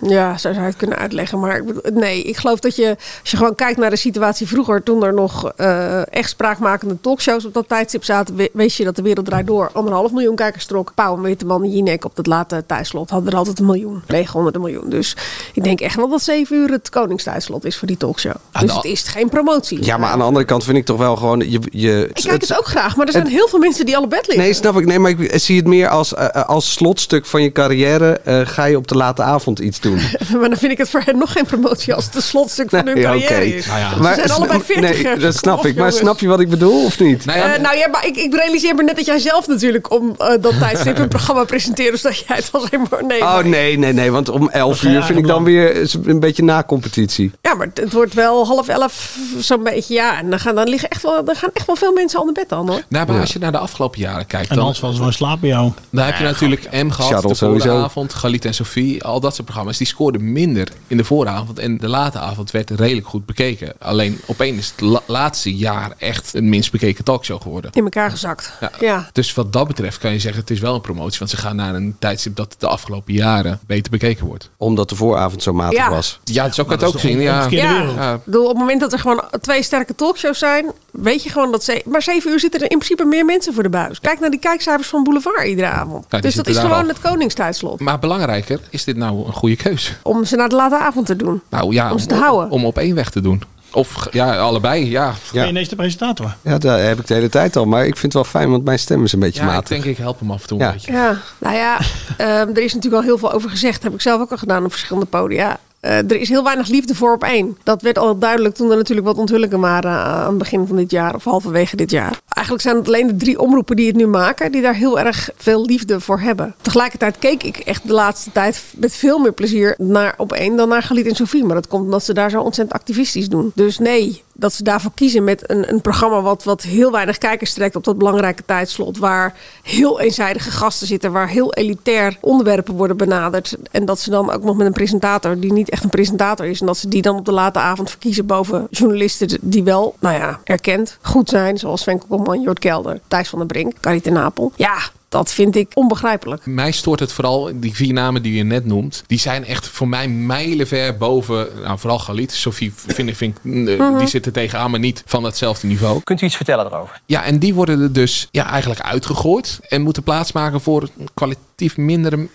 Ja, 0.00 0.32
zo 0.38 0.48
zou 0.52 0.54
je 0.54 0.60
het 0.60 0.76
kunnen 0.76 0.98
uitleggen. 0.98 1.40
Maar 1.40 1.56
ik 1.56 1.66
bedoel, 1.66 1.82
nee, 1.92 2.22
ik 2.22 2.36
geloof 2.36 2.60
dat 2.60 2.76
je, 2.76 2.96
als 3.20 3.30
je 3.30 3.36
gewoon 3.36 3.54
kijkt 3.54 3.78
naar 3.78 3.90
de 3.90 3.96
situatie 3.96 4.46
vroeger, 4.48 4.82
toen 4.82 5.04
er 5.04 5.14
nog 5.14 5.52
eh, 5.56 6.14
echt 6.14 6.30
spraakmakende 6.30 7.00
talkshows 7.00 7.44
op 7.44 7.54
dat 7.54 7.68
tijdstip 7.68 8.04
zaten, 8.04 8.34
we- 8.36 8.50
weet 8.52 8.74
je 8.74 8.84
dat 8.84 8.96
de 8.96 9.02
wereld 9.02 9.26
draait 9.26 9.46
door. 9.46 9.70
Anderhalf 9.72 10.12
miljoen 10.12 10.34
kijkers 10.36 10.66
trok. 10.66 10.92
Pauw 10.94 11.16
en 11.16 11.22
Witteman 11.22 11.62
en 11.62 11.70
Jinek 11.70 12.04
op 12.04 12.16
dat 12.16 12.26
late 12.26 12.64
tijdslot 12.66 13.10
hadden 13.10 13.32
er 13.32 13.38
altijd 13.38 13.58
een 13.58 13.64
miljoen. 13.66 14.02
900 14.06 14.58
miljoen. 14.58 14.90
Dus 14.90 15.16
ik 15.52 15.64
denk 15.64 15.80
echt 15.80 15.96
wel 15.96 16.08
dat 16.08 16.22
zeven 16.22 16.56
uur 16.56 16.70
het 16.70 16.88
koningstijdslot 16.88 17.64
is 17.64 17.76
voor 17.78 17.88
die 17.88 17.96
talkshow. 17.96 18.32
Aan 18.52 18.62
Dus 18.62 18.70
de- 18.70 18.76
het 18.76 18.84
is 18.86 19.02
geen 19.02 19.28
promotie. 19.28 19.84
Ja, 19.84 19.96
maar 19.96 20.10
aan 20.10 20.18
de 20.18 20.24
andere 20.24 20.44
kant 20.44 20.64
vind 20.64 20.76
ik 20.76 20.84
toch 20.84 20.98
wel 20.98 21.16
gewoon... 21.16 21.38
Je, 21.50 21.60
je, 21.70 22.06
Ik 22.14 22.22
kijk 22.22 22.40
het 22.40 22.58
ook 22.58 22.66
graag, 22.66 22.96
maar 22.96 23.06
er 23.06 23.12
zijn 23.12 23.26
heel 23.26 23.48
veel 23.48 23.58
mensen 23.58 23.86
die 23.86 23.96
alle 23.96 24.08
bed 24.08 24.26
liggen. 24.26 24.44
Nee, 24.44 24.52
snap 24.54 24.76
ik. 24.78 24.86
Nee, 24.86 24.98
maar 24.98 25.10
ik 25.10 25.31
zie 25.38 25.56
het 25.56 25.66
meer 25.66 25.88
als, 25.88 26.14
eh, 26.14 26.26
als 26.46 26.72
slotstuk 26.72 27.26
van 27.26 27.42
je 27.42 27.52
carrière. 27.52 28.20
eh, 28.24 28.40
ga 28.44 28.64
je 28.64 28.76
op 28.76 28.88
de 28.88 28.94
late 28.94 29.22
avond 29.22 29.58
iets 29.58 29.80
doen. 29.80 29.94
maar 30.40 30.48
dan 30.48 30.56
vind 30.58 30.72
ik 30.72 30.78
het 30.78 30.88
voor 30.90 31.02
hen 31.04 31.18
nog 31.18 31.32
geen 31.32 31.44
promotie 31.46 31.94
als 31.94 32.04
het 32.04 32.14
een 32.14 32.22
slotstuk 32.22 32.70
van 32.70 32.86
hun 32.86 33.02
carrière 33.02 33.54
is. 33.54 33.66
Nou 33.66 34.14
Ze 34.14 34.20
zijn 34.26 34.30
allebei 34.30 34.60
s- 34.60 34.66
40 34.66 35.02
Nee, 35.02 35.16
dat 35.16 35.36
snap 35.36 35.66
ik. 35.66 35.76
Maar 35.76 35.92
snap 35.92 36.20
je 36.20 36.26
wat 36.26 36.40
ik 36.40 36.48
bedoel 36.48 36.84
of 36.84 36.98
niet? 36.98 37.26
Eh, 37.26 37.34
nou 37.60 37.76
ja, 37.76 37.88
maar 37.88 38.06
ik, 38.06 38.16
ik 38.16 38.34
realiseer 38.34 38.74
me 38.74 38.82
net 38.82 38.96
dat 38.96 39.04
jij 39.06 39.18
zelf 39.18 39.46
natuurlijk 39.48 39.90
om 39.92 40.14
eh, 40.18 40.28
dat 40.40 40.58
tijdstip 40.58 40.98
een 40.98 41.08
programma 41.08 41.44
presenteert. 41.44 41.90
Dus 41.92 42.02
dat 42.02 42.18
jij 42.18 42.36
het 42.36 42.48
alleen 42.52 42.86
maar... 42.90 43.04
Nee, 43.04 43.20
Oh 43.20 43.32
maar- 43.34 43.46
nee, 43.48 43.78
nee, 43.78 43.92
nee. 43.92 44.10
Want 44.12 44.28
om 44.28 44.48
11 44.48 44.78
ga 44.78 44.88
je 44.88 44.94
uur 44.94 45.02
vind 45.02 45.18
ik 45.18 45.26
dan 45.26 45.44
weer 45.44 45.90
een 46.04 46.20
beetje 46.20 46.42
na 46.44 46.64
competitie. 46.64 47.32
Ja, 47.40 47.54
maar 47.54 47.68
het, 47.74 47.92
wordt 47.92 48.14
wel 48.14 48.46
half 48.46 48.68
elf 48.68 49.16
zo'n 49.38 49.62
beetje. 49.62 49.94
Ja, 49.94 50.18
en 50.18 50.30
dan 50.30 50.40
gaan, 50.40 50.54
dan 50.54 50.68
liggen 50.68 50.88
echt 50.88 51.02
wel, 51.02 51.24
dan 51.24 51.34
gaan 51.34 51.50
echt 51.52 51.66
wel 51.66 51.76
veel 51.76 51.92
mensen 51.92 52.18
al 52.18 52.24
naar 52.24 52.34
bed 52.34 52.48
dan 52.48 52.68
hoor. 52.68 52.82
Nou, 52.88 53.06
maar 53.06 53.20
als 53.20 53.32
je 53.32 53.38
naar 53.38 53.52
de 53.52 53.58
afgelopen 53.58 54.00
jaren 54.00 54.26
kijkt, 54.26 54.50
En 54.50 54.56
dan, 54.56 54.64
was 54.64 54.80
het 54.80 54.98
wel 54.98 55.12
slapen 55.22 55.48
jou. 55.48 55.72
dan 55.90 56.04
heb 56.04 56.16
je 56.16 56.24
natuurlijk 56.24 56.68
M 56.72 56.90
gehad, 56.90 57.10
Charles 57.12 57.38
de 57.38 57.46
vooravond, 57.60 58.14
Galit 58.14 58.44
en 58.44 58.54
Sofie, 58.54 59.04
al 59.04 59.20
dat 59.20 59.32
soort 59.34 59.44
programma's. 59.46 59.78
Die 59.78 59.86
scoorden 59.86 60.32
minder 60.32 60.68
in 60.86 60.96
de 60.96 61.04
vooravond 61.04 61.58
en 61.58 61.78
de 61.78 61.88
late 61.88 62.18
avond 62.18 62.50
werd 62.50 62.70
redelijk 62.70 63.06
goed 63.06 63.26
bekeken. 63.26 63.72
Alleen 63.78 64.20
opeens 64.26 64.58
is 64.58 64.70
het 64.70 64.80
la- 64.80 65.02
laatste 65.06 65.56
jaar 65.56 65.92
echt 65.98 66.34
een 66.34 66.48
minst 66.48 66.70
bekeken 66.70 67.04
talkshow 67.04 67.42
geworden. 67.42 67.70
In 67.74 67.82
elkaar 67.84 68.10
gezakt. 68.10 68.52
Ja. 68.60 68.70
Ja. 68.80 69.08
Dus 69.12 69.34
wat 69.34 69.52
dat 69.52 69.66
betreft 69.66 69.98
kan 69.98 70.12
je 70.12 70.18
zeggen, 70.18 70.40
het 70.40 70.50
is 70.50 70.60
wel 70.60 70.74
een 70.74 70.80
promotie. 70.80 71.18
Want 71.18 71.30
ze 71.30 71.36
gaan 71.36 71.56
naar 71.56 71.74
een 71.74 71.96
tijdstip 71.98 72.36
dat 72.36 72.54
de 72.58 72.66
afgelopen 72.68 73.14
jaren 73.14 73.60
beter 73.66 73.90
bekeken 73.90 74.26
wordt. 74.26 74.50
Omdat 74.56 74.88
de 74.88 74.94
vooravond 74.94 75.42
zo 75.42 75.52
matig 75.52 75.78
Ja. 75.78 75.90
was. 75.90 76.20
Ja, 76.24 76.50
zo 76.50 76.64
kan 76.64 76.72
het 76.72 76.84
ook 76.84 76.98
zien. 76.98 77.20
Ja. 77.20 77.46
Ja, 77.50 78.20
bedoel, 78.24 78.42
op 78.42 78.48
het 78.48 78.58
moment 78.58 78.80
dat 78.80 78.92
er 78.92 78.98
gewoon 78.98 79.22
twee 79.40 79.62
sterke 79.62 79.94
talkshows 79.94 80.38
zijn, 80.38 80.70
weet 80.90 81.22
je 81.22 81.30
gewoon 81.30 81.52
dat 81.52 81.64
ze. 81.64 81.82
Maar 81.84 82.02
zeven 82.02 82.30
uur 82.30 82.40
zitten 82.40 82.60
er 82.60 82.70
in 82.70 82.78
principe 82.78 83.04
meer 83.04 83.24
mensen 83.24 83.54
voor 83.54 83.62
de 83.62 83.68
buis. 83.68 84.00
Kijk 84.00 84.20
naar 84.20 84.30
die 84.30 84.38
kijkcijfers 84.40 84.88
van 84.88 85.02
Boulevard 85.12 85.46
iedere 85.48 85.68
avond. 85.68 86.04
die 86.08 86.20
dus 86.20 86.34
dat 86.34 86.46
is 86.46 86.58
gewoon 86.58 86.82
al. 86.82 86.88
het 86.88 87.00
koningstijdslot. 87.00 87.80
Maar 87.80 87.98
belangrijker, 87.98 88.60
is 88.70 88.84
dit 88.84 88.96
nou 88.96 89.26
een 89.26 89.32
goede 89.32 89.56
keuze? 89.56 89.92
Om 90.02 90.24
ze 90.24 90.36
naar 90.36 90.48
de 90.48 90.54
late 90.54 90.78
avond 90.78 91.06
te 91.06 91.16
doen. 91.16 91.42
Nou 91.50 91.72
ja, 91.74 91.92
Om 91.92 91.98
ze 91.98 92.06
te 92.06 92.14
houden. 92.14 92.50
om 92.50 92.64
op 92.64 92.78
één 92.78 92.94
weg 92.94 93.10
te 93.10 93.20
doen. 93.20 93.42
Of 93.72 94.06
ja, 94.10 94.36
allebei, 94.36 94.90
ja. 94.90 95.06
Ben 95.06 95.14
Ja. 95.32 95.42
je 95.42 95.48
ineens 95.50 95.68
de 95.68 95.76
presentator? 95.76 96.34
Ja, 96.42 96.58
dat 96.58 96.78
heb 96.80 96.98
ik 96.98 97.06
de 97.06 97.14
hele 97.14 97.28
tijd 97.28 97.56
al. 97.56 97.64
Maar 97.64 97.80
ik 97.86 97.96
vind 97.96 98.02
het 98.02 98.12
wel 98.12 98.24
fijn, 98.24 98.50
want 98.50 98.64
mijn 98.64 98.78
stem 98.78 99.04
is 99.04 99.12
een 99.12 99.20
beetje 99.20 99.40
Ja, 99.40 99.46
ik 99.48 99.52
matig. 99.54 99.68
denk 99.68 99.84
ik 99.84 99.96
help 99.96 100.20
hem 100.20 100.30
af 100.30 100.42
en 100.42 100.48
toe 100.48 100.58
Ja. 100.58 100.66
een 100.66 100.72
beetje. 100.72 100.92
Ja, 100.92 101.18
nou 101.38 101.54
ja, 101.56 101.78
ehm, 102.16 102.48
er 102.48 102.58
is 102.62 102.74
natuurlijk 102.74 103.02
al 103.02 103.08
heel 103.08 103.18
veel 103.18 103.32
over 103.32 103.50
gezegd. 103.50 103.82
Heb 103.82 103.94
ik 103.94 104.00
zelf 104.00 104.20
ook 104.20 104.30
al 104.30 104.36
gedaan 104.36 104.64
op 104.64 104.70
verschillende 104.70 105.06
podia. 105.08 105.58
Eh, 105.80 105.96
er 105.98 106.20
is 106.20 106.28
heel 106.28 106.44
weinig 106.44 106.68
liefde 106.68 106.94
voor 106.94 107.14
op 107.14 107.24
één. 107.24 107.56
Dat 107.62 107.82
werd 107.82 107.98
al 107.98 108.18
duidelijk 108.18 108.54
toen 108.54 108.70
er 108.70 108.76
natuurlijk 108.76 109.06
wat 109.06 109.16
onthullingen 109.16 109.60
waren 109.60 109.90
aan 109.92 110.28
het 110.28 110.38
begin 110.38 110.66
van 110.66 110.76
dit 110.76 110.90
jaar 110.90 111.14
of 111.14 111.24
halverwege 111.24 111.76
dit 111.76 111.90
jaar. 111.90 112.18
Eigenlijk 112.34 112.64
zijn 112.64 112.76
het 112.76 112.86
alleen 112.86 113.06
de 113.06 113.16
drie 113.16 113.40
omroepen 113.40 113.76
die 113.76 113.86
het 113.86 113.96
nu 113.96 114.06
maken, 114.06 114.52
die 114.52 114.62
daar 114.62 114.74
heel 114.74 114.98
erg 114.98 115.30
veel 115.36 115.64
liefde 115.64 116.00
voor 116.00 116.20
hebben. 116.20 116.54
Tegelijkertijd 116.60 117.18
keek 117.18 117.42
ik 117.42 117.56
echt 117.56 117.86
de 117.86 117.92
laatste 117.92 118.32
tijd 118.32 118.62
met 118.76 118.94
veel 118.94 119.18
meer 119.18 119.32
plezier 119.32 119.74
naar 119.78 120.14
op 120.16 120.32
één 120.32 120.56
dan 120.56 120.68
naar 120.68 120.82
Galit 120.82 121.06
en 121.06 121.14
Sofie. 121.14 121.44
Maar 121.44 121.54
dat 121.54 121.68
komt 121.68 121.84
omdat 121.84 122.04
ze 122.04 122.14
daar 122.14 122.30
zo 122.30 122.40
ontzettend 122.40 122.78
activistisch 122.78 123.28
doen. 123.28 123.52
Dus 123.54 123.78
nee, 123.78 124.22
dat 124.32 124.52
ze 124.52 124.62
daarvoor 124.62 124.90
kiezen 124.94 125.24
met 125.24 125.50
een, 125.50 125.72
een 125.72 125.80
programma 125.80 126.20
wat, 126.20 126.44
wat 126.44 126.62
heel 126.62 126.90
weinig 126.90 127.18
kijkers 127.18 127.52
trekt 127.52 127.76
op 127.76 127.84
dat 127.84 127.98
belangrijke 127.98 128.44
tijdslot. 128.46 128.98
Waar 128.98 129.34
heel 129.62 130.00
eenzijdige 130.00 130.50
gasten 130.50 130.86
zitten, 130.86 131.12
waar 131.12 131.28
heel 131.28 131.54
elitair 131.54 132.16
onderwerpen 132.20 132.74
worden 132.74 132.96
benaderd. 132.96 133.56
En 133.70 133.84
dat 133.84 134.00
ze 134.00 134.10
dan 134.10 134.30
ook 134.30 134.42
nog 134.42 134.56
met 134.56 134.66
een 134.66 134.72
presentator 134.72 135.38
die 135.38 135.52
niet 135.52 135.70
echt 135.70 135.84
een 135.84 135.90
presentator 135.90 136.46
is. 136.46 136.60
En 136.60 136.66
dat 136.66 136.76
ze 136.76 136.88
die 136.88 137.02
dan 137.02 137.16
op 137.16 137.24
de 137.24 137.32
late 137.32 137.58
avond 137.58 137.90
verkiezen 137.90 138.26
boven 138.26 138.66
journalisten 138.70 139.38
die 139.40 139.64
wel, 139.64 139.94
nou 139.98 140.16
ja, 140.16 140.40
erkend 140.44 140.98
goed 141.00 141.28
zijn. 141.28 141.58
Zoals 141.58 141.80
Sven 141.80 141.98
Kokkelman, 141.98 142.21
Jort 142.42 142.58
Kelder, 142.58 143.00
Thijs 143.08 143.30
van 143.30 143.38
der 143.38 143.48
Brink, 143.48 143.80
Carrie 143.80 144.00
ten 144.00 144.12
Napel. 144.12 144.52
Ja, 144.56 144.78
dat 145.12 145.32
vind 145.32 145.56
ik 145.56 145.70
onbegrijpelijk. 145.74 146.46
Mij 146.46 146.72
stoort 146.72 147.00
het 147.00 147.12
vooral, 147.12 147.50
die 147.54 147.74
vier 147.74 147.92
namen 147.92 148.22
die 148.22 148.34
je 148.34 148.42
net 148.42 148.64
noemt, 148.66 149.04
die 149.06 149.18
zijn 149.18 149.44
echt 149.44 149.68
voor 149.68 149.88
mij 149.88 150.08
mijlenver 150.08 150.96
boven, 150.96 151.48
nou 151.62 151.78
vooral 151.78 151.98
Galit. 151.98 152.32
Sophie 152.32 152.72
vind 152.86 153.08
ik, 153.08 153.16
vind, 153.16 153.36
ik, 153.42 153.68
eh, 153.68 153.78
Mhm. 153.78 153.98
die 153.98 154.06
zitten 154.08 154.32
tegenaan, 154.32 154.70
maar 154.70 154.80
niet 154.80 155.02
van 155.06 155.24
hetzelfde 155.24 155.66
niveau. 155.66 156.00
Kunt 156.04 156.20
u 156.20 156.26
iets 156.26 156.36
vertellen 156.36 156.66
erover? 156.66 157.00
Ja, 157.06 157.24
en 157.24 157.38
die 157.38 157.54
worden 157.54 157.80
er 157.80 157.92
dus 157.92 158.28
ja, 158.30 158.50
eigenlijk 158.50 158.80
uitgegooid 158.80 159.58
en 159.68 159.82
moeten 159.82 160.02
plaatsmaken 160.02 160.60
voor 160.60 160.88
kwalitatief 161.14 161.76
mindere 161.76 162.28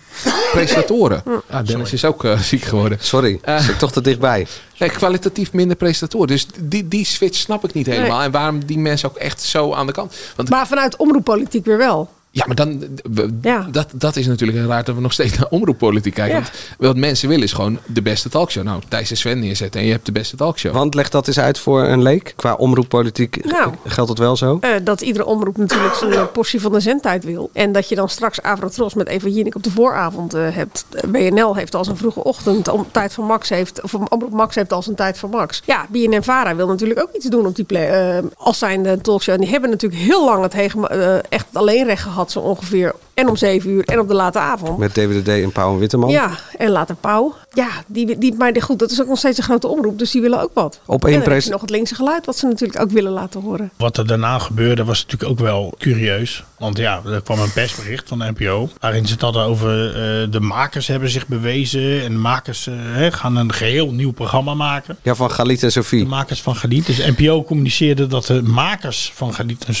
presentatoren. 0.52 1.22
Ja, 1.50 1.62
Dennis 1.62 1.92
is 1.92 2.04
ook 2.04 2.24
eh, 2.24 2.38
ziek 2.40 2.62
geworden. 2.62 2.98
Sorry, 3.00 3.40
zit 3.58 3.78
toch 3.78 3.92
te 3.92 4.00
dichtbij. 4.00 4.46
Nee, 4.78 4.90
kwalitatief 4.90 5.52
minder 5.52 5.76
presentatoren. 5.76 6.26
Dus 6.26 6.46
die, 6.60 6.88
die 6.88 7.04
switch 7.04 7.38
snap 7.38 7.64
ik 7.64 7.72
niet 7.74 7.86
helemaal. 7.86 8.16
Nee. 8.16 8.26
En 8.26 8.32
waarom 8.32 8.64
die 8.64 8.78
mensen 8.78 9.08
ook 9.08 9.16
echt 9.16 9.42
zo 9.42 9.72
aan 9.72 9.86
de 9.86 9.92
kant. 9.92 10.14
Want 10.36 10.48
Maar 10.48 10.66
vanuit 10.66 10.96
omroeppolitiek 10.96 11.64
weer 11.64 11.78
wel. 11.78 12.16
Ja, 12.38 12.44
maar 12.46 12.54
dan, 12.56 12.84
we- 13.10 13.38
Ja. 13.42 13.66
dat, 13.70 13.88
dat 13.92 14.16
is 14.16 14.26
natuurlijk 14.26 14.66
raar 14.66 14.84
dat 14.84 14.94
we 14.94 15.00
nog 15.00 15.12
steeds 15.12 15.38
naar 15.38 15.46
omroeppolitiek 15.50 16.14
kijken. 16.14 16.36
Ja. 16.38 16.42
Want 16.78 16.92
wat 16.92 16.96
mensen 16.96 17.28
willen 17.28 17.44
is 17.44 17.52
gewoon 17.52 17.78
de 17.86 18.02
beste 18.02 18.28
talkshow. 18.28 18.64
Nou, 18.64 18.80
Thijs 18.88 19.10
en 19.10 19.16
Sven 19.16 19.38
neerzetten 19.38 19.80
en 19.80 19.86
je 19.86 19.92
hebt 19.92 20.06
de 20.06 20.12
beste 20.12 20.36
talkshow. 20.36 20.72
Want 20.72 20.94
leg 20.94 21.08
dat 21.08 21.26
eens 21.26 21.38
uit 21.40 21.58
voor 21.58 21.82
een 21.84 22.02
leek. 22.02 22.32
Qua 22.36 22.54
omroeppolitiek 22.54 23.44
Nou. 23.44 23.72
geldt 23.86 24.10
het 24.10 24.18
wel 24.18 24.36
zo. 24.36 24.58
Eh, 24.60 24.70
dat 24.82 25.00
iedere 25.00 25.24
omroep 25.24 25.56
natuurlijk 25.56 25.94
zijn 25.94 26.12
eh, 26.12 26.22
portie 26.32 26.60
van 26.60 26.72
de 26.72 26.80
zendtijd 26.80 27.24
wil. 27.24 27.50
En 27.52 27.72
dat 27.72 27.88
je 27.88 27.94
dan 27.94 28.08
straks 28.08 28.42
Avrotros 28.42 28.94
met 28.94 29.08
Eva 29.08 29.28
Jinek 29.28 29.54
op 29.54 29.62
de 29.62 29.70
vooravond 29.70 30.34
eh, 30.34 30.42
hebt. 30.50 30.84
WNL 31.10 31.56
heeft 31.56 31.74
als 31.74 31.88
een 31.88 31.96
vroege 31.96 32.24
ochtend. 32.24 32.68
Om, 32.68 32.86
tijd 32.92 33.14
van 33.14 33.24
Max 33.24 33.48
heeft, 33.48 33.82
of 33.82 33.94
Omroep 33.94 34.32
Max 34.32 34.54
heeft 34.54 34.72
als 34.72 34.86
een 34.86 34.94
tijd 34.94 35.18
van 35.18 35.30
Max. 35.30 35.62
Ja, 35.64 35.86
BNN 35.90 36.22
Vara 36.22 36.56
wil 36.56 36.66
natuurlijk 36.66 37.00
ook 37.00 37.12
iets 37.12 37.26
doen 37.26 37.46
op 37.46 37.56
die 37.56 37.64
plek. 37.64 37.88
eh, 37.88 38.18
als 38.36 38.58
zijn 38.58 38.82
de 38.82 39.00
talkshow. 39.00 39.34
En 39.34 39.40
die 39.40 39.50
hebben 39.50 39.70
natuurlijk 39.70 40.02
heel 40.02 40.24
lang 40.24 40.42
het 40.42 40.52
hege, 40.52 40.88
eh, 40.88 41.14
echt 41.14 41.46
het 41.46 41.56
alleenrecht 41.56 42.02
gehad. 42.02 42.27
Zo 42.30 42.40
ongeveer. 42.40 42.94
En 43.18 43.28
om 43.28 43.36
zeven 43.36 43.70
uur 43.70 43.84
en 43.84 43.98
op 43.98 44.08
de 44.08 44.14
late 44.14 44.38
avond. 44.38 44.78
Met 44.78 44.94
DWDD 44.94 45.28
en 45.28 45.52
Pauw 45.52 45.72
en 45.72 45.78
Witteman. 45.78 46.10
Ja, 46.10 46.30
en 46.58 46.70
later 46.70 46.94
Pauw. 46.94 47.34
Ja, 47.52 47.68
die, 47.86 48.18
die, 48.18 48.34
maar 48.34 48.62
goed, 48.62 48.78
dat 48.78 48.90
is 48.90 49.00
ook 49.00 49.08
nog 49.08 49.18
steeds 49.18 49.38
een 49.38 49.44
grote 49.44 49.68
omroep. 49.68 49.98
Dus 49.98 50.10
die 50.10 50.20
willen 50.20 50.40
ook 50.40 50.50
wat. 50.54 50.80
Op 50.86 51.04
en 51.04 51.22
één 51.22 51.40
je 51.42 51.50
nog 51.50 51.60
het 51.60 51.70
linkse 51.70 51.94
geluid. 51.94 52.26
Wat 52.26 52.36
ze 52.36 52.46
natuurlijk 52.46 52.80
ook 52.80 52.90
willen 52.90 53.12
laten 53.12 53.40
horen. 53.40 53.70
Wat 53.76 53.96
er 53.96 54.06
daarna 54.06 54.38
gebeurde 54.38 54.84
was 54.84 55.02
natuurlijk 55.02 55.30
ook 55.30 55.38
wel 55.38 55.74
curieus. 55.78 56.44
Want 56.58 56.76
ja, 56.76 57.02
er 57.06 57.22
kwam 57.22 57.38
een 57.38 57.52
persbericht 57.52 58.08
van 58.08 58.18
de 58.18 58.32
NPO. 58.36 58.68
Waarin 58.80 59.06
ze 59.06 59.12
het 59.12 59.22
hadden 59.22 59.42
over 59.42 59.86
eh, 59.88 60.30
de 60.30 60.40
makers 60.40 60.86
hebben 60.86 61.10
zich 61.10 61.26
bewezen. 61.26 62.02
En 62.02 62.12
de 62.12 62.18
makers 62.18 62.66
eh, 62.66 62.74
hè, 62.78 63.12
gaan 63.12 63.36
een 63.36 63.52
geheel 63.52 63.92
nieuw 63.92 64.12
programma 64.12 64.54
maken. 64.54 64.96
Ja, 65.02 65.14
van 65.14 65.30
Galit 65.30 65.62
en 65.62 65.72
Sophie. 65.72 66.02
De 66.02 66.08
makers 66.08 66.42
van 66.42 66.56
Galit. 66.56 66.86
Dus 66.86 67.06
NPO 67.16 67.44
communiceerde 67.44 68.06
dat 68.06 68.26
de 68.26 68.42
makers 68.42 69.12
van 69.14 69.34
Galit 69.34 69.64
en 69.64 69.74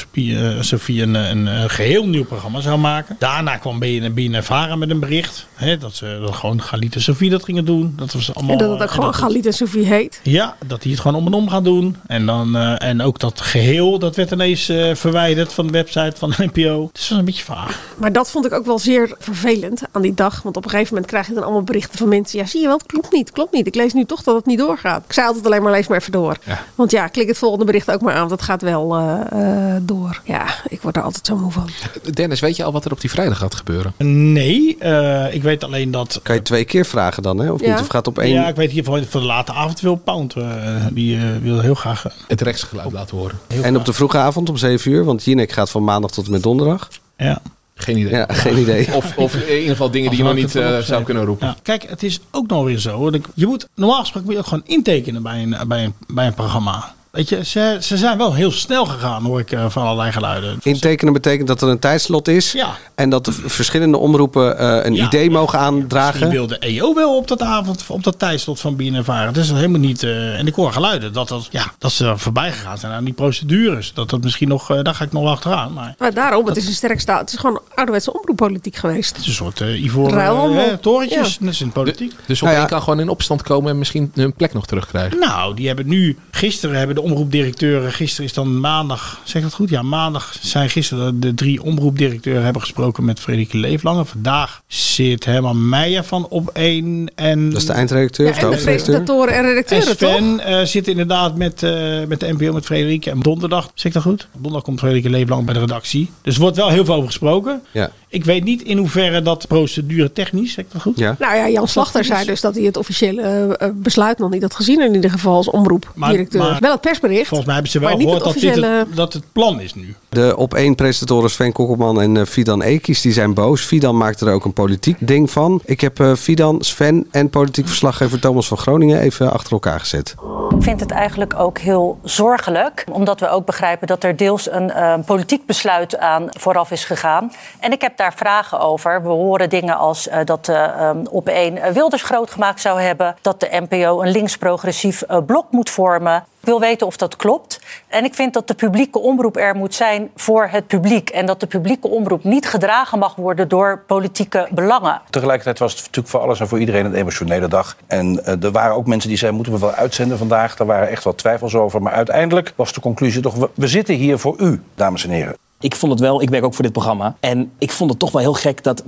Sophie, 0.64 0.98
eh, 0.98 1.00
een, 1.00 1.14
een, 1.14 1.46
een 1.46 1.70
geheel 1.70 2.06
nieuw 2.06 2.24
programma 2.24 2.60
zou 2.60 2.78
maken. 2.78 3.16
Daarna 3.28 3.56
kwam 3.56 3.78
BNN 3.78 4.12
BNN 4.14 4.42
Vara 4.42 4.76
met 4.76 4.90
een 4.90 5.00
bericht. 5.00 5.46
Hè, 5.54 5.78
dat 5.78 5.94
ze 5.94 6.18
dat 6.20 6.34
gewoon 6.34 6.62
Galit 6.62 6.94
en 6.94 7.00
Sophie 7.00 7.30
dat 7.30 7.44
gingen 7.44 7.64
doen. 7.64 7.92
Dat 7.96 8.12
was 8.12 8.34
allemaal, 8.34 8.52
En 8.52 8.58
dat 8.58 8.70
het 8.70 8.82
ook 8.82 8.90
gewoon 8.90 9.10
dat- 9.10 9.20
Galit 9.20 9.46
en 9.46 9.52
Sophie 9.52 9.84
heet. 9.86 10.20
ja, 10.22 10.56
dat 10.66 10.82
die 10.82 10.92
het 10.92 11.00
gewoon 11.00 11.16
om 11.20 11.26
en 11.26 11.32
om 11.32 11.48
gaan 11.48 11.64
doen. 11.64 11.96
En, 12.06 12.26
dan, 12.26 12.56
eh, 12.56 12.88
en 12.88 13.00
ook 13.02 13.18
dat 13.18 13.40
geheel, 13.40 13.98
dat 13.98 14.16
werd 14.16 14.30
ineens 14.30 14.68
eh, 14.68 14.94
verwijderd 14.94 15.52
van 15.52 15.66
de 15.66 15.72
website 15.72 16.12
van 16.16 16.30
de 16.36 16.44
NPO. 16.52 16.90
Dus 16.92 17.00
dat 17.00 17.08
was 17.08 17.18
een 17.18 17.24
beetje 17.24 17.44
vaag. 17.44 17.80
Maar 17.96 18.12
dat 18.12 18.30
vond 18.30 18.46
ik 18.46 18.52
ook 18.52 18.66
wel 18.66 18.78
zeer 18.78 19.14
vervelend 19.18 19.82
aan 19.92 20.02
die 20.02 20.14
dag. 20.14 20.42
Want 20.42 20.56
op 20.56 20.64
een 20.64 20.70
gegeven 20.70 20.92
moment 20.94 21.10
krijg 21.10 21.26
je 21.26 21.34
dan 21.34 21.42
allemaal 21.42 21.62
berichten 21.62 21.98
van 21.98 22.08
mensen. 22.08 22.38
Ja, 22.38 22.46
zie 22.46 22.60
je 22.60 22.66
wel, 22.66 22.76
het 22.76 22.86
klopt 22.86 23.12
niet, 23.12 23.30
klopt 23.32 23.52
niet. 23.52 23.66
Ik 23.66 23.74
lees 23.74 23.92
nu 23.92 24.04
toch 24.04 24.22
dat 24.22 24.36
het 24.36 24.46
niet 24.46 24.58
doorgaat. 24.58 25.04
Ik 25.06 25.12
zei 25.12 25.26
altijd 25.26 25.46
alleen 25.46 25.62
maar 25.62 25.72
lees 25.72 25.86
maar 25.88 25.98
even 25.98 26.12
door. 26.12 26.36
Want 26.74 26.90
ja, 26.90 27.06
klik 27.08 27.28
het 27.28 27.38
volgende 27.38 27.64
bericht 27.64 27.90
ook 27.90 28.00
maar 28.00 28.12
aan. 28.14 28.18
Want 28.18 28.30
het 28.30 28.42
gaat 28.42 28.62
wel 28.62 28.96
eh, 28.96 29.74
eh, 29.76 29.82
door. 29.82 30.20
Ja, 30.24 30.44
ik 30.68 30.82
word 30.82 30.96
er 30.96 31.02
altijd 31.02 31.26
zo 31.26 31.36
moe 31.36 31.52
van. 31.52 31.68
Dennis, 32.12 32.40
weet 32.40 32.56
je 32.56 32.64
al 32.64 32.72
wat 32.72 32.84
er 32.84 32.92
op 32.92 33.00
die 33.00 33.10
vrijdag 33.18 33.38
gaat 33.38 33.54
gebeuren? 33.54 33.92
Nee, 34.32 34.76
eh, 34.78 35.34
ik 35.34 35.42
weet 35.42 35.64
alleen 35.64 35.90
dat... 35.90 36.20
Kan 36.22 36.34
je 36.34 36.42
twee 36.42 36.64
keer 36.64 36.86
vragen 36.86 37.22
dan, 37.22 37.38
hè? 37.38 37.52
Of 37.52 37.60
Ja. 37.60 37.70
niet? 37.70 37.80
Of 37.80 37.86
gaat 37.88 38.06
op 38.06 38.18
één... 38.18 38.32
Ja, 38.34 38.48
ik 38.48 38.56
weet 38.56 38.70
hier 38.70 38.84
voor, 38.84 39.04
voor 39.08 39.20
de 39.20 39.26
late 39.26 39.52
avond 39.52 39.80
wil 39.80 39.94
Pound. 39.96 40.34
eh, 40.34 40.86
die 40.92 41.16
eh, 41.16 41.22
wil 41.42 41.60
heel 41.60 41.74
graag... 41.74 42.04
Het 42.28 42.40
rechtsgeluid 42.40 42.92
laten 42.92 43.16
horen. 43.16 43.38
En 43.62 43.76
op 43.76 43.84
de 43.84 43.92
vroege 43.92 44.18
avond 44.18 44.48
om 44.48 44.56
7 44.56 44.90
uur, 44.90 45.04
want 45.04 45.24
Jinek 45.24 45.52
gaat 45.52 45.70
van 45.70 45.84
maandag 45.84 46.10
tot 46.10 46.26
en 46.26 46.30
met 46.32 46.42
donderdag. 46.42 46.88
Ja. 47.16 47.40
Geen 47.74 47.96
idee. 47.96 48.12
Ja, 48.12 48.26
geen 48.28 48.58
idee. 48.58 48.88
Of, 48.96 49.16
of 49.16 49.34
in 49.34 49.54
ieder 49.56 49.70
geval 49.70 49.90
dingen 49.90 50.10
die 50.10 50.18
je 50.18 50.24
nog 50.24 50.34
niet 50.34 50.50
zou 50.84 51.02
kunnen 51.04 51.24
roepen. 51.24 51.46
Ja. 51.46 51.56
Kijk, 51.62 51.84
het 51.88 52.02
is 52.02 52.20
ook 52.30 52.46
nog 52.48 52.64
weer 52.64 52.78
zo. 52.78 53.04
dat 53.04 53.14
ik- 53.14 53.26
Je 53.34 53.46
moet, 53.46 53.68
normaal 53.74 54.00
gesproken 54.00 54.24
moet 54.26 54.32
je 54.36 54.38
ook 54.42 54.48
gewoon 54.48 54.64
intekenen 54.66 55.22
bij 55.22 55.42
een, 55.42 55.56
bij 55.68 55.84
een, 55.84 55.94
bij 56.08 56.26
een 56.26 56.34
programma. 56.34 56.94
Weet 57.10 57.28
je, 57.28 57.44
ze, 57.44 57.78
ze 57.80 57.96
zijn 57.96 58.18
wel 58.18 58.34
heel 58.34 58.50
snel 58.50 58.84
gegaan, 58.86 59.24
hoor 59.24 59.40
ik 59.40 59.52
eh, 59.52 59.64
van 59.68 59.82
allerlei 59.82 60.12
geluiden. 60.12 60.58
Intekenen 60.62 61.12
betekent 61.12 61.48
dat 61.48 61.62
er 61.62 61.68
een 61.68 61.78
tijdslot 61.78 62.28
is. 62.28 62.52
Ja. 62.52 62.76
En 62.94 63.10
dat 63.10 63.24
de 63.24 63.32
verschillende 63.32 63.96
omroepen 63.96 64.58
eh, 64.58 64.84
een 64.84 64.94
Ja. 64.94 65.06
idee 65.06 65.30
mogen 65.30 65.58
Die 65.58 65.66
aandragen. 65.66 66.28
wilde 66.30 66.58
EO 66.58 66.94
wel 66.94 67.16
op 67.16 67.28
dat 67.28 67.42
avond, 67.42 67.84
op 67.88 68.04
dat 68.04 68.18
tijdslot 68.18 68.60
van 68.60 68.76
BNN 68.76 69.04
Vara. 69.04 69.26
Het 69.26 69.36
is 69.36 69.50
helemaal 69.50 69.80
niet. 69.80 70.02
eh, 70.02 70.38
en 70.38 70.46
ik 70.46 70.54
hoor 70.54 70.72
geluiden 70.72 71.12
dat, 71.12 71.28
dat, 71.28 71.48
ja, 71.50 71.72
dat 71.78 71.92
ze 71.92 72.06
er 72.06 72.18
voorbij 72.18 72.52
gegaan 72.52 72.78
zijn 72.78 72.92
aan 72.92 73.04
die 73.04 73.14
procedures. 73.14 73.92
Dat 73.94 74.10
dat 74.10 74.22
misschien 74.22 74.48
nog, 74.48 74.70
eh, 74.70 74.82
daar 74.82 74.94
ga 74.94 75.04
ik 75.04 75.12
nog 75.12 75.26
achteraan. 75.28 75.72
Maar 75.72 75.94
Maar 75.98 76.14
daarom, 76.14 76.46
het 76.46 76.56
is 76.56 76.66
een 76.66 76.72
sterk 76.72 77.00
staat. 77.00 77.20
Het 77.20 77.32
is 77.32 77.38
gewoon 77.38 77.60
ouderwetse 77.74 78.12
omroeppolitiek 78.12 78.76
geweest. 78.76 79.08
het 79.10 79.20
is 79.20 79.26
een 79.26 79.32
soort 79.34 79.60
eh 79.60 79.82
ivoren 79.82 80.68
eh, 80.70 80.72
torentjes. 80.80 81.28
Ja. 81.32 81.36
Net 81.40 81.48
als 81.48 81.60
in 81.60 81.66
de 81.66 81.72
politiek. 81.72 82.12
Dus 82.26 82.42
op 82.42 82.48
één 82.48 82.66
kan 82.66 82.82
gewoon 82.82 83.00
in 83.00 83.08
opstand 83.08 83.42
komen 83.42 83.70
en 83.70 83.78
misschien 83.78 84.10
hun 84.14 84.32
plek 84.32 84.52
nog 84.52 84.66
terugkrijgen. 84.66 85.18
Nou, 85.18 85.54
die 85.54 85.66
hebben 85.66 85.86
nu, 85.88 86.18
gisteren 86.30 86.76
hebben 86.76 86.94
de 86.96 87.02
omroepdirecteuren, 87.10 87.92
gisteren 87.92 88.24
is 88.24 88.32
dan 88.32 88.60
maandag, 88.60 89.20
zeg 89.24 89.42
dat 89.42 89.52
goed? 89.52 89.70
Ja, 89.70 89.82
maandag 89.82 90.36
zijn 90.40 90.70
gisteren 90.70 91.20
de 91.20 91.34
drie 91.34 91.62
omroepdirecteuren 91.62 92.42
hebben 92.42 92.62
gesproken 92.62 93.04
met 93.04 93.20
Frederike 93.20 93.56
Leeflange. 93.56 94.04
Vandaag 94.04 94.62
zit 94.66 95.24
Herman 95.24 95.68
Meijer 95.68 96.04
van 96.04 96.26
op 96.28 96.50
één 96.52 97.10
en... 97.14 97.50
Dat 97.50 97.60
is 97.60 97.66
de 97.66 97.72
eindredacteur 97.72 98.26
Ja, 98.26 98.36
en 98.36 98.50
de 98.50 98.56
presentatoren 98.56 99.34
en 99.34 99.44
En 99.44 99.48
redacteuren, 99.48 99.98
toch? 99.98 100.10
Sven 100.10 100.40
eh, 100.40 100.64
zit 100.64 100.88
inderdaad 100.88 101.36
met, 101.36 101.62
eh, 101.62 101.70
met 102.08 102.20
de 102.20 102.32
NPO, 102.32 102.52
met 102.52 102.64
Frederike. 102.64 103.10
En 103.10 103.20
donderdag, 103.20 103.70
zeg 103.74 103.84
ik 103.84 103.92
dat 103.92 104.02
goed? 104.02 104.28
Donderdag 104.32 104.62
komt 104.62 104.78
Frederike 104.78 105.10
Leeflang 105.10 105.44
bij 105.44 105.54
de 105.54 105.60
redactie. 105.60 106.10
Dus 106.22 106.34
er 106.34 106.40
wordt 106.40 106.56
wel 106.56 106.68
heel 106.68 106.84
veel 106.84 106.94
over 106.94 107.06
gesproken. 107.06 107.62
Ja. 107.72 107.90
Ik 108.10 108.24
weet 108.24 108.44
niet 108.44 108.62
in 108.62 108.78
hoeverre 108.78 109.22
dat 109.22 109.46
procedure 109.46 110.12
technisch, 110.12 110.52
zeg 110.52 110.64
ik 110.64 110.72
dat 110.72 110.82
goed? 110.82 110.98
Ja. 110.98 111.16
Nou 111.18 111.36
ja, 111.36 111.48
Jan 111.48 111.68
Slachter 111.68 112.04
zei 112.04 112.24
dus 112.24 112.40
dat 112.40 112.54
hij 112.54 112.64
het 112.64 112.76
officiële 112.76 113.22
eh, 113.22 113.66
eh, 113.68 113.74
besluit 113.74 114.18
nog 114.18 114.30
niet 114.30 114.42
had 114.42 114.54
gezien. 114.54 114.80
In 114.80 114.94
ieder 114.94 115.10
geval 115.10 115.34
als 115.34 115.50
omroepdirecteur. 115.50 116.40
Maar- 116.40 116.50
maar- 116.50 116.60
wel 116.60 116.72
het 116.72 116.80
persbericht. 116.80 117.26
Volgens 117.28 117.44
mij 117.44 117.54
hebben 117.54 117.72
ze 117.72 117.78
wel 117.78 117.88
gehoord 117.88 118.14
het 118.14 118.24
dat, 118.24 118.34
dit 118.34 118.42
officiële... 118.44 118.86
dat 118.94 119.12
het 119.12 119.22
plan 119.32 119.60
is 119.60 119.74
nu. 119.74 119.94
De 120.08 120.34
op 120.36 120.54
één 120.54 120.74
presentatoren 120.74 121.30
Sven 121.30 121.52
Kokkelman 121.52 122.00
en 122.00 122.16
eh, 122.16 122.24
Fidan 122.24 122.62
Ekis 122.62 123.00
die 123.00 123.12
zijn 123.12 123.34
boos. 123.34 123.62
Fidan 123.62 123.96
maakte 123.96 124.26
er 124.26 124.32
ook 124.32 124.44
een 124.44 124.52
politiek 124.52 124.96
ding 125.00 125.30
van. 125.30 125.60
Ik 125.64 125.80
heb 125.80 126.00
eh, 126.00 126.14
Fidan, 126.14 126.62
Sven 126.62 127.06
en 127.10 127.30
politiek 127.30 127.66
verslaggever 127.66 128.20
Thomas 128.20 128.48
van 128.48 128.58
Groningen 128.58 129.00
even 129.00 129.32
achter 129.32 129.52
elkaar 129.52 129.80
gezet. 129.80 130.14
Ik 130.56 130.64
vind 130.64 130.80
het 130.80 130.90
eigenlijk 130.90 131.34
ook 131.38 131.58
heel 131.58 131.98
zorgelijk, 132.04 132.84
omdat 132.92 133.20
we 133.20 133.28
ook 133.28 133.46
begrijpen 133.46 133.86
dat 133.86 134.04
er 134.04 134.16
deels 134.16 134.50
een 134.50 134.70
eh, 134.70 134.94
politiek 135.06 135.46
besluit 135.46 135.98
aan 135.98 136.26
vooraf 136.28 136.70
is 136.70 136.84
gegaan. 136.84 137.32
En 137.60 137.72
ik 137.72 137.80
heb 137.80 137.96
daar 137.98 138.14
vragen 138.14 138.60
over. 138.60 139.02
We 139.02 139.08
horen 139.08 139.48
dingen 139.48 139.76
als 139.76 140.08
eh, 140.08 140.24
dat 140.24 140.48
uh, 140.48 140.90
op 141.10 141.28
één 141.28 141.56
eh, 141.56 141.72
Wilders 141.72 142.02
groot 142.02 142.30
gemaakt 142.30 142.60
zou 142.60 142.80
hebben, 142.80 143.16
dat 143.20 143.40
de 143.40 143.48
NPO 143.68 144.02
een 144.02 144.10
links-progressief 144.10 145.02
eh, 145.02 145.18
blok 145.26 145.46
moet 145.50 145.70
vormen. 145.70 146.24
Ik 146.40 146.44
wil 146.44 146.60
weten 146.60 146.86
of 146.86 146.96
dat 146.96 147.16
klopt. 147.16 147.60
En 147.88 148.04
ik 148.04 148.14
vind 148.14 148.34
dat 148.34 148.48
de 148.48 148.54
publieke 148.54 148.98
omroep 148.98 149.36
er 149.36 149.54
moet 149.54 149.74
zijn 149.74 150.10
voor 150.16 150.48
het 150.50 150.66
publiek. 150.66 151.10
En 151.10 151.26
dat 151.26 151.40
de 151.40 151.46
publieke 151.46 151.88
omroep 151.88 152.24
niet 152.24 152.48
gedragen 152.48 152.98
mag 152.98 153.14
worden 153.14 153.48
door 153.48 153.82
politieke 153.86 154.48
belangen. 154.50 155.00
Tegelijkertijd 155.10 155.58
was 155.58 155.72
het 155.72 155.80
natuurlijk 155.80 156.08
voor 156.08 156.20
alles 156.20 156.40
en 156.40 156.48
voor 156.48 156.58
iedereen 156.58 156.84
een 156.84 156.94
emotionele 156.94 157.48
dag. 157.48 157.76
En 157.86 158.24
eh, 158.24 158.44
er 158.44 158.52
waren 158.52 158.76
ook 158.76 158.86
mensen 158.86 159.08
die 159.08 159.18
zeiden, 159.18 159.40
moeten 159.40 159.60
we 159.60 159.66
wel 159.66 159.76
uitzenden 159.76 160.18
vandaag? 160.18 160.56
Daar 160.56 160.66
waren 160.66 160.88
echt 160.88 161.04
wel 161.04 161.14
twijfels 161.14 161.54
over. 161.54 161.82
Maar 161.82 161.92
uiteindelijk 161.92 162.52
was 162.56 162.72
de 162.72 162.80
conclusie 162.80 163.22
toch, 163.22 163.48
we 163.54 163.66
zitten 163.66 163.94
hier 163.94 164.18
voor 164.18 164.34
u, 164.38 164.62
dames 164.74 165.04
en 165.04 165.10
heren. 165.10 165.47
Ik 165.60 165.74
vond 165.76 165.92
het 165.92 166.00
wel, 166.00 166.22
ik 166.22 166.30
werk 166.30 166.44
ook 166.44 166.54
voor 166.54 166.62
dit 166.64 166.72
programma. 166.72 167.16
En 167.20 167.52
ik 167.58 167.70
vond 167.70 167.90
het 167.90 167.98
toch 167.98 168.10
wel 168.12 168.20
heel 168.22 168.32
gek 168.32 168.62
dat 168.62 168.82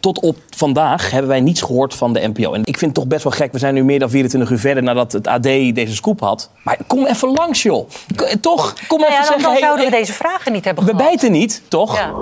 tot 0.00 0.20
op 0.20 0.36
vandaag 0.56 1.10
hebben 1.10 1.28
wij 1.30 1.40
niets 1.40 1.60
gehoord 1.62 1.94
van 1.94 2.12
de 2.12 2.28
NPO. 2.34 2.52
En 2.52 2.60
ik 2.60 2.78
vind 2.78 2.80
het 2.80 2.94
toch 2.94 3.06
best 3.06 3.22
wel 3.24 3.32
gek. 3.32 3.52
We 3.52 3.58
zijn 3.58 3.74
nu 3.74 3.84
meer 3.84 3.98
dan 3.98 4.10
24 4.10 4.50
uur 4.50 4.58
verder 4.58 4.82
nadat 4.82 5.12
het 5.12 5.26
AD 5.26 5.42
deze 5.42 5.94
scoop 5.94 6.20
had. 6.20 6.50
Maar 6.64 6.78
kom 6.86 7.06
even 7.06 7.28
langs, 7.32 7.62
joh. 7.62 7.88
K- 8.16 8.36
Toch? 8.40 8.74
Kom 8.88 9.00
Nou 9.00 9.12
ja, 9.12 9.18
even 9.20 9.30
dan, 9.30 9.40
zeggen... 9.40 9.42
dan 9.42 9.50
hey, 9.50 9.60
zouden 9.60 9.84
we 9.84 9.90
hey, 9.90 10.00
deze 10.00 10.12
vragen 10.12 10.52
niet 10.52 10.64
hebben 10.64 10.84
we 10.84 10.90
gehad. 10.90 11.06
bijten 11.06 11.32
niet, 11.32 11.62
toch? 11.68 11.96
Ja. 11.96 12.12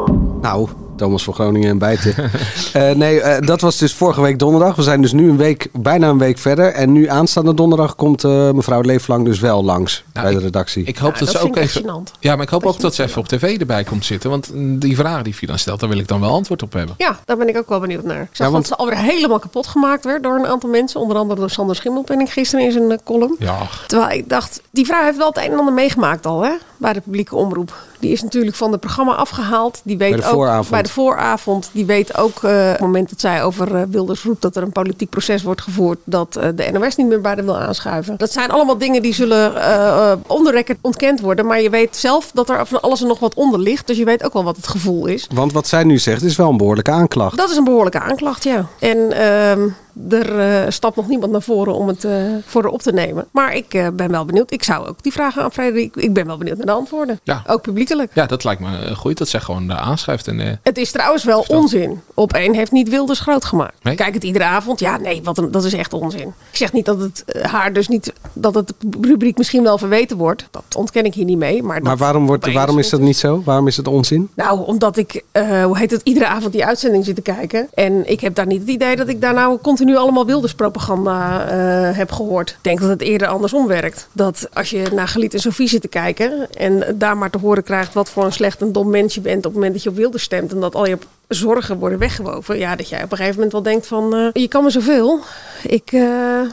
Nou, 0.40 0.68
Thomas 1.02 1.24
van 1.24 1.34
Groningen 1.34 1.68
en 1.68 1.78
bijten. 1.78 2.14
Eh, 2.72 2.90
nee, 2.90 3.20
eh, 3.20 3.46
dat 3.46 3.60
was 3.60 3.78
dus 3.78 3.94
vorige 3.94 4.20
week 4.20 4.38
donderdag. 4.38 4.76
We 4.76 4.82
zijn 4.82 5.02
dus 5.02 5.12
nu 5.12 5.28
een 5.28 5.36
week, 5.36 5.68
bijna 5.72 6.08
een 6.08 6.18
week 6.18 6.38
verder. 6.38 6.72
En 6.72 6.92
nu 6.92 7.08
aanstaande 7.08 7.54
donderdag 7.54 7.94
komt 7.96 8.24
eh, 8.24 8.50
mevrouw 8.50 8.80
Leeflang 8.80 9.24
dus 9.24 9.40
wel 9.40 9.64
langs 9.64 10.04
bij 10.12 10.32
de 10.32 10.38
redactie. 10.38 10.84
Ik 10.84 10.96
hoop 10.98 11.12
Ja, 11.12 11.18
dat, 11.18 11.28
dat 11.32 11.40
ze 11.40 11.46
ook 11.46 11.56
even. 11.56 11.82
gênant. 11.82 12.18
Ja, 12.20 12.34
maar 12.34 12.44
ik 12.44 12.48
hoop 12.48 12.66
ook 12.66 12.80
dat 12.80 12.94
ze 12.94 13.02
even 13.02 13.18
op 13.20 13.28
tv 13.28 13.60
erbij 13.60 13.84
komt 13.84 14.04
zitten. 14.04 14.30
Want 14.30 14.54
mm, 14.54 14.78
die 14.78 14.96
vragen 14.96 15.24
die 15.24 15.34
Fidan 15.34 15.58
stelt, 15.58 15.80
daar 15.80 15.88
wil 15.88 15.98
ik 15.98 16.08
dan 16.08 16.20
wel 16.20 16.30
antwoord 16.30 16.62
op 16.62 16.72
hebben. 16.72 16.94
Ja, 16.98 17.18
daar 17.24 17.36
ben 17.36 17.48
ik 17.48 17.56
ook 17.56 17.68
wel 17.68 17.80
benieuwd 17.80 18.04
naar. 18.04 18.20
Ik 18.22 18.28
zag 18.32 18.46
Ja, 18.46 18.52
want- 18.52 18.68
dat 18.68 18.78
ze 18.78 18.84
alweer 18.84 18.98
helemaal 18.98 19.38
kapot 19.38 19.66
gemaakt 19.66 20.04
werd 20.04 20.22
door 20.22 20.34
een 20.38 20.46
aantal 20.46 20.70
mensen. 20.70 21.00
Onder 21.00 21.16
andere 21.16 21.40
door 21.40 21.50
Sander 21.50 21.76
Schimmelpenning 21.76 22.32
gisteren 22.32 22.64
in 22.64 22.72
zijn 22.72 23.00
column. 23.04 23.36
Ja. 23.38 23.58
Terwijl 23.86 24.10
ik 24.18 24.28
dacht, 24.28 24.60
die 24.70 24.86
vrouw 24.86 25.04
heeft 25.04 25.16
wel 25.16 25.28
het 25.28 25.36
een 25.36 25.52
en 25.52 25.58
ander 25.58 25.74
meegemaakt 25.74 26.26
al, 26.26 26.42
hè? 26.44 26.52
Bij 26.82 26.92
de 26.92 27.00
publieke 27.00 27.36
omroep. 27.36 27.74
Die 27.98 28.12
is 28.12 28.22
natuurlijk 28.22 28.56
van 28.56 28.72
het 28.72 28.80
programma 28.80 29.14
afgehaald. 29.14 29.80
Die 29.84 29.96
weet 29.98 30.10
Bij 30.10 30.20
de 30.20 30.26
ook, 30.26 30.32
vooravond. 30.32 30.70
Bij 30.70 30.82
de 30.82 30.88
vooravond. 30.88 31.70
Die 31.72 31.86
weet 31.86 32.16
ook, 32.16 32.42
eh, 32.42 32.50
op 32.50 32.72
het 32.72 32.80
moment 32.80 33.10
dat 33.10 33.20
zij 33.20 33.42
over 33.42 33.74
eh, 33.74 33.82
Wilders 33.88 34.22
roept... 34.22 34.42
dat 34.42 34.56
er 34.56 34.62
een 34.62 34.72
politiek 34.72 35.10
proces 35.10 35.42
wordt 35.42 35.60
gevoerd... 35.60 35.98
dat 36.04 36.36
eh, 36.36 36.48
de 36.54 36.70
NOS 36.72 36.96
niet 36.96 37.06
meer 37.06 37.20
bij 37.20 37.34
de 37.34 37.42
wil 37.42 37.58
aanschuiven. 37.58 38.16
Dat 38.16 38.32
zijn 38.32 38.50
allemaal 38.50 38.78
dingen 38.78 39.02
die 39.02 39.14
zullen 39.14 39.56
eh 39.56 40.02
eh, 40.12 40.18
onder 40.26 40.52
record 40.52 40.78
ontkend 40.80 41.20
worden. 41.20 41.46
Maar 41.46 41.60
je 41.60 41.70
weet 41.70 41.96
zelf 41.96 42.30
dat 42.34 42.48
er 42.48 42.66
van 42.66 42.80
alles 42.80 43.00
en 43.00 43.06
nog 43.06 43.18
wat 43.18 43.34
onder 43.34 43.60
ligt. 43.60 43.86
Dus 43.86 43.96
je 43.96 44.04
weet 44.04 44.24
ook 44.24 44.32
wel 44.32 44.44
wat 44.44 44.56
het 44.56 44.66
gevoel 44.66 45.06
is. 45.06 45.26
Want 45.34 45.52
wat 45.52 45.66
zij 45.66 45.84
nu 45.84 45.98
zegt 45.98 46.22
is 46.22 46.36
wel 46.36 46.48
een 46.48 46.56
behoorlijke 46.56 46.90
aanklacht. 46.90 47.36
Dat 47.36 47.50
is 47.50 47.56
een 47.56 47.64
behoorlijke 47.64 48.00
aanklacht, 48.00 48.44
ja. 48.44 48.66
En 48.78 49.12
ehm, 49.12 49.68
er 50.08 50.38
eh, 50.38 50.70
stapt 50.70 50.96
nog 50.96 51.08
niemand 51.08 51.32
naar 51.32 51.42
voren 51.42 51.74
om 51.74 51.88
het 51.88 52.04
eh, 52.04 52.12
voor 52.46 52.64
op 52.66 52.82
te 52.82 52.92
nemen. 52.92 53.26
Maar 53.30 53.54
ik 53.56 53.74
eh, 53.74 53.86
ben 53.92 54.10
wel 54.10 54.24
benieuwd. 54.24 54.52
Ik 54.52 54.64
zou 54.64 54.86
ook 54.86 55.02
die 55.02 55.12
vragen 55.12 55.42
aan 55.42 55.52
Frederik. 55.52 55.96
Ik 55.96 56.12
ben 56.12 56.26
wel 56.26 56.36
benieuwd 56.36 56.56
naar 56.56 56.66
de 56.66 56.72
antwoorden. 56.72 57.20
Ja. 57.22 57.42
Ook 57.46 57.62
publiekelijk. 57.62 58.10
Ja, 58.14 58.26
dat 58.26 58.44
lijkt 58.44 58.60
me 58.60 58.94
goed 58.96 59.18
dat 59.18 59.28
zij 59.28 59.40
gewoon 59.40 59.72
aanschrijft. 59.72 60.28
En, 60.28 60.40
eh, 60.40 60.52
Het 60.62 60.78
is 60.78 60.90
trouwens 60.90 61.24
wel 61.24 61.44
onzin. 61.48 62.00
Op 62.14 62.32
één 62.32 62.54
heeft 62.54 62.72
niet 62.72 62.88
Wilders 62.88 63.20
groot 63.20 63.44
gemaakt. 63.44 63.74
Nee? 63.82 63.94
Kijk 63.94 64.14
het 64.14 64.24
iedere 64.24 64.44
avond. 64.44 64.80
Ja, 64.80 64.96
nee, 64.96 65.22
wat 65.22 65.38
een, 65.38 65.50
dat 65.50 65.64
is 65.64 65.72
echt 65.72 65.92
onzin. 65.92 66.32
Ik 66.50 66.56
zeg 66.56 66.72
niet 66.72 66.84
dat 66.84 67.00
het 67.00 67.24
haar 67.42 67.72
dus 67.72 67.88
niet, 67.88 68.12
dat 68.32 68.54
het 68.54 68.74
rubriek 69.00 69.38
misschien 69.38 69.62
wel 69.62 69.78
verweten 69.78 70.16
wordt. 70.16 70.46
Dat 70.50 70.64
ontken 70.76 71.04
ik 71.04 71.14
hier 71.14 71.24
niet 71.24 71.38
mee. 71.38 71.62
Maar, 71.62 71.82
Maar 71.82 71.96
waarom, 71.96 72.26
wordt, 72.26 72.52
waarom 72.52 72.78
is 72.78 72.90
dat 72.90 73.00
niet 73.00 73.16
zo? 73.16 73.42
Waarom 73.44 73.66
is 73.66 73.76
het 73.76 73.88
onzin? 73.88 74.30
Nou, 74.34 74.66
omdat 74.66 74.96
ik, 74.96 75.24
eh, 75.32 75.64
hoe 75.64 75.78
heet 75.78 75.90
het, 75.90 76.00
iedere 76.04 76.26
avond 76.26 76.52
die 76.52 76.64
uitzending 76.64 77.04
zit 77.04 77.14
te 77.14 77.22
kijken. 77.22 77.68
En 77.74 78.10
ik 78.10 78.20
heb 78.20 78.34
daar 78.34 78.46
niet 78.46 78.60
het 78.60 78.68
idee 78.68 78.96
dat 78.96 79.08
ik 79.08 79.20
daar 79.20 79.34
nou 79.34 79.58
continu 79.58 79.81
allemaal 79.90 80.26
wilderspropaganda 80.26 81.46
eh 81.48 81.96
heb 81.96 82.12
gehoord. 82.12 82.50
Ik 82.50 82.56
denk 82.60 82.80
dat 82.80 82.88
het 82.88 83.00
eerder 83.00 83.28
andersom 83.28 83.66
werkt. 83.66 84.08
Dat 84.12 84.48
als 84.52 84.70
je 84.70 84.86
naar 84.92 85.08
Geliet 85.08 85.34
en 85.34 85.40
Sofie 85.40 85.68
zit 85.68 85.80
te 85.80 85.88
kijken 85.88 86.50
en 86.52 86.96
daar 86.98 87.16
maar 87.16 87.30
te 87.30 87.38
horen 87.38 87.62
krijgt 87.62 87.94
wat 87.94 88.10
voor 88.10 88.24
een 88.24 88.32
slecht 88.32 88.60
en 88.60 88.72
dom 88.72 88.90
mens 88.90 89.14
je 89.14 89.20
bent 89.20 89.36
op 89.36 89.44
het 89.44 89.54
moment 89.54 89.72
dat 89.72 89.82
je 89.82 89.88
op 89.88 89.96
Wilders 89.96 90.22
stemt. 90.22 90.52
En 90.52 90.60
dat 90.60 90.74
al 90.74 90.86
je 90.86 90.98
zorgen 91.34 91.78
worden 91.78 91.98
weggewoven. 91.98 92.58
Ja, 92.58 92.76
dat 92.76 92.88
jij 92.88 93.02
op 93.02 93.10
een 93.10 93.16
gegeven 93.16 93.34
moment 93.34 93.52
wel 93.52 93.62
denkt 93.62 93.86
van, 93.86 94.14
eh, 94.14 94.42
je 94.42 94.48
kan 94.48 94.64
me 94.64 94.70
zoveel. 94.70 95.20
Ik, 95.62 95.92
eh, 95.92 96.00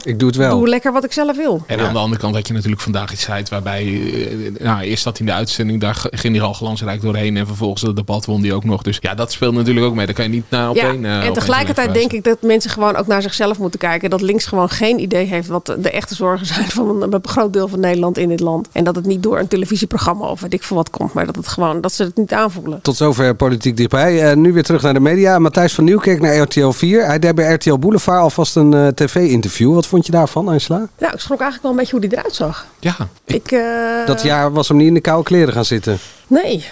Ik 0.02 0.18
doe 0.18 0.28
het 0.28 0.36
wel. 0.36 0.58
doe 0.58 0.68
lekker 0.68 0.92
wat 0.92 1.04
ik 1.04 1.12
zelf 1.12 1.36
wil. 1.36 1.62
En 1.66 1.80
aan 1.80 1.92
de 1.92 1.98
andere 1.98 2.20
kant 2.20 2.34
had 2.34 2.46
je 2.46 2.52
natuurlijk 2.52 2.82
vandaag 2.82 3.12
iets 3.12 3.30
uit 3.30 3.48
waarbij... 3.48 3.82
eh, 3.84 4.62
nou, 4.64 4.80
eerst 4.82 5.02
zat 5.02 5.18
hij 5.18 5.26
in 5.26 5.32
de 5.32 5.38
uitzending, 5.38 5.80
daar 5.80 6.02
ging 6.10 6.36
hij 6.36 6.44
al 6.44 6.52
glansrijk 6.52 7.00
doorheen. 7.02 7.36
En 7.36 7.46
vervolgens 7.46 7.82
het 7.82 7.96
debat 7.96 8.26
won 8.26 8.42
hij 8.42 8.52
ook 8.52 8.64
nog. 8.64 8.82
Dus 8.82 8.98
ja, 9.00 9.14
dat 9.14 9.32
speelt 9.32 9.54
natuurlijk 9.54 9.86
ook 9.86 9.94
mee. 9.94 10.06
Daar 10.06 10.14
kan 10.14 10.24
je 10.24 10.30
niet 10.30 10.44
naar 10.48 10.68
op 10.70 10.76
Ja, 10.76 10.88
één... 10.88 11.04
en 11.04 11.32
tegelijkertijd 11.32 11.94
denk 11.94 12.12
ik 12.12 12.24
dat 12.24 12.42
mensen 12.42 12.70
gewoon 12.70 12.96
ook 12.96 13.06
naar 13.06 13.22
zichzelf 13.22 13.58
moeten 13.58 13.80
kijken. 13.80 14.10
Dat 14.10 14.20
links 14.20 14.46
gewoon 14.46 14.68
geen 14.68 15.00
idee 15.00 15.26
heeft 15.26 15.48
wat 15.48 15.66
de 15.78 15.90
echte 15.90 16.14
zorgen 16.14 16.46
zijn 16.54 16.68
van 16.70 17.02
een, 17.02 17.12
een 17.12 17.20
groot 17.22 17.52
deel 17.52 17.68
van 17.68 17.80
Nederland 17.80 18.18
in 18.18 18.28
dit 18.28 18.40
land. 18.40 18.68
En 18.72 18.84
dat 18.84 18.94
het 18.96 19.06
niet 19.06 19.22
door 19.22 19.38
een 19.38 19.48
televisieprogramma 19.48 20.26
of 20.26 20.40
weet 20.40 20.52
ik 20.54 20.62
veel 20.62 20.76
wat 20.76 20.90
komt, 20.90 21.12
maar 21.12 21.26
dat, 21.26 21.36
het 21.36 21.48
gewoon, 21.48 21.80
dat 21.80 21.92
ze 21.92 22.02
het 22.02 22.16
niet 22.16 22.32
aanvoelen. 22.32 22.80
Tot 22.82 22.96
zover 22.96 23.34
politiek 23.34 23.76
dichtbij. 23.76 24.34
Nu 24.34 24.52
weer 24.52 24.62
terug 24.70 24.84
naar 24.84 24.94
de 24.94 25.08
media. 25.08 25.38
Matthijs 25.38 25.74
van 25.74 25.84
Nieuwkerk 25.84 26.20
naar 26.20 26.36
RTL 26.36 26.70
4. 26.70 27.06
Hij 27.06 27.18
deed 27.18 27.34
bij 27.34 27.52
RTL 27.52 27.78
Boulevard 27.78 28.20
alvast 28.20 28.56
een 28.56 28.74
eh, 28.74 28.86
tv-interview. 28.86 29.74
Wat 29.74 29.86
vond 29.86 30.06
je 30.06 30.12
daarvan, 30.12 30.48
Angela? 30.48 30.88
Nou, 30.98 31.12
ik 31.12 31.20
schrok 31.20 31.40
eigenlijk 31.40 31.62
wel 31.62 31.70
een 31.70 31.76
beetje 31.76 31.92
hoe 31.92 32.00
die 32.00 32.18
eruit 32.18 32.34
zag. 32.34 32.66
Ja. 32.78 32.96
Ik, 33.24 33.52
eh, 33.52 34.06
Dat 34.06 34.22
jaar 34.22 34.52
was 34.52 34.68
hem 34.68 34.76
niet 34.76 34.86
in 34.86 34.94
de 34.94 35.00
koude 35.00 35.24
kleren 35.24 35.52
gaan 35.54 35.64
zitten. 35.64 35.98
Nee. 36.26 36.64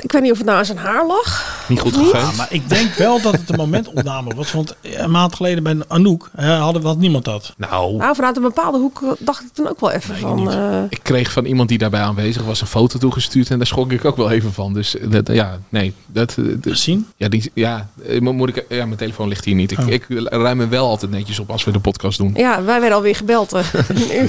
Ik 0.00 0.12
weet 0.12 0.22
niet 0.22 0.30
of 0.30 0.36
het 0.36 0.46
nou 0.46 0.58
aan 0.58 0.64
zijn 0.64 0.78
haar 0.78 1.06
lag. 1.06 1.56
Niet 1.68 1.80
goed 1.80 1.94
Ja, 2.12 2.30
maar 2.36 2.46
ik 2.50 2.68
denk 2.68 2.92
wel 2.94 3.20
dat 3.20 3.32
het 3.32 3.48
een 3.50 3.56
momentopname 3.56 4.34
was. 4.34 4.52
Want 4.52 4.74
een 4.82 5.10
maand 5.10 5.34
geleden 5.34 5.62
bij 5.62 5.76
Anouk 5.88 6.30
eh, 6.34 6.60
hadden 6.60 6.82
had 6.84 6.98
niemand 6.98 7.24
dat. 7.24 7.54
Nou, 7.56 7.96
Nou, 7.96 8.14
vanuit 8.14 8.36
een 8.36 8.42
bepaalde 8.42 8.78
hoek 8.78 9.02
eh, 9.02 9.08
dacht 9.18 9.40
ik 9.42 9.48
toen 9.52 9.68
ook 9.68 9.80
wel 9.80 9.90
even 9.90 10.16
van... 10.16 10.50
eh, 10.52 10.82
Ik 10.88 11.00
kreeg 11.02 11.32
van 11.32 11.44
iemand 11.44 11.68
die 11.68 11.78
daarbij 11.78 12.00
aanwezig 12.00 12.42
was 12.44 12.60
een 12.60 12.66
foto 12.66 12.98
toegestuurd 12.98 13.50
en 13.50 13.56
daar 13.58 13.66
schrok 13.66 13.92
ik 13.92 14.04
ook 14.04 14.16
wel 14.16 14.30
even 14.30 14.52
van. 14.52 14.72
Dus 14.72 14.98
eh, 14.98 15.10
dat, 15.10 15.26
ja, 15.28 15.58
nee. 15.68 15.94
Dat, 16.06 16.36
Zien? 16.62 17.06
Ja, 17.16 17.28
die, 17.28 17.50
ja, 17.54 17.88
eh, 18.06 18.20
mo- 18.20 18.32
moet 18.32 18.48
ik, 18.56 18.64
ja, 18.68 18.84
mijn 18.84 18.96
telefoon 18.98 19.28
ligt 19.28 19.44
hier 19.44 19.54
niet. 19.54 19.70
Ik, 19.72 19.78
ik 19.78 20.06
ruim 20.24 20.60
hem 20.60 20.68
wel 20.68 20.88
altijd 20.88 21.10
netjes 21.10 21.38
op 21.38 21.50
als 21.50 21.64
we 21.64 21.70
de 21.70 21.80
podcast 21.80 22.18
doen. 22.18 22.32
ja, 22.36 22.62
wij 22.62 22.78
werden 22.80 22.96
alweer 22.96 23.16
gebeld. 23.16 23.52
eh. 23.52 23.64
Nu- 23.94 24.04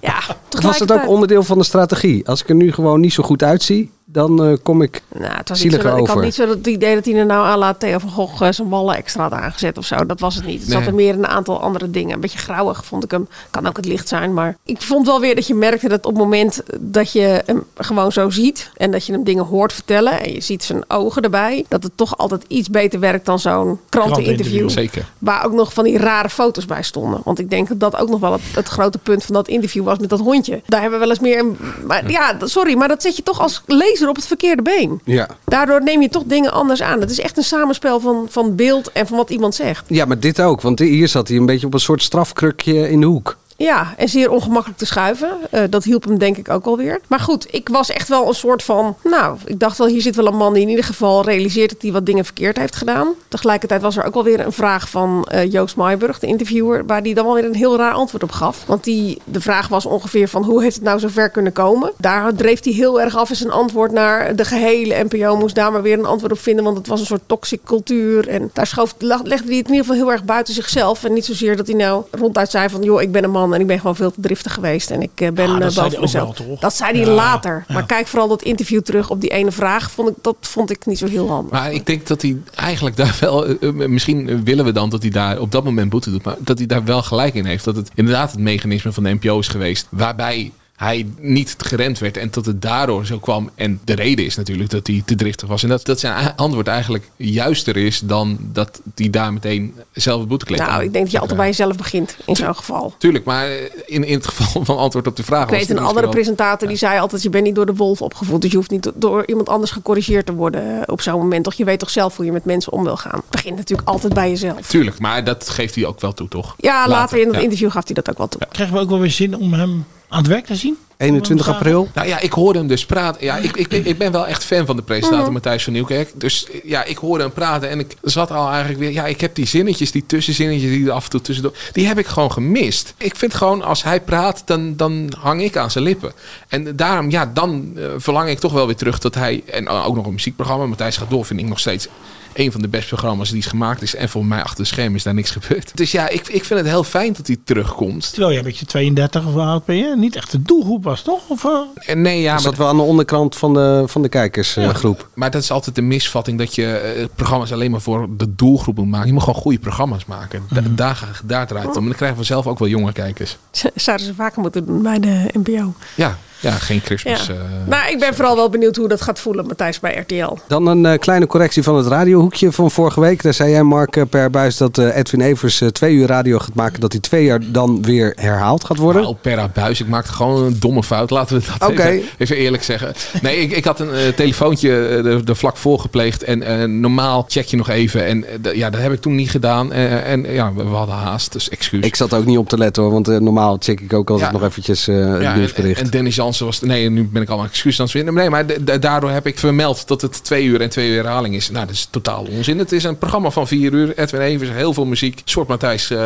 ja, 0.00 0.18
Was 0.60 0.78
het 0.78 0.92
ook 0.92 1.08
onderdeel 1.08 1.42
van 1.42 1.58
de 1.58 1.64
strategie? 1.64 2.28
Als 2.28 2.42
ik 2.42 2.48
er 2.48 2.54
nu 2.54 2.72
gewoon 2.72 3.00
niet 3.00 3.12
zo 3.12 3.22
goed 3.22 3.42
uitzie, 3.42 3.90
dan 4.12 4.44
eh, 4.44 4.52
kom 4.62 4.82
ik 4.82 5.02
Nou, 5.18 5.24
het 5.36 5.48
was 5.48 5.62
niet 5.62 5.72
zo 5.72 5.78
zieliger 5.78 5.90
dat, 5.90 5.98
ik 5.98 6.06
had 6.06 6.10
over. 6.16 6.24
niet 6.24 6.34
zo 6.34 6.48
het 6.48 6.66
idee 6.66 6.94
dat 6.94 7.04
hij 7.04 7.14
er 7.14 7.26
nou 7.26 7.46
aan 7.46 7.58
laat 7.58 7.80
Theo 7.80 7.98
van 7.98 8.10
Gogh 8.10 8.42
eh, 8.46 8.52
zijn 8.52 8.68
ballen 8.68 8.96
extra 8.96 9.22
had 9.22 9.32
aangezet 9.32 9.78
of 9.78 9.84
zo. 9.86 10.06
Dat 10.06 10.20
was 10.20 10.34
het 10.34 10.46
niet. 10.46 10.60
Het 10.62 10.70
zat 10.70 10.86
er 10.86 10.94
meer 10.94 11.12
in 11.12 11.18
een 11.18 11.26
aantal 11.26 11.60
andere 11.60 11.90
dingen. 11.90 12.14
Een 12.14 12.20
beetje 12.20 12.38
grauwig 12.38 12.84
vond 12.84 13.04
ik 13.04 13.10
hem. 13.10 13.28
Kan 13.50 13.66
ook 13.66 13.76
het 13.76 13.86
licht 13.86 14.08
zijn, 14.08 14.34
maar 14.34 14.56
ik 14.64 14.82
vond 14.82 15.06
wel 15.06 15.20
weer 15.20 15.34
dat 15.34 15.46
je 15.46 15.54
merkte 15.54 15.88
dat 15.88 16.06
op 16.06 16.12
het 16.12 16.22
moment 16.22 16.62
dat 16.80 17.12
je 17.12 17.42
hem 17.46 17.64
gewoon 17.76 18.12
zo 18.12 18.30
ziet 18.30 18.70
en 18.76 18.90
dat 18.90 19.06
je 19.06 19.12
hem 19.12 19.24
dingen 19.24 19.44
hoort 19.44 19.72
vertellen 19.72 20.20
en 20.20 20.32
je 20.32 20.40
ziet 20.40 20.64
zijn 20.64 20.84
ogen 20.90 21.22
erbij, 21.22 21.64
dat 21.68 21.82
het 21.82 21.92
toch 21.96 22.18
altijd 22.18 22.44
iets 22.48 22.70
beter 22.70 23.00
werkt 23.00 23.26
dan 23.26 23.38
zo'n 23.38 23.78
kranteninterview. 23.88 24.70
Zeker. 24.70 25.08
Waar 25.18 25.44
ook 25.46 25.52
nog 25.52 25.72
van 25.72 25.84
die 25.84 25.98
rare 25.98 26.28
foto's 26.28 26.66
bij 26.66 26.82
stonden. 26.82 27.20
Want 27.24 27.38
ik 27.38 27.50
denk 27.50 27.68
dat 27.68 27.80
dat 27.80 27.96
ook 27.96 28.08
nog 28.08 28.20
wel 28.20 28.32
het, 28.32 28.42
het 28.54 28.68
grote 28.68 28.98
punt 28.98 29.24
van 29.24 29.34
dat 29.34 29.48
interview 29.48 29.84
was 29.84 29.98
met 29.98 30.08
dat 30.10 30.20
hondje. 30.20 30.62
Daar 30.66 30.80
hebben 30.80 30.98
we 30.98 31.04
wel 31.06 31.14
eens 31.14 31.24
meer. 31.24 31.44
Maar 31.86 32.10
ja, 32.10 32.32
dat- 32.32 32.50
sorry, 32.50 32.76
maar 32.76 32.88
dat 32.88 33.02
zet 33.02 33.16
je 33.16 33.22
toch 33.22 33.40
als 33.40 33.62
lezer 33.66 34.01
op 34.08 34.16
het 34.16 34.26
verkeerde 34.26 34.62
been. 34.62 35.00
Ja. 35.04 35.28
Daardoor 35.44 35.82
neem 35.82 36.02
je 36.02 36.08
toch 36.08 36.24
dingen 36.26 36.52
anders 36.52 36.82
aan. 36.82 37.00
Het 37.00 37.10
is 37.10 37.20
echt 37.20 37.36
een 37.36 37.44
samenspel 37.44 38.00
van, 38.00 38.26
van 38.30 38.56
beeld 38.56 38.92
en 38.92 39.06
van 39.06 39.16
wat 39.16 39.30
iemand 39.30 39.54
zegt. 39.54 39.84
ja, 39.88 40.04
maar 40.04 40.20
dit 40.20 40.40
ook. 40.40 40.60
Want 40.60 40.78
hier 40.78 41.08
zat 41.08 41.28
hij 41.28 41.36
een 41.36 41.46
beetje 41.46 41.66
op 41.66 41.74
een 41.74 41.80
soort 41.80 42.02
strafkrukje 42.02 42.90
in 42.90 43.00
de 43.00 43.06
hoek. 43.06 43.36
Ja, 43.62 43.94
en 43.96 44.08
zeer 44.08 44.30
ongemakkelijk 44.30 44.78
te 44.78 44.86
schuiven. 44.86 45.30
Eh, 45.50 45.62
dat 45.70 45.84
hielp 45.84 46.04
hem 46.04 46.18
denk 46.18 46.36
ik 46.36 46.50
ook 46.50 46.66
alweer. 46.66 47.00
Maar 47.06 47.20
goed, 47.20 47.46
ik 47.50 47.68
was 47.68 47.90
echt 47.90 48.08
wel 48.08 48.28
een 48.28 48.34
soort 48.34 48.62
van... 48.62 48.96
Nou, 49.04 49.36
ik 49.44 49.58
dacht 49.58 49.78
wel, 49.78 49.86
hier 49.86 50.00
zit 50.00 50.16
wel 50.16 50.26
een 50.26 50.36
man 50.36 50.52
die 50.52 50.62
in 50.62 50.68
ieder 50.68 50.84
geval 50.84 51.24
realiseert... 51.24 51.70
dat 51.70 51.82
hij 51.82 51.92
wat 51.92 52.06
dingen 52.06 52.24
verkeerd 52.24 52.56
heeft 52.56 52.76
gedaan. 52.76 53.08
Tegelijkertijd 53.28 53.82
was 53.82 53.96
er 53.96 54.04
ook 54.04 54.14
wel 54.14 54.24
weer 54.24 54.40
een 54.40 54.52
vraag 54.52 54.88
van 54.88 55.24
eh, 55.24 55.52
Joost 55.52 55.76
Maaiburg, 55.76 56.18
de 56.18 56.26
interviewer... 56.26 56.86
waar 56.86 57.02
die 57.02 57.14
dan 57.14 57.24
wel 57.24 57.34
weer 57.34 57.44
een 57.44 57.54
heel 57.54 57.76
raar 57.76 57.92
antwoord 57.92 58.22
op 58.22 58.30
gaf. 58.30 58.64
Want 58.66 58.84
die, 58.84 59.18
de 59.24 59.40
vraag 59.40 59.68
was 59.68 59.86
ongeveer 59.86 60.28
van 60.28 60.44
hoe 60.44 60.62
heeft 60.62 60.74
het 60.74 60.84
nou 60.84 60.98
zo 60.98 61.08
ver 61.08 61.30
kunnen 61.30 61.52
komen? 61.52 61.92
Daar 61.98 62.34
dreef 62.34 62.64
hij 62.64 62.72
heel 62.72 63.00
erg 63.00 63.16
af 63.16 63.30
in 63.30 63.36
zijn 63.36 63.50
antwoord 63.50 63.92
naar 63.92 64.36
de 64.36 64.44
gehele 64.44 65.04
NPO. 65.08 65.36
Moest 65.36 65.54
daar 65.54 65.72
maar 65.72 65.82
weer 65.82 65.98
een 65.98 66.06
antwoord 66.06 66.32
op 66.32 66.38
vinden, 66.38 66.64
want 66.64 66.76
het 66.76 66.86
was 66.86 67.00
een 67.00 67.06
soort 67.06 67.22
toxic 67.26 67.60
cultuur. 67.64 68.28
En 68.28 68.50
daar 68.52 68.66
schoof, 68.66 68.94
legde 68.98 69.28
hij 69.28 69.36
het 69.38 69.48
in 69.48 69.56
ieder 69.56 69.74
geval 69.74 69.94
heel 69.94 70.12
erg 70.12 70.24
buiten 70.24 70.54
zichzelf. 70.54 71.04
En 71.04 71.12
niet 71.12 71.24
zozeer 71.24 71.56
dat 71.56 71.66
hij 71.66 71.76
nou 71.76 72.04
ronduit 72.10 72.50
zei 72.50 72.68
van... 72.68 72.82
joh, 72.82 73.02
ik 73.02 73.12
ben 73.12 73.24
een 73.24 73.30
man 73.30 73.51
en 73.54 73.60
ik 73.60 73.66
ben 73.66 73.78
gewoon 73.80 73.96
veel 73.96 74.10
te 74.10 74.20
driftig 74.20 74.54
geweest. 74.54 74.90
En 74.90 75.02
ik 75.02 75.10
eh, 75.14 75.30
ben 75.30 75.48
Ah, 75.50 75.58
dat 75.58 75.62
eh, 75.62 75.68
zei 75.68 75.88
hij 75.88 75.98
boven 75.98 75.98
ook 75.98 76.00
mezelf. 76.02 76.38
wel, 76.38 76.46
toch? 76.48 76.60
Dat 76.60 76.74
zei 76.76 76.92
hij 76.96 77.06
Ja, 77.06 77.12
later. 77.14 77.64
ja. 77.68 77.74
Maar 77.74 77.86
kijk 77.86 78.06
vooral 78.06 78.28
dat 78.28 78.42
interview 78.42 78.80
terug 78.80 79.10
op 79.10 79.20
die 79.20 79.30
ene 79.30 79.52
vraag. 79.52 79.90
Vond 79.90 80.08
ik, 80.08 80.14
dat 80.22 80.36
vond 80.40 80.70
ik 80.70 80.86
niet 80.86 80.98
zo 80.98 81.06
heel 81.06 81.28
handig. 81.28 81.52
Maar 81.52 81.72
ik 81.72 81.86
denk 81.86 82.06
dat 82.06 82.22
hij 82.22 82.36
eigenlijk 82.54 82.96
daar 82.96 83.16
wel. 83.20 83.46
eh, 83.46 83.70
misschien 83.72 84.44
willen 84.44 84.64
we 84.64 84.72
dan 84.72 84.90
dat 84.90 85.02
hij 85.02 85.10
daar 85.10 85.38
op 85.40 85.52
dat 85.52 85.64
moment 85.64 85.90
boete 85.90 86.10
doet. 86.10 86.24
Maar 86.24 86.36
dat 86.38 86.58
hij 86.58 86.66
daar 86.66 86.84
wel 86.84 87.02
gelijk 87.02 87.34
in 87.34 87.44
heeft. 87.44 87.64
Dat 87.64 87.76
het 87.76 87.90
inderdaad 87.94 88.30
het 88.30 88.40
mechanisme 88.40 88.92
van 88.92 89.02
de 89.02 89.10
NPO 89.20 89.38
is 89.38 89.48
geweest. 89.48 89.86
Waarbij 89.90 90.52
hij 90.82 91.06
niet 91.18 91.54
gerend 91.58 91.98
werd. 91.98 92.16
En 92.16 92.28
dat 92.30 92.46
het 92.46 92.62
daardoor 92.62 93.06
zo 93.06 93.18
kwam. 93.18 93.50
En 93.54 93.80
de 93.84 93.94
reden 93.94 94.24
is 94.24 94.36
natuurlijk 94.36 94.70
dat 94.70 94.86
hij 94.86 95.02
te 95.04 95.14
driftig 95.14 95.48
was. 95.48 95.62
En 95.62 95.68
dat, 95.68 95.84
dat 95.86 96.00
zijn 96.00 96.36
antwoord 96.36 96.66
eigenlijk 96.66 97.10
juister 97.16 97.76
is 97.76 98.00
dan 98.00 98.38
dat 98.40 98.80
hij 98.94 99.10
daar 99.10 99.32
meteen 99.32 99.74
zelf 99.92 100.20
het 100.20 100.28
boetekleed 100.28 100.58
Nou, 100.58 100.82
ik 100.82 100.92
denk 100.92 101.04
dat 101.04 101.12
je 101.12 101.18
altijd 101.18 101.38
bij 101.38 101.46
jezelf 101.46 101.76
begint 101.76 102.16
in 102.26 102.36
zo'n 102.36 102.56
geval. 102.56 102.94
Tuurlijk, 102.98 103.24
maar 103.24 103.46
eh, 103.46 103.62
in, 103.86 104.04
in 104.04 104.14
het 104.14 104.26
geval 104.26 104.64
van 104.64 104.76
antwoord 104.76 105.06
op 105.06 105.16
de 105.16 105.22
vraag. 105.22 105.42
Ik 105.44 105.48
was 105.50 105.58
weet 105.58 105.70
een 105.70 105.78
andere 105.78 106.00
wel- 106.00 106.10
presentator 106.10 106.68
die 106.68 106.76
zei 106.76 106.98
altijd... 106.98 107.22
je 107.22 107.30
bent 107.30 107.44
niet 107.44 107.54
door 107.54 107.66
de 107.66 107.74
wolf 107.74 108.02
opgevoed. 108.02 108.42
Dus 108.42 108.50
je 108.50 108.56
hoeft 108.56 108.70
niet 108.70 108.90
door 108.94 109.26
iemand 109.26 109.48
anders 109.48 109.70
gecorrigeerd 109.70 110.26
te 110.26 110.34
worden 110.34 110.76
eh, 110.76 110.82
op 110.86 111.00
zo'n 111.00 111.18
moment. 111.18 111.44
Toch 111.44 111.54
je 111.54 111.64
weet 111.64 111.78
toch 111.78 111.90
zelf 111.90 112.16
hoe 112.16 112.24
je 112.24 112.32
met 112.32 112.44
mensen 112.44 112.72
om 112.72 112.84
wil 112.84 112.96
gaan. 112.96 113.16
Het 113.16 113.30
begint 113.30 113.56
natuurlijk 113.56 113.88
altijd 113.88 114.14
bij 114.14 114.28
jezelf. 114.28 114.66
Tuurlijk, 114.68 114.98
maar 114.98 115.24
dat 115.24 115.48
geeft 115.48 115.74
hij 115.74 115.86
ook 115.86 116.00
wel 116.00 116.12
toe, 116.12 116.28
toch? 116.28 116.54
Ja, 116.58 116.88
later, 116.88 117.18
in 117.18 117.26
het 117.26 117.36
ja. 117.36 117.42
interview 117.42 117.70
gaf 117.70 117.84
hij 117.84 117.94
dat 117.94 118.10
ook 118.10 118.18
wel 118.18 118.28
toe. 118.28 118.40
Krijgen 118.50 118.74
we 118.76 118.80
ook 118.80 118.88
wel 118.90 119.00
weer 119.00 119.10
zin 119.10 119.36
om 119.36 119.52
hem 119.52 119.84
aan 120.12 120.18
het 120.18 120.26
werk 120.26 120.46
te 120.46 120.56
zien? 120.56 120.76
21 120.96 121.48
april. 121.48 121.88
Nou 121.94 122.08
ja, 122.08 122.20
ik 122.20 122.32
hoorde 122.32 122.58
hem 122.58 122.68
dus 122.68 122.86
praten. 122.86 123.24
Ja, 123.24 123.36
ik, 123.36 123.56
ik, 123.56 123.72
ik 123.72 123.98
ben 123.98 124.12
wel 124.12 124.26
echt 124.26 124.44
fan 124.44 124.66
van 124.66 124.76
de 124.76 124.82
presentator 124.82 125.22
Mhm. 125.24 125.32
Matthijs 125.32 125.64
van 125.64 125.72
Nieuwkerk. 125.72 126.10
Dus 126.14 126.46
ja, 126.64 126.84
ik 126.84 126.96
hoorde 126.96 127.24
hem 127.24 127.32
praten 127.32 127.68
en 127.68 127.78
ik 127.78 127.96
zat 128.02 128.30
al 128.30 128.48
eigenlijk 128.48 128.78
weer... 128.78 128.92
Ja, 128.92 129.06
ik 129.06 129.20
heb 129.20 129.34
die 129.34 129.46
zinnetjes, 129.46 129.90
die 129.90 130.06
tussenzinnetjes 130.06 130.70
die 130.70 130.86
er 130.86 130.92
af 130.92 131.04
en 131.04 131.10
toe 131.10 131.20
tussendoor... 131.20 131.56
Die 131.72 131.86
heb 131.86 131.98
ik 131.98 132.06
gewoon 132.06 132.32
gemist. 132.32 132.94
Ik 132.98 133.16
vind 133.16 133.34
gewoon, 133.34 133.62
als 133.62 133.82
hij 133.82 134.00
praat, 134.00 134.42
dan, 134.44 134.76
dan 134.76 135.12
hang 135.18 135.42
ik 135.42 135.56
aan 135.56 135.70
zijn 135.70 135.84
lippen. 135.84 136.12
En 136.48 136.76
daarom, 136.76 137.10
ja, 137.10 137.30
dan 137.34 137.72
eh, 137.76 137.84
verlang 137.96 138.28
ik 138.28 138.38
toch 138.38 138.52
wel 138.52 138.66
weer 138.66 138.76
terug 138.76 138.98
dat 138.98 139.14
hij... 139.14 139.42
En 139.46 139.68
ook 139.68 139.94
nog 139.94 140.06
een 140.06 140.12
muziekprogramma, 140.12 140.66
Matthijs 140.66 140.96
gaat 140.96 141.10
door, 141.10 141.24
vind 141.24 141.40
ik 141.40 141.46
nog 141.46 141.58
steeds... 141.58 141.88
Een 142.34 142.52
van 142.52 142.60
de 142.60 142.68
beste 142.68 142.88
programma's 142.88 143.28
die 143.28 143.38
is 143.38 143.46
gemaakt 143.46 143.82
is. 143.82 143.94
En 143.94 144.08
volgens 144.08 144.32
mij 144.34 144.42
achter 144.42 144.62
de 144.62 144.68
schermen 144.70 144.94
is 144.94 145.02
daar 145.02 145.14
niks 145.14 145.30
gebeurd. 145.30 145.70
Dus 145.74 145.90
ja, 145.92 146.08
ik, 146.08 146.28
ik 146.28 146.44
vind 146.44 146.60
het 146.60 146.68
heel 146.68 146.84
fijn 146.84 147.12
dat 147.12 147.26
hij 147.26 147.36
terugkomt. 147.44 148.10
Terwijl 148.12 148.32
jij 148.32 148.42
met 148.42 148.58
je 148.58 148.66
32 148.66 149.26
of 149.26 149.36
oud 149.36 149.64
ben 149.64 149.76
je? 149.76 149.94
Niet 149.96 150.16
echt 150.16 150.30
de 150.30 150.42
doelgroep 150.42 150.84
was, 150.84 151.02
toch? 151.02 151.20
Of? 151.28 151.46
En 151.74 152.02
nee, 152.02 152.20
ja, 152.20 152.32
maar 152.32 152.40
zat 152.40 152.56
wel 152.56 152.68
aan 152.68 152.76
de 152.76 152.82
onderkant 152.82 153.36
van 153.36 153.54
de, 153.54 153.82
van 153.86 154.02
de 154.02 154.08
kijkersgroep. 154.08 155.08
Maar 155.14 155.30
dat 155.30 155.42
is 155.42 155.50
altijd 155.50 155.74
de 155.74 155.82
misvatting 155.82 156.38
dat 156.38 156.54
je 156.54 156.66
eh, 156.76 157.04
programma's 157.14 157.52
alleen 157.52 157.70
maar 157.70 157.80
voor 157.80 158.08
de 158.16 158.34
doelgroep 158.34 158.76
moet 158.76 158.88
maken. 158.88 159.06
Je 159.06 159.12
moet 159.12 159.22
gewoon 159.22 159.40
goede 159.40 159.58
programma's 159.58 160.04
maken. 160.04 160.42
Da- 160.50 160.60
daar, 160.60 161.20
daar 161.24 161.46
draait 161.46 161.66
het 161.66 161.76
om. 161.76 161.82
En 161.82 161.88
dan 161.88 161.96
krijgen 161.96 162.18
we 162.18 162.24
zelf 162.24 162.46
ook 162.46 162.58
wel 162.58 162.68
jonge 162.68 162.92
kijkers. 162.92 163.36
Zouden 163.74 164.06
ze 164.06 164.14
vaker 164.14 164.40
moeten 164.40 164.66
doen 164.66 164.82
bij 164.82 165.00
de 165.00 165.28
NPO. 165.32 165.74
Ja, 165.96 166.18
ja 166.42 166.50
geen 166.50 166.76
Ja. 166.76 166.82
Christmas. 166.84 167.28
eh, 167.28 167.34
nou, 167.66 167.90
ik 167.92 167.98
ben 167.98 168.14
vooral 168.14 168.36
wel 168.36 168.48
benieuwd 168.50 168.76
hoe 168.76 168.88
dat 168.88 169.02
gaat 169.02 169.20
voelen, 169.20 169.46
Matthijs, 169.46 169.80
bij 169.80 169.94
RTL. 170.08 170.36
Dan 170.46 170.66
een 170.66 170.86
eh, 170.86 170.98
kleine 170.98 171.26
correctie 171.26 171.62
van 171.62 171.76
het 171.76 171.86
radiohoekje 171.86 172.52
van 172.52 172.70
vorige 172.70 173.00
week. 173.00 173.22
Daar 173.22 173.34
zei 173.34 173.50
jij, 173.50 173.62
Mark 173.62 173.96
eh, 173.96 174.02
per 174.10 174.30
buis, 174.30 174.56
dat 174.56 174.78
eh, 174.78 174.96
Edwin 174.96 175.20
Evers 175.20 175.60
eh, 175.60 175.68
twee 175.68 175.94
uur 175.94 176.06
radio 176.06 176.38
gaat 176.38 176.54
maken. 176.54 176.80
Dat 176.80 176.92
hij 176.92 177.00
twee 177.00 177.24
jaar 177.24 177.40
dan 177.46 177.82
weer 177.82 178.12
herhaald 178.16 178.64
gaat 178.64 178.76
worden. 178.78 179.02
Nou, 179.02 179.14
per 179.20 179.50
buis. 179.54 179.80
Ik 179.80 179.88
maakte 179.88 180.12
gewoon 180.12 180.44
een 180.44 180.56
domme 180.60 180.82
fout. 180.82 181.10
Laten 181.10 181.38
we 181.38 181.44
dat 181.58 181.70
Oké. 181.70 181.82
even, 181.82 182.08
even 182.18 182.36
eerlijk 182.36 182.62
zeggen. 182.62 182.92
Nee, 183.22 183.36
ik, 183.36 183.50
ik 183.52 183.64
had 183.64 183.80
een 183.80 184.14
telefoontje 184.16 184.70
er, 184.88 185.20
er 185.28 185.36
vlak 185.36 185.56
voor 185.56 185.78
gepleegd. 185.78 186.22
En 186.22 186.42
eh, 186.42 186.64
normaal 186.68 187.24
check 187.28 187.44
je 187.46 187.56
nog 187.56 187.68
even. 187.68 188.06
En 188.06 188.24
ja, 188.54 188.70
dat 188.70 188.80
heb 188.80 188.92
ik 188.92 189.00
toen 189.00 189.14
niet 189.14 189.30
gedaan. 189.30 189.72
En 189.72 190.22
ja, 190.32 190.52
we, 190.54 190.62
we 190.64 190.74
hadden 190.74 190.94
haast. 190.94 191.32
Dus 191.32 191.48
excuus. 191.48 191.84
Ik 191.84 191.96
zat 191.96 192.14
ook 192.14 192.24
niet 192.24 192.38
op 192.38 192.48
te 192.48 192.58
letten 192.58 192.82
hoor, 192.82 192.92
want 192.92 193.20
normaal 193.20 193.56
check 193.58 193.80
ik 193.80 193.92
ook 193.92 194.10
altijd 194.10 194.30
Ja. 194.30 194.38
nog 194.38 194.48
eventjes 194.48 194.86
het 194.86 194.96
Ja, 195.22 195.32
en, 195.32 195.38
nieuwsbericht. 195.38 195.80
en 195.80 195.90
Dennis 195.90 196.20
Was... 196.38 196.60
Nee, 196.60 196.90
nu 196.90 197.04
ben 197.12 197.22
ik 197.22 197.28
allemaal 197.28 197.46
excuus 197.46 197.78
aan 197.78 197.84
het 197.84 197.94
vinden. 197.94 198.14
Nee, 198.14 198.30
maar 198.30 198.44
daardoor 198.80 199.10
heb 199.10 199.26
ik 199.26 199.38
vermeld 199.38 199.88
dat 199.88 200.00
het 200.00 200.24
twee 200.24 200.44
uur 200.44 200.60
en 200.60 200.68
twee 200.70 200.88
uur 200.90 200.96
herhaling 201.02 201.34
is. 201.34 201.50
Nou, 201.50 201.66
dat 201.66 201.74
is 201.74 201.88
totaal 201.90 202.26
onzin. 202.30 202.58
Het 202.58 202.72
is 202.72 202.84
een 202.84 202.98
programma 202.98 203.30
van 203.30 203.46
vier 203.48 203.72
uur. 203.72 203.98
Edwin 203.98 204.20
Evers, 204.20 204.50
heel 204.50 204.74
veel 204.74 204.84
muziek. 204.84 205.20
Soort 205.24 205.48
Matthijs 205.48 205.90
eh, 205.90 205.98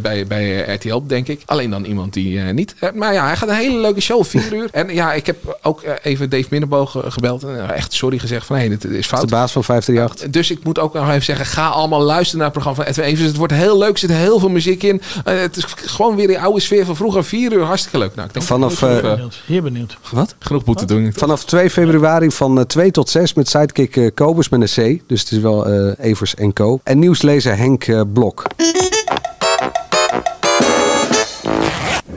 bij, 0.00 0.26
bij 0.26 0.74
RTL, 0.74 1.00
denk 1.06 1.28
ik. 1.28 1.42
Alleen 1.46 1.70
dan 1.70 1.84
iemand 1.84 2.12
die 2.12 2.40
eh, 2.40 2.52
niet. 2.52 2.74
Eh, 2.78 2.88
maar 2.94 3.12
ja, 3.12 3.26
hij 3.26 3.36
gaat 3.36 3.48
een 3.48 3.54
hele 3.54 3.78
leuke 3.78 4.00
show, 4.00 4.24
vier 4.24 4.52
uur. 4.52 4.68
En 4.72 4.94
ja, 4.94 5.12
ik 5.12 5.26
heb 5.26 5.58
ook 5.62 5.82
eh, 5.82 5.92
even 6.02 6.30
Dave 6.30 6.46
Minneboog 6.50 6.96
eh, 6.96 7.10
gebeld. 7.12 7.42
En 7.42 7.68
eh, 7.68 7.76
echt 7.76 7.92
sorry 7.92 8.18
gezegd 8.18 8.46
van, 8.46 8.56
hé, 8.56 8.68
dit 8.68 8.84
is 8.84 8.90
Dat 8.90 8.98
is 8.98 9.06
fout. 9.06 9.20
de 9.20 9.26
baas 9.26 9.52
van 9.52 9.64
538. 9.64 10.30
Dus 10.30 10.50
ik 10.50 10.64
moet 10.64 10.78
ook 10.78 10.94
nog 10.94 11.08
even 11.08 11.22
zeggen, 11.22 11.46
ga 11.46 11.68
allemaal 11.68 12.00
luisteren 12.02 12.36
naar 12.36 12.50
het 12.50 12.54
programma 12.62 12.82
van 12.82 12.90
Edwin 12.92 13.04
Evers. 13.04 13.28
Het 13.28 13.36
wordt 13.36 13.52
heel 13.52 13.78
leuk, 13.78 13.92
er 13.92 13.98
zit 13.98 14.10
heel 14.10 14.38
veel 14.38 14.48
muziek 14.48 14.82
in. 14.82 15.02
Eh, 15.24 15.38
het 15.38 15.56
is 15.56 15.64
gewoon 15.76 16.16
weer 16.16 16.26
die 16.26 16.40
oude 16.40 16.60
sfeer 16.60 16.84
van 16.84 16.96
vroeger. 16.96 17.24
Vier 17.24 17.52
uur, 17.52 17.62
hartstikke 17.62 17.98
leuk. 17.98 18.14
Nou, 18.14 18.26
ik 18.28 18.34
denk 18.34 18.46
Vanaf, 18.46 18.82
eh, 18.82 18.96
genoeg, 18.96 19.02
eh, 19.12 19.24
Benieuwd. 19.74 19.96
Wat? 20.12 20.34
genoeg 20.38 20.64
moeten 20.64 20.86
doen. 20.86 21.12
Vanaf 21.16 21.44
2 21.44 21.70
februari 21.70 22.30
van 22.30 22.58
eh, 22.58 22.64
2 22.64 22.90
tot 22.90 23.08
6 23.10 23.34
met 23.34 23.48
sidekick 23.48 23.96
eh, 23.96 24.10
Kobus 24.14 24.48
met 24.48 24.60
een 24.60 24.98
C. 24.98 25.02
Dus 25.06 25.20
het 25.20 25.30
is 25.30 25.38
wel 25.38 25.66
eh, 25.66 26.06
Evers 26.06 26.34
en 26.34 26.52
Co. 26.52 26.80
En 26.82 26.98
nieuwslezer 26.98 27.56
Henk 27.56 27.84
eh, 27.86 28.00
Blok. 28.12 28.46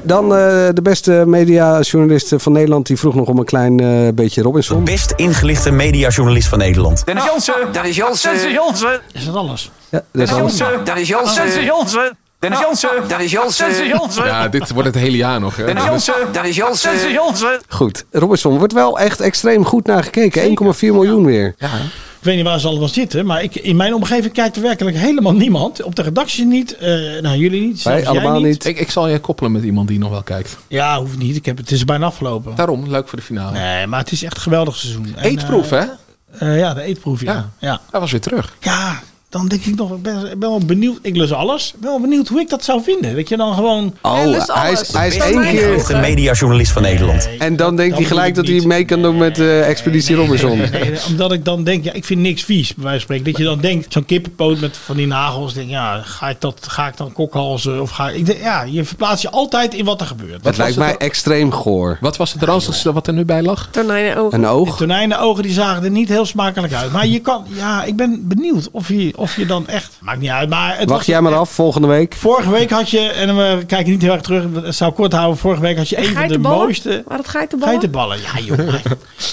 Dan 0.01 0.23
eh, 0.23 0.39
de 0.73 0.81
beste 0.83 1.23
mediajournalist 1.25 2.33
van 2.37 2.51
Nederland. 2.51 2.87
Die 2.87 2.97
vroeg 2.97 3.15
nog 3.15 3.27
om 3.27 3.37
een 3.39 3.45
klein 3.45 3.79
eh, 3.79 4.13
beetje 4.13 4.41
Robinson. 4.41 4.83
Best 4.83 5.13
ingelichte 5.15 5.71
mediajournalist 5.71 6.47
van 6.47 6.57
Nederland. 6.57 7.05
Dennis 7.05 7.25
Jansen. 7.25 7.71
Dennis 7.71 7.95
Jansen. 7.95 8.33
Dennis 8.33 8.53
Jansen. 8.53 9.01
Is 9.13 9.25
dat 9.25 9.35
alles? 9.35 9.71
Ja, 9.89 10.03
dat 10.11 10.27
is 10.27 10.33
alles. 10.33 10.57
Dennis 10.83 11.07
Jansen. 11.07 11.45
Dennis 11.45 11.65
Jansen. 11.65 12.17
Dennis 12.39 12.59
Jansen. 12.59 13.07
Dennis 13.07 13.31
Jansen. 13.31 14.25
Ja, 14.25 14.47
dit 14.47 14.71
wordt 14.71 14.87
het 14.87 14.97
hele 14.97 15.17
jaar 15.17 15.39
nog. 15.39 15.55
Hè? 15.55 15.65
Dennis 15.65 15.83
Jansen. 15.83 16.13
Dennis 16.31 16.55
Jansen. 16.55 16.91
Dennis 16.97 17.13
Jansen. 17.13 17.61
Goed. 17.67 18.05
Robinson 18.11 18.57
wordt 18.57 18.73
wel 18.73 18.99
echt 18.99 19.19
extreem 19.19 19.65
goed 19.65 19.85
naar 19.85 20.03
gekeken. 20.03 20.57
1,4 20.75 20.79
miljoen 20.79 21.25
weer. 21.25 21.55
Ik 22.19 22.23
weet 22.23 22.35
niet 22.35 22.45
waar 22.45 22.59
ze 22.59 22.67
allemaal 22.67 22.87
zitten, 22.87 23.25
maar 23.25 23.43
ik, 23.43 23.55
in 23.55 23.75
mijn 23.75 23.93
omgeving 23.93 24.33
kijkt 24.33 24.55
er 24.55 24.61
werkelijk 24.61 24.97
helemaal 24.97 25.33
niemand. 25.33 25.83
Op 25.83 25.95
de 25.95 26.01
redactie 26.01 26.45
niet, 26.45 26.77
eh, 26.77 26.89
nou 27.21 27.37
jullie 27.37 27.61
niet, 27.61 27.79
zelfs 27.79 28.11
jij 28.11 28.39
niet. 28.39 28.65
Ik, 28.65 28.79
ik 28.79 28.91
zal 28.91 29.07
je 29.07 29.19
koppelen 29.19 29.51
met 29.51 29.63
iemand 29.63 29.87
die 29.87 29.99
nog 29.99 30.09
wel 30.09 30.23
kijkt. 30.23 30.57
Ja, 30.67 30.99
hoeft 30.99 31.17
niet. 31.17 31.35
Ik 31.35 31.45
heb, 31.45 31.57
het 31.57 31.71
is 31.71 31.85
bijna 31.85 32.05
afgelopen. 32.05 32.55
Daarom, 32.55 32.89
leuk 32.89 33.07
voor 33.07 33.17
de 33.17 33.23
finale. 33.23 33.51
Nee, 33.51 33.87
maar 33.87 33.99
het 33.99 34.11
is 34.11 34.23
echt 34.23 34.35
een 34.35 34.41
geweldig 34.41 34.75
seizoen. 34.75 35.13
En, 35.15 35.23
Eetproef, 35.23 35.71
eh, 35.71 35.79
hè? 35.79 35.87
eh, 36.45 36.59
ja, 36.59 36.73
de 36.73 36.81
eetproef, 36.81 37.21
ja. 37.21 37.33
Ja. 37.33 37.49
ja. 37.59 37.81
Hij 37.91 37.99
was 37.99 38.11
weer 38.11 38.21
terug. 38.21 38.55
Ja, 38.59 38.99
dan 39.29 39.47
denk 39.47 39.65
ik 39.65 39.75
nog, 39.75 39.91
ik 39.91 40.01
ben, 40.01 40.39
wel 40.39 40.59
benieuwd. 40.65 40.99
Ik 41.01 41.15
lus 41.15 41.31
alles. 41.31 41.71
Ik 41.73 41.79
ben 41.79 41.89
wel 41.89 41.99
benieuwd 41.99 42.27
hoe 42.27 42.39
ik 42.39 42.49
dat 42.49 42.63
zou 42.63 42.83
vinden. 42.83 43.15
Dat 43.15 43.29
je 43.29 43.37
dan 43.37 43.53
gewoon... 43.53 43.95
Oh, 44.01 44.13
hij 44.13 44.71
is, 44.71 44.93
hij 44.93 45.07
is 45.07 45.17
één 45.17 45.41
keer... 45.41 45.51
ingelichte 45.51 45.95
mediajournalist 45.95 46.71
van 46.71 46.81
Nederland. 46.81 47.29
En 47.39 47.55
dan 47.55 47.75
denkt 47.75 47.97
hij 47.97 48.05
gelijk 48.05 48.35
dat 48.35 48.47
hij 48.47 48.61
mee 48.65 48.85
kan 48.85 49.01
doen 49.01 49.17
met 49.17 49.39
eh, 49.39 49.69
Expeditie 49.69 50.15
Robinson. 50.15 50.57
Nee, 50.57 50.93
omdat 51.07 51.31
ik 51.31 51.45
dan 51.45 51.63
denk, 51.63 51.83
ja, 51.83 51.93
ik 51.93 52.05
vind 52.05 52.21
niks 52.21 52.43
vies, 52.43 52.73
bij 52.75 52.83
wijze 52.83 52.97
van 52.97 53.15
spreken. 53.15 53.25
Dat 53.25 53.37
je 53.37 53.43
dan 53.43 53.59
denkt, 53.59 53.93
zo'n 53.93 54.05
kippenpoot 54.05 54.59
met 54.59 54.77
van 54.77 54.95
die 54.95 55.07
nagels. 55.07 55.53
Denk, 55.53 55.69
ja, 55.69 56.01
ga 56.01 56.29
ik, 56.29 56.41
dat, 56.41 56.65
ga 56.67 56.87
ik 56.87 56.97
dan 56.97 57.11
kokhalzen? 57.11 57.81
Of 57.81 57.89
ga 57.89 58.09
ik, 58.09 58.37
ja, 58.41 58.63
je 58.63 58.83
verplaatst 58.83 59.21
je 59.21 59.29
altijd 59.29 59.73
in 59.73 59.85
wat 59.85 60.01
er 60.01 60.07
gebeurt. 60.07 60.45
Het 60.45 60.57
lijkt 60.57 60.77
mij 60.77 60.97
extreem 60.97 61.51
goor. 61.51 61.97
Wat 62.01 62.17
was 62.17 62.33
het 62.33 62.43
ranzigste 62.43 62.93
wat 62.93 63.07
er 63.07 63.13
nu 63.13 63.25
bij 63.25 63.41
lag? 63.41 63.67
Tonijnenogen. 63.71 64.39
Een 64.39 64.47
oog? 64.47 64.71
De 64.71 64.77
tonijnenogen 64.77 65.43
die 65.43 65.53
zagen 65.53 65.83
er 65.83 65.91
niet 65.91 66.09
heel 66.09 66.25
smakelijk 66.25 66.73
uit. 66.73 66.91
Maar 66.91 67.07
je 67.07 67.19
kan, 67.19 67.45
ja, 67.47 67.83
ik 67.83 67.95
ben 67.95 68.27
benieuwd 68.27 68.69
of 68.71 68.87
je, 68.87 69.15
of 69.27 69.35
je 69.37 69.45
dan 69.45 69.67
echt. 69.67 69.97
Maakt 70.01 70.19
niet 70.19 70.29
uit. 70.29 70.49
Maar 70.49 70.69
het 70.69 70.77
Wacht 70.89 70.89
was- 70.99 71.05
jij 71.05 71.21
maar 71.21 71.35
af, 71.35 71.49
volgende 71.49 71.87
week. 71.87 72.15
Vorige 72.15 72.49
week 72.49 72.69
had 72.69 72.89
je, 72.89 72.99
en 72.99 73.35
we 73.35 73.63
kijken 73.67 73.91
niet 73.91 74.01
heel 74.01 74.11
erg 74.11 74.21
terug, 74.21 74.43
het 74.63 74.75
zou 74.75 74.91
kort 74.93 75.13
houden. 75.13 75.37
Vorige 75.37 75.61
week 75.61 75.77
had 75.77 75.89
je 75.89 75.97
een 75.97 76.13
van 76.15 76.27
de 76.27 76.37
mooiste 76.37 77.03
Waar 77.07 77.17
het 77.17 77.27
geitenballen? 77.27 77.73
geitenballen. 77.73 78.17
Ja, 78.21 78.39
joh. 78.45 78.57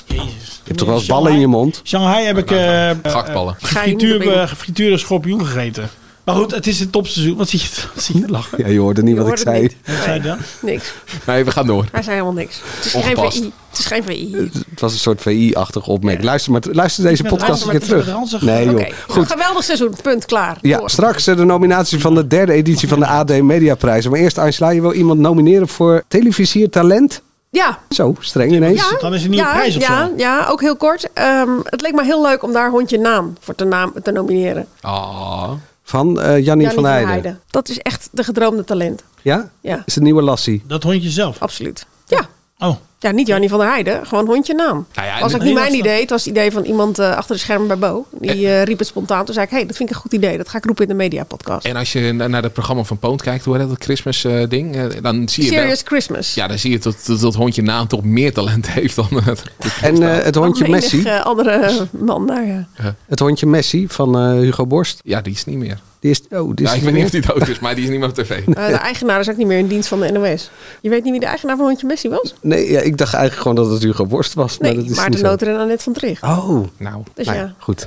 Jezus. 0.06 0.60
Je 0.64 0.70
hebt 0.70 0.78
toch 0.78 0.88
wel 0.88 0.96
eens 0.96 1.06
ballen 1.06 1.32
in 1.32 1.40
je 1.40 1.46
mond? 1.46 1.80
Shanghai 1.84 2.24
heb 2.24 2.38
ik 2.38 2.50
eh, 2.50 2.90
Gaktballen. 3.02 3.56
eh, 3.60 3.68
Ga 3.68 3.82
je 3.82 3.90
niet 3.94 4.00
gefrituur- 4.02 4.16
op 4.16 4.22
in. 4.34 4.40
eh, 4.40 4.48
gefrituurde 4.48 4.98
schorpioen 4.98 5.46
gegeten. 5.46 5.90
Maar 6.24 6.34
goed, 6.34 6.50
het 6.54 6.66
is 6.66 6.80
het 6.80 6.92
topseizoen. 6.92 7.36
Wat 7.36 7.48
zie 7.48 7.60
je, 7.60 7.68
wat 7.94 8.02
zie 8.04 8.20
je 8.20 8.28
lachen? 8.28 8.58
Ja, 8.58 8.68
je 8.68 8.78
hoorde 8.78 9.02
niet 9.02 9.16
Je 9.16 9.22
wat 9.22 9.38
ik 9.38 9.44
hoorde 9.44 9.58
zei. 9.58 9.96
Wat 9.96 10.04
zei 10.04 10.14
je 10.14 10.20
dan? 10.20 10.38
Niks. 10.60 10.92
Nee, 11.26 11.44
we 11.44 11.50
gaan 11.50 11.66
door. 11.66 11.84
Hij 11.92 12.02
zei 12.02 12.14
helemaal 12.16 12.36
niks. 12.36 12.60
Het 12.76 12.84
is 12.84 12.92
geen. 12.92 13.30
VI. 13.30 13.52
Het 13.70 13.78
is 13.78 13.86
geen 13.86 14.04
VI. 14.04 14.50
Het 14.70 14.80
was 14.80 14.92
een 14.92 14.98
soort 14.98 15.20
VI-achtige 15.20 15.90
opmerking. 15.90 16.24
Luister, 16.24 16.52
maar, 16.52 16.62
luister 16.72 17.04
deze 17.04 17.22
podcast 17.22 17.64
een 17.64 17.70
keer 17.70 17.80
terug. 17.80 18.40
Nee 18.40 18.64
joh. 18.64 18.86
Goed. 19.08 19.26
Geweldig 19.30 19.64
seizoen. 19.64 19.94
Punt. 20.02 20.24
Klaar. 20.24 20.58
Ja, 20.60 20.78
Door. 20.78 20.90
straks 20.90 21.24
de 21.24 21.44
nominatie 21.44 22.00
van 22.00 22.14
de 22.14 22.26
derde 22.26 22.52
editie 22.52 22.88
van 22.88 22.98
de 22.98 23.06
AD 23.06 23.42
Mediaprijzen. 23.42 24.10
Maar 24.10 24.20
eerst 24.20 24.38
Angela, 24.38 24.70
je 24.70 24.80
wil 24.80 24.92
iemand 24.92 25.20
nomineren 25.20 25.68
voor 25.68 26.02
televisiertalent? 26.08 27.22
Ja. 27.50 27.78
Zo, 27.88 28.14
streng 28.18 28.52
ineens. 28.52 28.90
Ja. 28.90 28.98
Dan 28.98 29.14
is 29.14 29.18
er 29.18 29.24
een 29.24 29.30
nieuwe 29.30 29.46
ja, 29.46 29.52
prijs 29.52 29.76
of 29.76 29.82
ja, 29.82 30.06
zo. 30.06 30.12
ja, 30.16 30.46
ook 30.48 30.60
heel 30.60 30.76
kort. 30.76 31.08
Ehm, 31.12 31.50
het 31.64 31.80
leek 31.80 31.94
me 31.94 32.04
heel 32.04 32.22
leuk 32.22 32.42
om 32.42 32.52
daar 32.52 32.70
hondje 32.70 32.98
naam 32.98 33.36
voor 33.40 33.54
te, 33.54 33.64
naam, 33.64 33.92
te 34.02 34.10
nomineren. 34.10 34.66
Ah. 34.80 35.50
Van 35.86 36.20
eh 36.20 36.26
Jannie 36.26 36.44
Jannie 36.44 36.70
van 36.70 36.84
Heijden. 36.84 37.40
Dat 37.50 37.68
is 37.68 37.78
echt 37.78 38.08
de 38.12 38.24
gedroomde 38.24 38.64
talent. 38.64 39.02
Ja? 39.22 39.50
Ja, 39.60 39.82
Is 39.86 39.94
het 39.94 40.04
nieuwe 40.04 40.22
Lassie? 40.22 40.62
Dat 40.66 40.82
hondje 40.82 41.10
zelf. 41.10 41.42
absoluut. 41.42 41.86
Ja. 42.06 42.28
Oh. 42.58 42.76
Ja, 43.04 43.10
niet 43.10 43.26
Jannie 43.26 43.48
van 43.48 43.58
der 43.58 43.68
Heijden, 43.68 44.06
gewoon 44.06 44.26
hondje 44.26 44.54
naam. 44.54 44.86
Nou 44.94 45.08
ja, 45.08 45.20
was 45.20 45.34
ook 45.34 45.42
niet 45.42 45.54
mijn 45.54 45.74
idee. 45.74 46.00
Het 46.00 46.10
was 46.10 46.24
het 46.24 46.30
idee 46.30 46.50
van 46.52 46.64
iemand 46.64 46.98
eh, 46.98 47.16
achter 47.16 47.34
de 47.34 47.40
schermen 47.40 47.66
bij 47.68 47.78
Bo. 47.78 48.06
Die 48.20 48.46
eh, 48.46 48.62
riep 48.62 48.78
het 48.78 48.86
spontaan. 48.86 49.24
Toen 49.24 49.34
zei 49.34 49.46
ik, 49.46 49.52
hey, 49.52 49.66
dat 49.66 49.76
vind 49.76 49.88
ik 49.88 49.94
een 49.94 50.00
goed 50.00 50.12
idee. 50.12 50.36
Dat 50.36 50.48
ga 50.48 50.58
ik 50.58 50.64
roepen 50.64 50.82
in 50.82 50.88
de 50.88 50.94
mediapodcast. 50.94 51.66
En 51.66 51.76
als 51.76 51.92
je 51.92 52.12
na- 52.12 52.26
naar 52.26 52.42
het 52.42 52.52
programma 52.52 52.82
van 52.82 52.98
Poont 52.98 53.22
kijkt, 53.22 53.44
hoe 53.44 53.58
heet 53.58 53.68
dat 53.68 53.84
Christmas 53.84 54.24
eh, 54.24 54.48
ding? 54.48 54.76
dan 55.00 55.28
zie 55.28 55.44
je 55.44 55.50
wel, 55.50 55.58
Serious 55.58 55.82
Christmas. 55.84 56.34
ja, 56.34 56.46
dan 56.46 56.58
zie 56.58 56.70
je 56.70 56.78
dat, 56.78 56.96
dat 57.06 57.20
dat 57.20 57.34
hondje 57.34 57.62
naam 57.62 57.86
toch 57.86 58.04
meer 58.04 58.32
talent 58.32 58.68
heeft 58.78 58.96
dan 58.96 59.08
het. 59.24 59.42
En 59.82 60.02
eh, 60.02 60.24
het 60.24 60.34
hondje 60.34 60.68
Messi. 60.68 61.08
andere 61.22 61.86
man 61.90 62.26
daar, 62.26 62.46
ja. 62.46 62.66
Het 63.06 63.18
hondje 63.18 63.46
Messi 63.46 63.84
van 63.88 64.18
eh, 64.18 64.32
Hugo 64.32 64.66
Borst. 64.66 65.00
Ja, 65.04 65.20
die 65.20 65.32
is 65.32 65.44
niet 65.44 65.58
meer. 65.58 65.78
Die 66.04 66.12
is, 66.12 66.20
oh, 66.30 66.54
die 66.54 66.64
is 66.66 66.70
Ja, 66.72 66.76
ik 66.78 66.82
weet 66.82 66.94
niet 66.94 67.04
of 67.04 67.10
die 67.10 67.20
dood 67.20 67.48
is, 67.48 67.58
maar 67.58 67.74
die 67.74 67.84
is 67.84 67.90
niet 67.90 67.98
meer 67.98 68.08
op 68.08 68.14
tv. 68.14 68.30
Eh, 68.46 68.66
de 68.66 68.72
eigenaar 68.74 69.20
is 69.20 69.30
ook 69.30 69.36
niet 69.36 69.46
meer 69.46 69.58
in 69.58 69.66
dienst 69.66 69.88
van 69.88 70.00
de 70.00 70.12
NOS. 70.12 70.50
Je 70.80 70.88
weet 70.90 71.02
niet 71.02 71.10
wie 71.10 71.20
de 71.20 71.26
eigenaar 71.26 71.56
van 71.56 71.66
hondje 71.66 71.86
Messi 71.86 72.08
was? 72.08 72.34
Nee, 72.40 72.70
ja, 72.70 72.80
ik 72.80 72.96
dacht 72.96 73.14
eigenlijk 73.14 73.42
gewoon 73.48 73.64
dat 73.64 73.74
het 73.74 73.82
Hugo 73.82 74.06
Borst 74.06 74.34
was. 74.34 74.58
Maar 74.58 74.74
dat 74.74 74.84
is 74.84 74.88
Maarten 74.90 75.10
niet 75.10 75.20
zo. 75.20 75.26
Noter 75.26 75.48
en 75.48 75.56
Annette 75.58 75.84
van 75.84 75.92
Tricht. 75.92 76.22
Oh, 76.22 76.66
Nou, 76.78 77.02
Dus 77.14 77.26
nou 77.26 77.38
ja. 77.38 77.54
goed. 77.58 77.86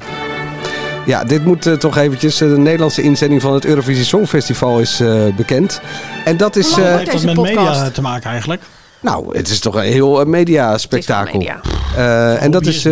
Ja, 1.06 1.24
dit 1.24 1.46
moet 1.46 1.66
eh, 1.66 1.74
toch 1.74 1.98
eventjes. 1.98 2.42
eh, 2.42 2.50
de 2.50 2.58
Nederlandse 2.58 3.02
inzending 3.02 3.42
van 3.42 3.54
het 3.54 3.66
Eurovisie 3.66 4.04
Songfestival 4.06 4.80
is 4.80 5.00
eh, 5.00 5.36
bekend. 5.36 5.82
En 6.26 6.38
dat 6.38 6.56
is... 6.56 6.78
Eh, 6.78 6.96
heeft 6.96 7.12
dat 7.12 7.24
met 7.24 7.34
podcast. 7.36 7.56
media 7.58 7.90
te 7.90 8.02
maken 8.02 8.30
eigenlijk? 8.30 8.62
nou, 9.02 9.38
het 9.38 9.48
is 9.50 9.60
toch 9.60 9.76
een 9.76 9.82
heel 9.82 10.12
wel 10.12 10.26
Eh, 11.96 12.44
en 12.44 12.52
dat 12.52 12.66
is. 12.66 12.88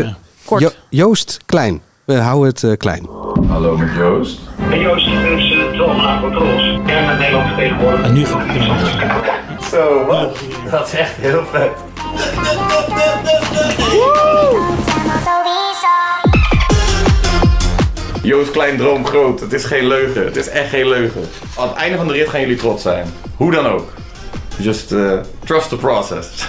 Kort. 0.46 0.62
Jo- 0.62 0.72
Joost 0.90 1.38
Klein. 1.46 1.82
We 2.06 2.14
houden 2.14 2.50
het 2.50 2.64
eh, 2.64 2.72
klein. 2.78 3.08
Hallo 3.48 3.78
met 3.78 3.90
Joost. 3.96 4.40
En 4.72 4.80
Joost 4.80 5.08
is 5.08 5.52
uh, 5.52 5.78
Tom 5.78 6.22
Controls. 6.22 6.64
En 6.86 7.06
met 7.06 7.18
Nederland 7.18 7.48
vertegenwoordigd. 7.48 8.04
En 8.04 8.14
nu 8.14 8.26
gaat 8.26 8.44
het. 8.48 9.64
Zo, 9.64 10.06
man. 10.06 10.30
Dat 10.72 10.88
is 10.88 10.94
echt 10.94 11.16
heel 11.16 11.44
vet. 11.52 11.72
Joost 18.22 18.52
Klein 18.52 18.78
droom 18.78 19.06
groot. 19.06 19.40
Het 19.40 19.54
is 19.54 19.64
geen 19.64 19.88
leugen. 19.88 20.26
Het 20.26 20.36
is 20.36 20.50
echt 20.50 20.70
geen 20.70 20.88
leugen. 20.88 21.22
Aan 21.60 21.68
het 21.68 21.78
einde 21.78 21.98
van 21.98 22.08
de 22.08 22.14
rit 22.14 22.30
gaan 22.30 22.40
jullie 22.40 22.58
trots 22.58 22.82
zijn. 22.82 23.08
Hoe 23.36 23.52
dan 23.52 23.66
ook. 23.66 23.94
Just 24.58 24.92
uh, 24.92 25.20
trust 25.44 25.70
the 25.70 25.78
process. 25.78 26.48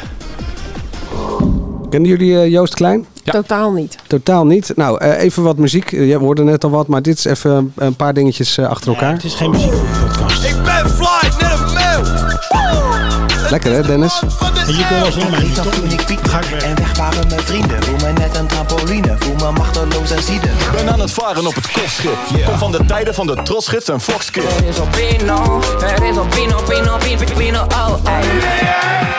Kennen 1.91 2.11
jullie 2.11 2.41
eh, 2.41 2.51
Joost 2.51 2.75
Klein? 2.75 3.07
Totaal 3.25 3.73
niet. 3.73 3.99
Totaal 4.07 4.47
niet. 4.47 4.73
Nou, 4.77 4.99
eh, 4.99 5.23
even 5.23 5.43
wat 5.43 5.57
muziek. 5.57 5.93
Eh, 5.93 6.09
Je 6.09 6.17
hoorde 6.17 6.45
net 6.45 6.65
al 6.65 6.71
wat, 6.71 6.87
maar 6.87 7.03
dit 7.03 7.19
is 7.19 7.25
even 7.25 7.73
een 7.77 7.95
paar 7.95 8.15
dingetjes 8.15 8.59
achter 8.59 8.89
elkaar. 8.89 9.13
Het 9.13 9.25
is 9.25 9.35
geen 9.35 9.51
muziek 9.51 9.71
podcast. 9.71 10.45
Ik 10.45 10.63
ben 10.63 10.91
fly, 10.91 11.29
net 11.41 11.59
een 11.59 11.73
mail. 11.73 12.35
Lekker 13.51 13.73
hè, 13.73 13.83
Dennis? 13.83 14.23
En 14.67 14.77
je 14.77 14.87
kon 14.89 15.31
maar 15.31 15.43
niet 15.43 15.55
toch? 15.55 15.67
Toen 15.75 15.91
ik 15.91 16.05
piek 16.07 16.19
en 16.63 16.75
weg 16.77 16.97
waren 16.97 17.29
mijn 17.29 17.41
vrienden. 17.41 17.83
Voel 17.83 17.97
me 17.97 18.13
net 18.13 18.37
een 18.37 18.47
trampoline, 18.47 19.17
voel 19.19 19.35
me 19.35 19.53
machteloos 19.59 20.11
en 20.11 20.23
zieden. 20.23 20.51
Ik 20.51 20.71
ben 20.75 20.93
aan 20.93 21.01
het 21.01 21.11
varen 21.11 21.47
op 21.47 21.55
het 21.55 21.71
kostschip. 21.71 22.17
Kom 22.47 22.59
van 22.59 22.73
de 22.73 22.85
tijden 22.87 23.15
van 23.15 23.27
de 23.27 23.43
trotsgids 23.43 23.89
en 23.89 24.01
Foxkid. 24.01 24.45
Er 24.45 24.69
is 24.69 24.79
op 24.81 24.89
Pino, 24.91 25.61
er 25.81 26.05
is 26.05 26.19
op 26.19 26.31
Pino, 26.31 26.61
Pino, 26.69 26.97
Pino, 26.99 27.35
Pino, 27.37 27.61
oh, 27.61 29.16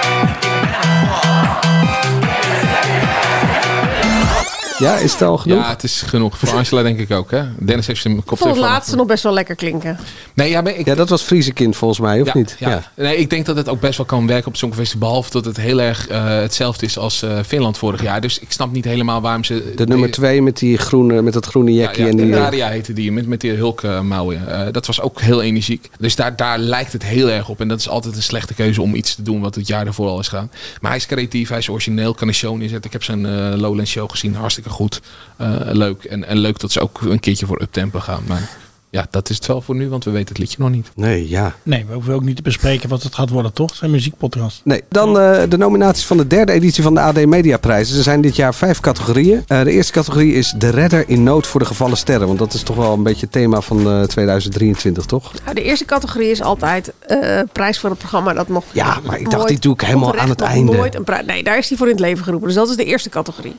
Ja, 4.79 4.97
is 4.97 5.11
het 5.11 5.21
al 5.21 5.37
genoeg? 5.37 5.57
Ja, 5.57 5.69
het 5.69 5.83
is 5.83 6.01
genoeg. 6.01 6.37
Voor 6.37 6.57
Angela 6.57 6.83
denk 6.83 6.99
ik 6.99 7.11
ook, 7.11 7.31
hè? 7.31 7.43
Dennis 7.59 7.87
heeft 7.87 8.01
zijn 8.01 8.17
Ik 8.17 8.23
vond 8.25 8.43
het 8.43 8.57
laatste 8.57 8.95
nog 8.95 9.07
best 9.07 9.23
wel 9.23 9.33
lekker 9.33 9.55
klinken. 9.55 9.99
Nee, 10.33 10.49
ja, 10.49 10.61
maar 10.61 10.75
ik, 10.75 10.85
Ja, 10.85 10.95
dat 10.95 11.09
was 11.09 11.21
Friese 11.21 11.51
kind 11.51 11.75
volgens 11.75 11.99
mij, 11.99 12.21
of 12.21 12.27
ja, 12.27 12.33
niet? 12.37 12.55
Ja. 12.59 12.91
Nee, 12.93 13.17
ik 13.17 13.29
denk 13.29 13.45
dat 13.45 13.55
het 13.55 13.69
ook 13.69 13.79
best 13.79 13.97
wel 13.97 14.05
kan 14.05 14.27
werken 14.27 14.45
op 14.45 14.51
het 14.51 14.61
Songfestival. 14.61 15.07
Behalve 15.07 15.31
dat 15.31 15.45
het 15.45 15.57
heel 15.57 15.81
erg 15.81 16.07
eh, 16.07 16.25
hetzelfde 16.25 16.85
is 16.85 16.97
als 16.97 17.21
eh, 17.21 17.39
Finland 17.45 17.77
vorig 17.77 18.01
jaar. 18.01 18.21
Dus 18.21 18.39
ik 18.39 18.51
snap 18.51 18.71
niet 18.71 18.85
helemaal 18.85 19.21
waarom 19.21 19.43
ze... 19.43 19.73
De 19.75 19.85
nummer 19.85 20.11
twee 20.11 20.41
met, 20.41 20.57
die 20.57 20.77
groene, 20.77 21.21
met 21.21 21.33
dat 21.33 21.45
groene 21.45 21.73
jekje. 21.73 22.03
ja, 22.03 22.09
en 22.09 22.17
die, 22.17 22.31
Daria 22.31 22.67
heette 22.67 22.93
die, 22.93 23.11
met, 23.11 23.27
met 23.27 23.41
die 23.41 23.51
hulkmouwen. 23.51 24.47
Eh 24.47 24.65
dat 24.71 24.85
was 24.85 25.01
ook 25.01 25.21
heel 25.21 25.41
energiek. 25.41 25.89
Dus 25.99 26.15
daar, 26.15 26.35
daar 26.35 26.59
lijkt 26.59 26.93
het 26.93 27.03
heel 27.03 27.29
erg 27.29 27.49
op. 27.49 27.61
En 27.61 27.67
dat 27.67 27.79
is 27.79 27.89
altijd 27.89 28.15
een 28.15 28.23
slechte 28.23 28.53
keuze 28.53 28.81
om 28.81 28.95
iets 28.95 29.15
te 29.15 29.21
doen 29.21 29.41
wat 29.41 29.55
het 29.55 29.67
jaar 29.67 29.83
daarvoor 29.83 30.07
al 30.07 30.19
is 30.19 30.27
gedaan. 30.27 30.51
Maar 30.81 30.91
hij 30.91 30.99
is 30.99 31.05
creatief, 31.05 31.49
hij 31.49 31.57
is 31.57 31.69
origineel, 31.69 32.13
kan 32.13 32.27
een 32.27 32.33
show 32.33 32.57
neerzetten. 32.57 32.85
Ik 32.85 32.91
heb 32.91 33.03
zijn 33.03 33.25
eh 33.25 33.53
Lowland 33.55 33.87
show 33.87 34.09
gezien, 34.09 34.35
hartstikke 34.35 34.66
goed. 34.69 35.01
Eh, 35.37 35.59
leuk. 35.61 36.03
En, 36.03 36.23
en 36.23 36.37
leuk 36.37 36.59
dat 36.59 36.71
ze 36.71 36.79
ook 36.79 37.01
een 37.01 37.19
keertje 37.19 37.45
voor 37.45 37.61
uptempo 37.61 37.99
gaan. 37.99 38.23
Maar 38.27 38.49
ja, 38.97 39.07
dat 39.09 39.29
is 39.29 39.35
het 39.35 39.45
wel 39.45 39.61
voor 39.61 39.75
nu, 39.75 39.89
want 39.89 40.03
we 40.03 40.11
weten 40.11 40.27
het 40.29 40.37
liedje 40.37 40.55
nog 40.59 40.69
niet. 40.69 40.87
Nee, 40.95 41.29
ja. 41.29 41.55
Nee, 41.63 41.85
we 41.87 41.93
hoeven 41.93 42.13
ook 42.13 42.23
niet 42.23 42.35
te 42.35 42.41
bespreken 42.41 42.89
wat 42.89 43.03
het 43.03 43.15
gaat 43.15 43.29
worden, 43.29 43.53
toch? 43.53 43.69
Het 43.69 43.77
zijn 43.79 43.91
muziekpodcast. 43.91 44.61
Nee, 44.63 44.83
dan 44.89 45.19
eh, 45.19 45.41
de 45.49 45.57
nominaties 45.57 46.05
van 46.05 46.17
de 46.17 46.27
derde 46.27 46.51
editie 46.51 46.83
van 46.83 46.93
de 46.93 46.99
AD 46.99 47.25
Media 47.25 47.57
Prijzen. 47.57 47.97
Er 47.97 48.03
zijn 48.03 48.21
dit 48.21 48.35
jaar 48.35 48.55
vijf 48.55 48.79
categorieën. 48.79 49.43
Eh, 49.47 49.63
de 49.63 49.71
eerste 49.71 49.91
categorie 49.91 50.33
is 50.33 50.53
de 50.57 50.69
redder 50.69 51.03
in 51.07 51.23
nood 51.23 51.47
voor 51.47 51.59
de 51.59 51.65
gevallen 51.65 51.97
sterren. 51.97 52.27
Want 52.27 52.39
dat 52.39 52.53
is 52.53 52.61
toch 52.61 52.75
wel 52.75 52.93
een 52.93 53.03
beetje 53.03 53.21
het 53.21 53.31
thema 53.31 53.61
van 53.61 53.77
eh, 53.89 54.01
2023, 54.03 55.05
toch? 55.05 55.31
Nou, 55.43 55.55
de 55.55 55.63
eerste 55.63 55.85
categorie 55.85 56.29
is 56.31 56.41
altijd 56.41 56.93
eh, 57.07 57.39
prijs 57.51 57.79
voor 57.79 57.89
het 57.89 57.99
programma 57.99 58.33
dat 58.33 58.47
nog. 58.47 58.63
Ja, 58.71 58.97
maar 59.05 59.19
ik 59.19 59.29
dacht, 59.29 59.47
die 59.47 59.59
doe 59.59 59.73
ik 59.73 59.81
helemaal 59.81 60.15
aan 60.17 60.29
het 60.29 60.41
einde. 60.41 60.71
Nooit 60.75 60.95
een 60.95 61.03
pri- 61.03 61.23
nee, 61.25 61.43
daar 61.43 61.57
is 61.57 61.69
hij 61.69 61.77
voor 61.77 61.87
in 61.87 61.93
het 61.93 62.01
leven 62.01 62.23
geroepen. 62.23 62.47
Dus 62.47 62.57
dat 62.57 62.69
is 62.69 62.75
de 62.75 62.85
eerste 62.85 63.09
categorie. 63.09 63.55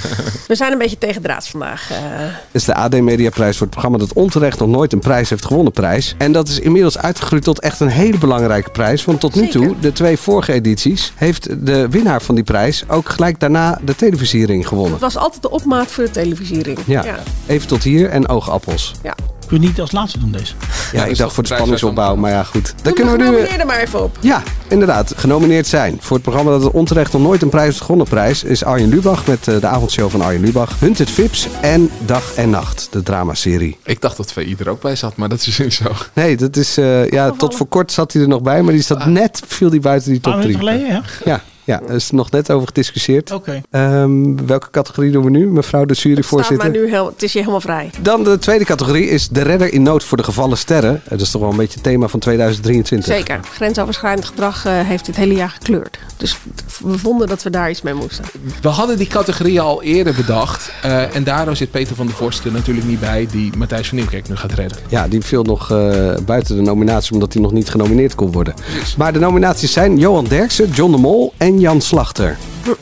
We 0.48 0.54
zijn 0.54 0.72
een 0.72 0.78
beetje 0.78 0.98
tegendraads 0.98 1.50
vandaag. 1.50 1.90
eh. 1.90 1.98
Dat 2.20 2.30
is 2.52 2.64
de 2.64 2.74
AD 2.74 3.00
Media 3.00 3.30
Prijs 3.30 3.52
voor 3.56 3.66
het 3.66 3.70
programma 3.70 3.98
dat 3.98 4.12
onterecht 4.12 4.58
nog 4.58 4.68
nooit 4.68 4.81
een 4.90 4.98
prijs 4.98 5.30
heeft 5.30 5.44
gewonnen 5.44 5.72
prijs. 5.72 6.14
En 6.18 6.32
dat 6.32 6.48
is 6.48 6.58
inmiddels 6.58 6.98
uitgegroeid 6.98 7.44
tot 7.44 7.60
echt 7.60 7.80
een 7.80 7.88
hele 7.88 8.18
belangrijke 8.18 8.70
prijs. 8.70 9.04
Want 9.04 9.20
tot 9.20 9.34
nu 9.34 9.48
toe, 9.48 9.74
de 9.80 9.92
twee 9.92 10.16
vorige 10.16 10.52
edities, 10.52 11.12
heeft 11.16 11.66
de 11.66 11.88
winnaar 11.88 12.22
van 12.22 12.34
die 12.34 12.44
prijs 12.44 12.84
ook 12.88 13.08
gelijk 13.08 13.40
daarna 13.40 13.80
de 13.84 13.94
televisiering 13.94 14.68
gewonnen. 14.68 14.92
het 14.92 15.00
was 15.00 15.16
altijd 15.16 15.42
de 15.42 15.50
opmaat 15.50 15.90
voor 15.90 16.04
de 16.04 16.10
televisiering. 16.10 16.78
Ja, 16.86 17.04
even 17.46 17.68
tot 17.68 17.82
hier 17.82 18.08
en 18.08 18.28
oogappels. 18.28 18.94
Ja. 19.02 19.14
Kun 19.52 19.60
je 19.60 19.66
niet 19.66 19.80
als 19.80 19.92
laatste 19.92 20.18
doen 20.18 20.30
deze? 20.30 20.54
Ja, 20.92 21.04
ik 21.04 21.16
dacht 21.16 21.34
voor 21.34 21.42
de 21.42 21.54
spanningsopbouw, 21.54 22.16
maar 22.16 22.30
ja 22.30 22.42
goed. 22.42 22.64
Dan 22.66 22.74
Dan 22.82 22.92
kunnen 22.92 23.12
we 23.12 23.18
nu... 23.18 23.24
Nomineer 23.24 23.60
er 23.60 23.66
maar 23.66 23.78
even 23.80 24.02
op. 24.02 24.18
Ja, 24.20 24.42
inderdaad. 24.68 25.12
Genomineerd 25.16 25.66
zijn. 25.66 25.96
Voor 26.00 26.12
het 26.16 26.22
programma 26.22 26.50
dat 26.50 26.62
het 26.62 26.72
onterecht 26.72 27.12
nog 27.12 27.22
nooit 27.22 27.42
een 27.42 27.48
prijs 27.48 27.66
heeft 27.66 27.80
gewonnen 27.80 28.06
prijs... 28.06 28.44
is 28.44 28.64
Arjen 28.64 28.88
Lubach 28.88 29.26
met 29.26 29.48
eh, 29.48 29.60
de 29.60 29.66
avondshow 29.66 30.10
van 30.10 30.20
Arjen 30.20 30.40
Lubach. 30.40 30.80
Hunted 30.80 31.10
Vips 31.10 31.48
en 31.60 31.90
Dag 32.06 32.34
en 32.34 32.50
Nacht, 32.50 32.88
de 32.90 33.02
dramaserie. 33.02 33.78
Ik 33.84 34.00
dacht 34.00 34.16
dat 34.16 34.32
VI 34.32 34.56
er 34.58 34.68
ook 34.68 34.80
bij 34.80 34.96
zat, 34.96 35.16
maar 35.16 35.28
dat 35.28 35.46
is 35.46 35.58
niet 35.58 35.74
zo. 35.74 35.84
Nee, 36.12 36.36
dat 36.36 36.56
is... 36.56 36.78
eh, 36.78 37.08
ja, 37.08 37.30
tot 37.30 37.54
voor 37.56 37.66
kort 37.66 37.92
zat 37.92 38.12
hij 38.12 38.22
er 38.22 38.28
nog 38.28 38.42
bij, 38.42 38.62
maar 38.62 38.72
die 38.72 38.82
zat 38.82 39.06
net... 39.06 39.42
viel 39.46 39.70
die 39.70 39.80
buiten 39.80 40.10
die 40.10 40.20
top 40.20 40.32
Paar 40.32 40.42
3. 40.42 40.56
minuten 40.56 40.76
geleden, 40.78 41.02
ja? 41.24 41.32
Ja, 41.32 41.42
ja, 41.64 41.80
er 41.88 41.94
is 41.94 42.10
nog 42.10 42.30
net 42.30 42.50
over 42.50 42.66
gediscussieerd. 42.66 43.30
Oké. 43.32 43.60
Ehm, 43.70 44.46
welke 44.46 44.70
categorie 44.70 45.10
doen 45.10 45.24
we 45.24 45.30
nu, 45.30 45.46
mevrouw 45.46 45.84
de 45.84 45.94
Staat 45.94 46.04
maar 46.04 46.12
juryvoorzitter? 46.14 46.70
nu 46.70 46.88
heel, 46.90 47.06
het 47.06 47.22
is 47.22 47.32
je 47.32 47.38
helemaal 47.38 47.60
vrij. 47.60 47.90
Dan 48.00 48.24
de 48.24 48.38
tweede 48.38 48.64
categorie 48.64 49.08
is 49.08 49.28
de 49.28 49.42
redder 49.42 49.72
in 49.72 49.82
nood 49.82 50.04
voor 50.04 50.16
de 50.16 50.22
gevallen 50.24 50.58
sterren. 50.58 51.00
Eh, 51.04 51.10
Dat 51.10 51.20
is 51.20 51.30
toch 51.30 51.40
wel 51.40 51.50
een 51.50 51.56
beetje 51.56 51.74
het 51.74 51.82
thema 51.82 52.08
van 52.08 52.20
2023. 52.20 53.14
Zeker. 53.14 53.40
Grensoverschrijdend 53.52 54.26
gedrag 54.26 54.64
eh, 54.66 54.72
heeft 54.80 55.06
dit 55.06 55.16
hele 55.16 55.34
jaar 55.34 55.48
gekleurd. 55.50 55.98
Dus 56.16 56.38
we 56.84 56.98
vonden 56.98 57.26
dat 57.26 57.42
we 57.42 57.50
daar 57.50 57.70
iets 57.70 57.82
mee 57.82 57.94
moesten. 57.94 58.24
We 58.62 58.68
hadden 58.68 58.96
die 58.98 59.06
categorie 59.06 59.60
al 59.60 59.82
eerder 59.82 60.14
bedacht. 60.14 60.72
eh, 60.82 61.16
en 61.16 61.24
daardoor 61.24 61.56
zit 61.56 61.70
Peter 61.70 61.96
van 61.96 62.06
der 62.06 62.14
Vorst 62.14 62.44
er 62.44 62.52
natuurlijk 62.52 62.86
niet 62.86 63.00
bij... 63.00 63.28
die 63.30 63.56
Matthijs 63.56 63.88
van 63.88 63.96
Nieuwkerk 63.96 64.28
nu 64.28 64.36
gaat 64.36 64.52
redden. 64.52 64.78
Ja, 64.88 65.08
die 65.08 65.20
viel 65.22 65.42
nog 65.42 65.70
eh, 65.70 66.14
buiten 66.26 66.56
de 66.56 66.62
nominatie 66.62 67.12
omdat 67.12 67.32
hij 67.32 67.42
nog 67.42 67.52
niet 67.52 67.68
genomineerd 67.70 68.14
kon 68.14 68.32
worden. 68.32 68.54
Maar 68.96 69.12
de 69.12 69.18
nominaties 69.18 69.72
zijn 69.72 69.98
Johan 69.98 70.24
Derksen, 70.24 70.70
John 70.70 70.92
de 70.92 70.98
Mol 70.98 71.32
en 71.36 71.51
Jan 71.60 71.80
Slachter. 71.80 72.36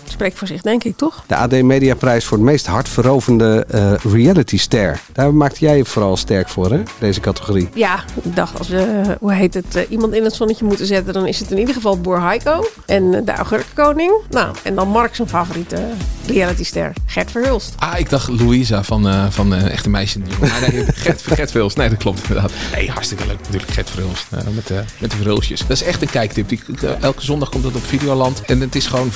Spreekt 0.05 0.38
voor 0.38 0.47
zich, 0.47 0.61
denk 0.62 0.85
ik, 0.85 0.97
toch? 0.97 1.23
De 1.27 1.37
AD 1.37 1.62
Mediaprijs 1.62 2.25
voor 2.25 2.37
het 2.37 2.47
meest 2.47 2.66
hartverovende 2.66 3.64
eh 3.69 3.93
reality 4.12 4.59
ster. 4.59 5.01
Daar 5.12 5.35
maakte 5.35 5.61
jij 5.64 5.77
je 5.77 5.85
vooral 5.85 6.16
sterk 6.16 6.49
voor, 6.49 6.71
hè? 6.71 6.83
Deze 6.99 7.21
categorie. 7.21 7.69
Ja, 7.75 8.05
ik 8.23 8.37
dacht 8.37 8.59
als 8.59 8.69
we, 8.69 9.16
hoe 9.21 9.33
heet 9.33 9.55
het, 9.55 9.77
eh, 9.77 9.83
iemand 9.90 10.12
in 10.14 10.25
het 10.25 10.35
zonnetje 10.35 10.64
moeten 10.64 10.87
zetten... 10.87 11.12
dan 11.14 11.27
is 11.27 11.38
het 11.38 11.51
in 11.51 11.59
ieder 11.59 11.75
geval 11.75 12.01
Boer 12.01 12.23
Heiko 12.23 12.69
en 12.87 13.14
eh, 13.14 13.21
de 13.25 13.33
Augurkenkoning. 13.33 14.12
Nou, 14.31 14.55
en 14.62 14.75
dan 14.75 14.88
Mark 14.88 15.14
zijn 15.14 15.29
favoriete 15.29 15.83
realityster, 16.27 16.93
Gert 17.07 17.31
Verhulst. 17.31 17.75
Ah, 17.79 17.99
ik 17.99 18.11
dacht 18.11 18.29
Louisa 18.29 18.83
van, 18.83 19.09
eh, 19.09 19.25
van 19.31 19.55
eh, 19.55 19.73
Echte 19.73 19.88
Meisje. 19.90 20.19
Maar 20.40 20.66
nee, 20.71 20.85
Gert, 20.95 21.23
Gert 21.37 21.51
Verhulst. 21.51 21.77
Nee, 21.77 21.88
dat 21.88 21.99
klopt 21.99 22.21
inderdaad. 22.23 22.53
Nee, 22.75 22.90
hartstikke 22.90 23.27
leuk 23.27 23.38
natuurlijk. 23.43 23.73
Gert 23.73 23.90
Verhulst. 23.90 24.27
eh, 24.31 24.40
met, 24.55 24.71
eh, 24.71 24.77
met 24.99 25.11
de 25.11 25.16
Verhulstjes. 25.16 25.61
Dat 25.61 25.71
is 25.71 25.83
echt 25.83 26.03
een 26.03 26.11
kijktip. 26.11 26.49
Die, 26.49 26.61
eh, 26.83 26.90
elke 27.03 27.23
zondag 27.25 27.49
komt 27.49 27.62
dat 27.62 27.75
op 27.75 27.85
Videoland. 27.85 28.43
En 28.47 28.61
het 28.61 28.75
is 28.75 28.87
gewoon 28.87 29.11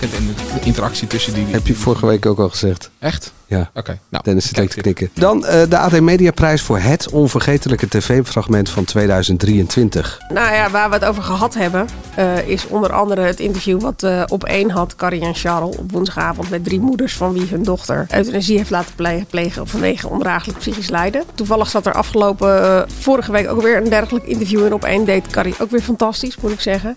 En 0.00 0.34
de 0.36 0.66
interactie 0.66 1.06
tussen 1.06 1.34
die... 1.34 1.46
Heb 1.46 1.66
je 1.66 1.74
vorige 1.74 2.06
week 2.06 2.26
ook 2.26 2.38
al 2.38 2.48
gezegd. 2.48 2.90
Echt? 2.98 3.32
Ja. 3.52 3.70
Oké. 3.74 3.98
Nou, 4.08 4.24
Dennis 4.24 4.48
zit 4.48 4.70
te 4.70 4.80
knikken. 4.80 5.10
Dan 5.14 5.46
eh, 5.46 5.62
de 5.68 5.78
AD 5.78 6.00
Mediaprijs 6.00 6.62
voor 6.62 6.78
het 6.78 7.10
onvergetelijke 7.10 7.88
tv-fragment 7.88 8.70
van 8.70 8.84
2023. 8.84 10.20
Nou 10.28 10.54
ja, 10.54 10.70
waar 10.70 10.88
we 10.88 10.94
het 10.94 11.04
over 11.04 11.22
gehad 11.22 11.54
hebben, 11.54 11.88
eh, 12.14 12.48
is 12.48 12.66
onder 12.66 12.92
andere 12.92 13.20
het 13.20 13.40
interview 13.40 13.80
wat 13.80 14.02
eh, 14.02 14.22
op 14.28 14.44
één 14.44 14.70
had 14.70 14.96
Carrie 14.96 15.20
en 15.20 15.34
Charles 15.34 15.76
op 15.76 15.92
woensdagavond 15.92 16.50
met 16.50 16.64
drie 16.64 16.80
moeders 16.80 17.16
van 17.16 17.32
wie 17.32 17.46
hun 17.50 17.62
dochter 17.62 18.06
euthanasie 18.10 18.56
heeft 18.56 18.70
laten 18.70 18.94
plegen, 18.94 19.26
plegen 19.26 19.66
vanwege 19.66 20.08
ondraaglijk 20.08 20.58
psychisch 20.58 20.88
lijden. 20.88 21.22
Toevallig 21.34 21.70
zat 21.70 21.86
er 21.86 21.92
afgelopen 21.92 22.86
vorige 23.00 23.32
week 23.32 23.48
ook 23.48 23.62
weer 23.62 23.76
een 23.76 23.90
dergelijk 23.90 24.26
interview 24.26 24.66
in 24.66 24.72
op 24.72 24.84
één 24.84 25.04
deed 25.04 25.26
Carrie 25.26 25.54
ook 25.58 25.70
weer 25.70 25.82
fantastisch, 25.82 26.36
moet 26.36 26.52
ik 26.52 26.60
zeggen. 26.60 26.96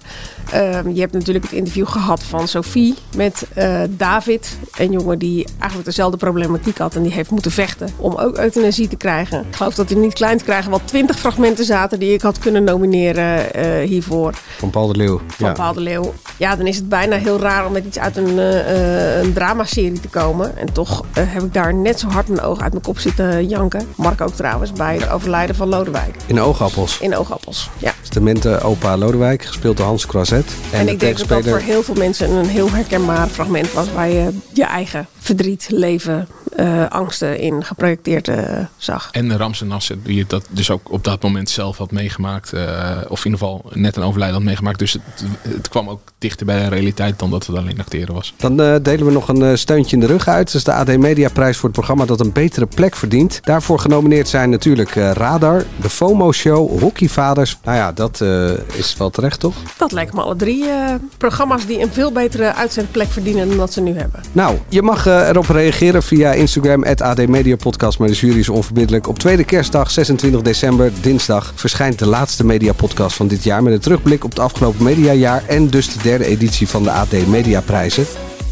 Ehm, 0.52 0.90
je 0.90 1.00
hebt 1.00 1.14
natuurlijk 1.14 1.46
het 1.46 1.54
interview 1.54 1.88
gehad 1.88 2.24
van 2.24 2.48
Sophie 2.48 2.85
met 3.16 3.46
eh, 3.54 3.82
David, 3.90 4.58
een 4.78 4.92
jongen 4.92 5.20
die 5.20 5.48
eigenlijk 5.58 5.86
dezelfde 5.86 6.18
problematiek 6.18 6.78
had 6.78 6.96
en 6.96 7.04
die 7.04 7.12
heeft 7.12 7.30
moeten 7.32 7.52
vechten 7.52 7.90
om 7.98 8.16
ook 8.16 8.38
euthanasie 8.38 8.88
te 8.88 8.96
krijgen. 8.96 9.46
Ik 9.50 9.56
geloof 9.56 9.76
dat 9.76 9.90
hij 9.90 10.00
niet 10.00 10.14
klein 10.14 10.38
te 10.38 10.44
krijgen 10.44 10.70
wel 10.70 10.82
twintig 10.86 11.20
fragmenten 11.20 11.66
zaten 11.66 12.00
die 12.00 12.14
ik 12.14 12.22
had 12.22 12.40
kunnen 12.40 12.64
nomineren 12.64 13.54
eh, 13.54 13.88
hiervoor. 13.88 14.34
Van 14.58 14.70
Paul 14.70 14.88
de 14.88 14.98
Leeuw. 14.98 15.22
Van 15.28 15.48
Ja. 15.48 15.54
Paul 15.54 15.74
de 15.74 15.82
Leeuw. 15.82 16.14
Ja, 16.38 16.56
dan 16.56 16.68
is 16.68 16.76
het 16.76 16.90
bijna 16.90 17.16
heel 17.16 17.40
raar 17.40 17.66
om 17.66 17.72
met 17.72 17.86
iets 17.86 18.00
uit 18.00 18.18
een, 18.18 18.40
eh, 18.40 19.20
een 19.22 19.34
dramaserie 19.34 20.00
te 20.00 20.08
komen. 20.08 20.58
En 20.58 20.74
toch 20.74 21.04
heb 21.20 21.44
ik 21.44 21.54
daar 21.54 21.74
net 21.74 22.00
zo 22.00 22.08
hard 22.08 22.28
mijn 22.28 22.42
ogen 22.42 22.64
uit 22.64 22.72
mijn 22.72 22.84
kop 22.84 23.00
zitten 23.00 23.48
janken. 23.48 23.88
Mark 23.96 24.22
ook 24.22 24.34
trouwens, 24.34 24.72
bij 24.72 24.96
het 24.96 25.10
overlijden 25.10 25.56
van 25.56 25.68
Lodewijk. 25.68 26.16
In 26.26 26.42
Oogappels. 26.42 27.00
In 27.00 27.16
Oogappels, 27.16 27.70
ja. 27.78 27.94
De 28.10 28.22
mente 28.22 28.60
opa 28.62 28.98
Lodewijk, 28.98 29.44
gespeeld 29.46 29.78
door 29.78 29.86
Hans 29.86 30.06
Croiset. 30.06 30.46
En, 30.72 30.86
de 30.86 30.92
ik 30.92 31.00
denk 31.00 31.18
dat 31.18 31.28
dat 31.28 31.48
voor 31.48 31.60
heel 31.60 31.84
veel 31.84 31.96
mensen 31.96 32.30
een 32.30 32.48
heel 32.48 32.70
herkenbaar 32.76 33.28
fragment 33.28 33.74
was... 33.74 33.92
waar 33.92 34.10
je 34.10 34.38
je 34.54 34.64
eigen 34.64 35.08
verdriet, 35.26 35.68
leven, 35.70 36.28
eh, 36.56 36.90
angsten 36.90 37.40
in 37.40 37.64
geprojecteerd 37.64 38.28
eh, 38.28 38.58
zag. 38.78 39.10
En 39.12 39.28
de 39.28 39.38
Ramse 39.38 39.66
Nasser, 39.66 39.98
die 40.04 40.20
het 40.20 40.30
dat 40.30 40.46
dus 40.50 40.70
ook 40.70 40.92
op 40.92 41.04
dat 41.04 41.22
moment 41.22 41.50
zelf 41.50 41.78
had 41.78 41.92
meegemaakt. 41.92 42.54
eh, 42.54 42.98
of 43.08 43.26
in 43.26 43.32
ieder 43.32 43.48
geval 43.48 43.66
net 43.74 43.96
een 43.96 44.04
overlijden 44.04 44.36
had 44.38 44.46
meegemaakt. 44.46 44.80
Dus 44.80 44.94
het, 44.94 45.02
het 45.42 45.70
kwam 45.70 45.90
ook 45.90 46.02
dichter 46.18 46.46
bij 46.46 46.60
de 46.60 46.68
realiteit 46.68 47.20
dan 47.20 47.30
dat 47.30 47.46
het 47.46 47.58
alleen 47.58 47.80
acteren 47.80 48.14
was. 48.14 48.34
Dan 48.38 48.62
eh, 48.62 48.76
delen 48.82 49.06
we 49.06 49.12
nog 49.12 49.28
een 49.28 49.58
steuntje 49.58 49.96
in 49.96 50.02
de 50.02 50.08
rug 50.08 50.28
uit. 50.28 50.46
Dat 50.46 50.56
is 50.56 50.64
de 50.64 50.74
AD 50.74 50.98
Media 50.98 51.30
Prijs 51.30 51.56
voor 51.56 51.70
het 51.70 51.78
programma 51.78 52.06
dat 52.06 52.20
een 52.20 52.32
betere 52.32 52.66
plek 52.66 52.96
verdient. 52.96 53.40
Daarvoor 53.44 53.80
genomineerd 53.80 54.28
zijn 54.28 54.50
natuurlijk 54.50 54.96
eh, 54.96 55.12
Radar, 55.12 55.64
de 55.82 55.90
FOMO 55.90 56.32
Show, 56.32 56.80
Hockeyvaders. 56.80 57.58
Nou 57.64 57.78
ja, 57.78 57.92
dat 57.92 58.22
eh, 58.22 58.52
is 58.74 58.96
wel 58.98 59.10
terecht, 59.10 59.40
toch? 59.40 59.56
Dat 59.78 59.92
lijken 59.92 60.16
me 60.16 60.22
alle 60.22 60.36
drie 60.36 60.66
eh, 60.70 60.94
programma's 61.18 61.66
die 61.66 61.80
een 61.82 61.94
veel 61.94 62.12
betere 62.12 62.54
uitzendplek 62.54 63.08
verdienen 63.12 63.48
dan 63.48 63.58
dat 63.58 63.74
ze 63.74 63.82
nu 63.82 63.98
hebben. 63.98 64.24
Nou, 64.32 64.58
je 64.70 64.82
mag 64.82 65.06
erop 65.24 65.48
reageren 65.48 66.04
via 66.04 66.32
Instagram, 66.32 66.84
AD 66.84 67.28
Media 67.28 67.56
Podcast. 67.56 68.00
Maar 68.00 68.08
de 68.08 68.14
jury 68.14 68.40
is 68.40 68.50
onverbiddelijk. 68.50 69.08
Op 69.08 69.20
tweede 69.20 69.44
kerstdag, 69.44 69.92
26 69.92 70.42
december, 70.42 70.92
dinsdag, 71.02 71.54
verschijnt 71.56 72.00
de 72.00 72.08
laatste 72.08 72.46
media 72.46 72.74
podcast 72.74 73.16
van 73.16 73.28
dit 73.28 73.44
jaar. 73.44 73.64
Met 73.64 73.74
een 73.74 73.80
terugblik 73.80 74.24
op 74.24 74.30
het 74.30 74.40
afgelopen 74.40 74.84
mediajaar. 74.84 75.44
En 75.48 75.70
dus 75.70 75.94
de 75.94 76.00
derde 76.04 76.26
editie 76.26 76.68
van 76.68 76.84
de 76.84 76.92
AD 76.92 77.28
Media 77.28 77.62
Prijzen. 77.62 78.06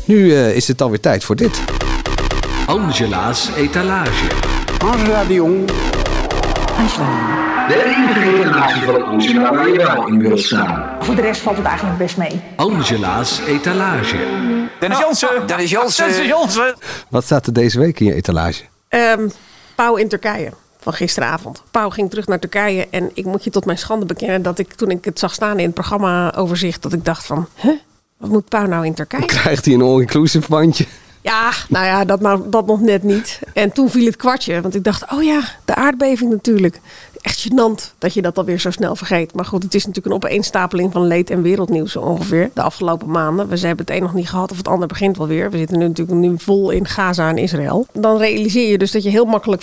Nu 0.06 0.36
eh, 0.36 0.56
is 0.56 0.68
het 0.68 0.82
alweer 0.82 1.00
tijd 1.00 1.24
voor 1.24 1.36
dit. 1.36 1.62
Angela's 2.66 3.50
etalage. 3.58 4.28
Angela 4.78 5.24
de 5.24 5.34
Jong. 5.34 5.70
De 7.68 7.84
enige 7.84 8.34
etalage 8.34 8.86
van 8.86 9.04
Angela 9.04 9.54
waar 9.56 9.70
je 9.70 9.78
wel 9.78 10.08
in 10.08 10.20
wil 10.20 10.38
staan. 10.38 10.98
Voor 11.00 11.16
de 11.16 11.22
rest 11.22 11.42
valt 11.42 11.58
het 11.58 11.66
eigenlijk 11.66 11.98
best 11.98 12.18
mee. 12.18 12.42
Angela's 12.56 13.40
etalage. 13.48 14.18
Dennis 14.80 15.00
Jansen. 15.00 15.48
Dennis 15.48 15.70
Jansen. 15.70 16.08
Dennis 16.08 16.28
Jansen. 16.28 16.76
Wat 17.10 17.24
staat 17.24 17.48
er 17.48 17.54
deze 17.54 17.80
week 17.80 18.00
in 18.00 18.06
je 18.06 18.14
etalage? 18.14 18.64
Ehm 18.88 19.28
Pauw 19.76 19.96
in 19.96 20.08
Turkije 20.08 20.52
van 20.80 20.94
gisteravond. 20.94 21.64
Pauw 21.72 21.90
ging 21.90 22.10
terug 22.10 22.28
naar 22.28 22.40
Turkije 22.40 22.88
en 22.90 23.12
ik 23.14 23.26
moet 23.26 23.44
je 23.44 23.50
tot 23.50 23.66
mijn 23.66 23.78
schande 23.78 24.06
bekennen 24.06 24.42
dat 24.42 24.60
ik 24.60 24.74
toen 24.74 24.90
ik 24.90 25.06
het 25.06 25.20
zag 25.20 25.34
staan 25.34 25.60
in 25.60 25.66
het 25.66 25.74
programma 25.74 26.34
overzicht 26.36 26.82
dat 26.82 26.94
ik 26.94 27.06
dacht 27.06 27.26
van, 27.26 27.48
huh? 27.56 27.72
Wat 28.18 28.30
moet 28.30 28.50
Pauw 28.50 28.66
nou 28.66 28.86
in 28.86 28.94
Turkije? 28.94 29.26
Krijgt 29.26 29.66
hij 29.66 29.74
een 29.74 29.82
all-inclusive 29.82 30.50
bandje? 30.50 30.86
Ja, 31.22 31.52
nou 31.70 31.86
ja, 31.86 32.06
dat, 32.06 32.22
nou, 32.22 32.42
dat 32.50 32.66
nog 32.66 32.82
net 32.82 33.04
niet. 33.04 33.40
En 33.54 33.72
toen 33.72 33.90
viel 33.90 34.06
het 34.06 34.16
kwartje, 34.16 34.62
want 34.62 34.76
ik 34.76 34.84
dacht, 34.84 35.12
oh 35.12 35.24
ja, 35.24 35.42
de 35.66 35.76
aardbeving 35.76 36.32
natuurlijk. 36.32 36.80
Echt 37.24 37.48
gênant 37.48 37.94
dat 37.98 38.14
je 38.14 38.22
dat 38.22 38.38
alweer 38.38 38.60
zo 38.60 38.72
snel 38.72 38.96
vergeet. 38.96 39.34
Maar 39.34 39.46
goed, 39.46 39.64
het 39.64 39.74
is 39.74 39.86
natuurlijk 39.86 40.16
een 40.16 40.22
opeenstapeling 40.22 40.92
van 40.92 41.08
leed 41.08 41.30
en 41.30 41.42
wereldnieuws 41.42 41.96
ongeveer. 41.96 42.50
De 42.54 42.62
afgelopen 42.62 43.10
maanden. 43.10 43.48
We 43.48 43.60
hebben 43.60 43.86
het 43.86 43.96
een 43.96 44.02
nog 44.02 44.14
niet 44.14 44.30
gehad 44.30 44.52
of 44.52 44.58
het 44.58 44.68
ander 44.68 44.88
begint 44.88 45.18
wel 45.18 45.28
weer. 45.28 45.52
We 45.52 45.58
zitten 45.58 45.78
nu 45.78 45.88
natuurlijk 45.88 46.18
nu 46.18 46.36
vol 46.38 46.70
in 46.70 46.88
Gaza 46.88 47.30
en 47.30 47.38
Israël. 47.38 47.88
Dan 47.94 48.18
realiseer 48.18 48.72
je 48.72 48.78
dus 48.78 48.92
dat 48.92 49.04
je 49.04 49.10
heel 49.10 49.26
makkelijk 49.26 49.62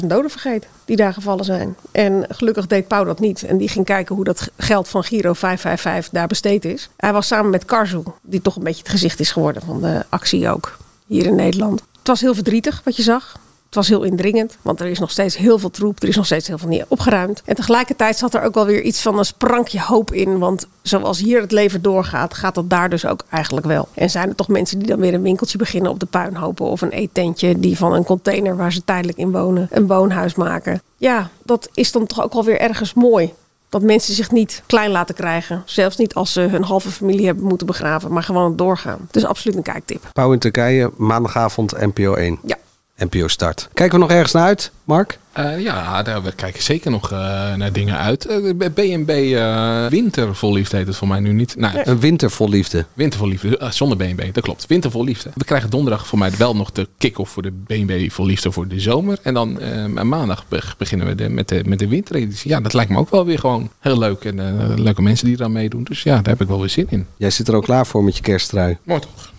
50.000 0.00 0.06
doden 0.06 0.30
vergeet 0.30 0.66
die 0.84 0.96
daar 0.96 1.12
gevallen 1.12 1.44
zijn. 1.44 1.76
En 1.92 2.26
gelukkig 2.28 2.66
deed 2.66 2.88
Pauw 2.88 3.04
dat 3.04 3.20
niet. 3.20 3.42
En 3.42 3.56
die 3.56 3.68
ging 3.68 3.84
kijken 3.84 4.14
hoe 4.14 4.24
dat 4.24 4.50
geld 4.56 4.88
van 4.88 5.04
Giro 5.04 5.32
555 5.32 6.12
daar 6.12 6.26
besteed 6.26 6.64
is. 6.64 6.88
Hij 6.96 7.12
was 7.12 7.26
samen 7.26 7.50
met 7.50 7.64
Karzu, 7.64 8.02
die 8.22 8.42
toch 8.42 8.56
een 8.56 8.64
beetje 8.64 8.82
het 8.82 8.90
gezicht 8.90 9.20
is 9.20 9.30
geworden 9.30 9.62
van 9.62 9.80
de 9.80 10.04
actie 10.08 10.50
ook 10.50 10.76
hier 11.06 11.26
in 11.26 11.34
Nederland. 11.34 11.82
Het 11.98 12.08
was 12.08 12.20
heel 12.20 12.34
verdrietig 12.34 12.80
wat 12.84 12.96
je 12.96 13.02
zag. 13.02 13.36
Het 13.66 13.74
was 13.74 13.88
heel 13.88 14.02
indringend, 14.02 14.56
want 14.62 14.80
er 14.80 14.86
is 14.86 14.98
nog 14.98 15.10
steeds 15.10 15.36
heel 15.36 15.58
veel 15.58 15.70
troep. 15.70 16.02
Er 16.02 16.08
is 16.08 16.16
nog 16.16 16.26
steeds 16.26 16.48
heel 16.48 16.58
veel 16.58 16.68
niet 16.68 16.84
opgeruimd. 16.88 17.42
En 17.44 17.54
tegelijkertijd 17.54 18.16
zat 18.16 18.34
er 18.34 18.42
ook 18.42 18.54
wel 18.54 18.66
weer 18.66 18.82
iets 18.82 19.02
van 19.02 19.18
een 19.18 19.24
sprankje 19.24 19.80
hoop 19.80 20.12
in. 20.12 20.38
Want 20.38 20.66
zoals 20.82 21.18
hier 21.18 21.40
het 21.40 21.52
leven 21.52 21.82
doorgaat, 21.82 22.34
gaat 22.34 22.54
dat 22.54 22.70
daar 22.70 22.88
dus 22.88 23.06
ook 23.06 23.24
eigenlijk 23.30 23.66
wel. 23.66 23.88
En 23.94 24.10
zijn 24.10 24.28
er 24.28 24.34
toch 24.34 24.48
mensen 24.48 24.78
die 24.78 24.88
dan 24.88 25.00
weer 25.00 25.14
een 25.14 25.22
winkeltje 25.22 25.58
beginnen 25.58 25.90
op 25.90 26.00
de 26.00 26.06
puinhopen... 26.06 26.66
of 26.66 26.80
een 26.80 26.90
eettentje 26.90 27.60
die 27.60 27.76
van 27.76 27.92
een 27.92 28.04
container 28.04 28.56
waar 28.56 28.72
ze 28.72 28.84
tijdelijk 28.84 29.18
in 29.18 29.32
wonen... 29.32 29.68
een 29.70 29.86
woonhuis 29.86 30.34
maken. 30.34 30.82
Ja, 30.96 31.30
dat 31.42 31.68
is 31.74 31.92
dan 31.92 32.06
toch 32.06 32.22
ook 32.22 32.32
wel 32.32 32.44
weer 32.44 32.60
ergens 32.60 32.94
mooi. 32.94 33.32
Dat 33.68 33.82
mensen 33.82 34.14
zich 34.14 34.30
niet 34.30 34.62
klein 34.66 34.90
laten 34.90 35.14
krijgen. 35.14 35.62
Zelfs 35.64 35.96
niet 35.96 36.14
als 36.14 36.32
ze 36.32 36.40
hun 36.40 36.64
halve 36.64 36.90
familie 36.90 37.26
hebben 37.26 37.44
moeten 37.44 37.66
begraven, 37.66 38.12
maar 38.12 38.22
gewoon 38.22 38.56
doorgaan. 38.56 39.08
Dus 39.10 39.24
absoluut 39.24 39.56
een 39.56 39.62
kijktip. 39.62 40.10
Pauw 40.12 40.32
in 40.32 40.38
Turkije, 40.38 40.90
maandagavond 40.96 41.72
NPO 41.80 42.14
1. 42.14 42.38
Ja. 42.44 42.56
NPO 42.98 43.28
Start. 43.28 43.68
Kijken 43.74 43.98
we 43.98 44.04
nog 44.04 44.12
ergens 44.14 44.32
naar 44.32 44.44
uit, 44.44 44.70
Mark? 44.84 45.18
Eh, 45.32 45.60
ja, 45.60 46.02
daar, 46.02 46.22
we 46.22 46.32
kijken 46.32 46.62
zeker 46.62 46.90
nog 46.90 47.12
eh, 47.12 47.18
naar 47.54 47.72
dingen 47.72 47.98
uit. 47.98 48.26
Eh, 48.26 48.36
de 48.58 48.70
BNB 48.74 49.10
uh, 49.10 49.86
Winter 49.86 50.34
vol 50.34 50.52
liefde 50.52 50.76
heet 50.76 50.86
het 50.86 50.96
voor 50.96 51.08
mij 51.08 51.20
nu 51.20 51.32
niet. 51.32 51.56
Nou, 51.56 51.80
Een 51.84 52.00
winter 52.00 52.30
vol 52.30 52.48
liefde. 52.48 52.84
Winter 52.94 53.18
vol 53.18 53.28
liefde, 53.28 53.58
eh, 53.58 53.70
zonder 53.70 53.96
BNB, 53.96 54.32
dat 54.34 54.42
klopt. 54.44 54.66
Winter 54.66 54.90
vol 54.90 55.04
liefde. 55.04 55.30
We 55.34 55.44
krijgen 55.44 55.70
donderdag 55.70 56.06
voor 56.06 56.18
mij 56.18 56.30
wel 56.38 56.56
nog 56.56 56.72
de 56.72 56.88
kick-off 56.98 57.32
voor 57.32 57.42
de 57.42 57.52
BNB 57.66 58.10
vol 58.10 58.26
liefde 58.26 58.52
voor 58.52 58.68
de 58.68 58.80
zomer. 58.80 59.18
En 59.22 59.34
dan 59.34 59.60
eh, 59.60 59.84
maandag 60.02 60.44
be- 60.48 60.62
beginnen 60.78 61.06
we 61.06 61.14
de, 61.14 61.28
met, 61.28 61.48
de, 61.48 61.62
met 61.66 61.78
de 61.78 61.88
wintereditie. 61.88 62.50
Ja, 62.50 62.60
dat 62.60 62.72
lijkt 62.74 62.90
me 62.90 62.98
ook 62.98 63.10
wel 63.10 63.24
weer 63.24 63.38
gewoon 63.38 63.70
heel 63.80 63.98
leuk. 63.98 64.24
En 64.24 64.40
eh, 64.60 64.76
leuke 64.76 65.02
mensen 65.02 65.26
die 65.26 65.36
eraan 65.38 65.52
meedoen. 65.52 65.82
Dus 65.84 66.02
ja, 66.02 66.14
daar 66.14 66.32
heb 66.32 66.40
ik 66.40 66.48
wel 66.48 66.60
weer 66.60 66.68
zin 66.70 66.86
in. 66.90 67.06
Jij 67.16 67.30
zit 67.30 67.48
er 67.48 67.54
ook 67.54 67.64
klaar 67.64 67.86
voor 67.86 68.04
met 68.04 68.16
je 68.16 68.22
kersttrui. 68.22 68.76
Mooi 68.82 69.00
toch? 69.00 69.34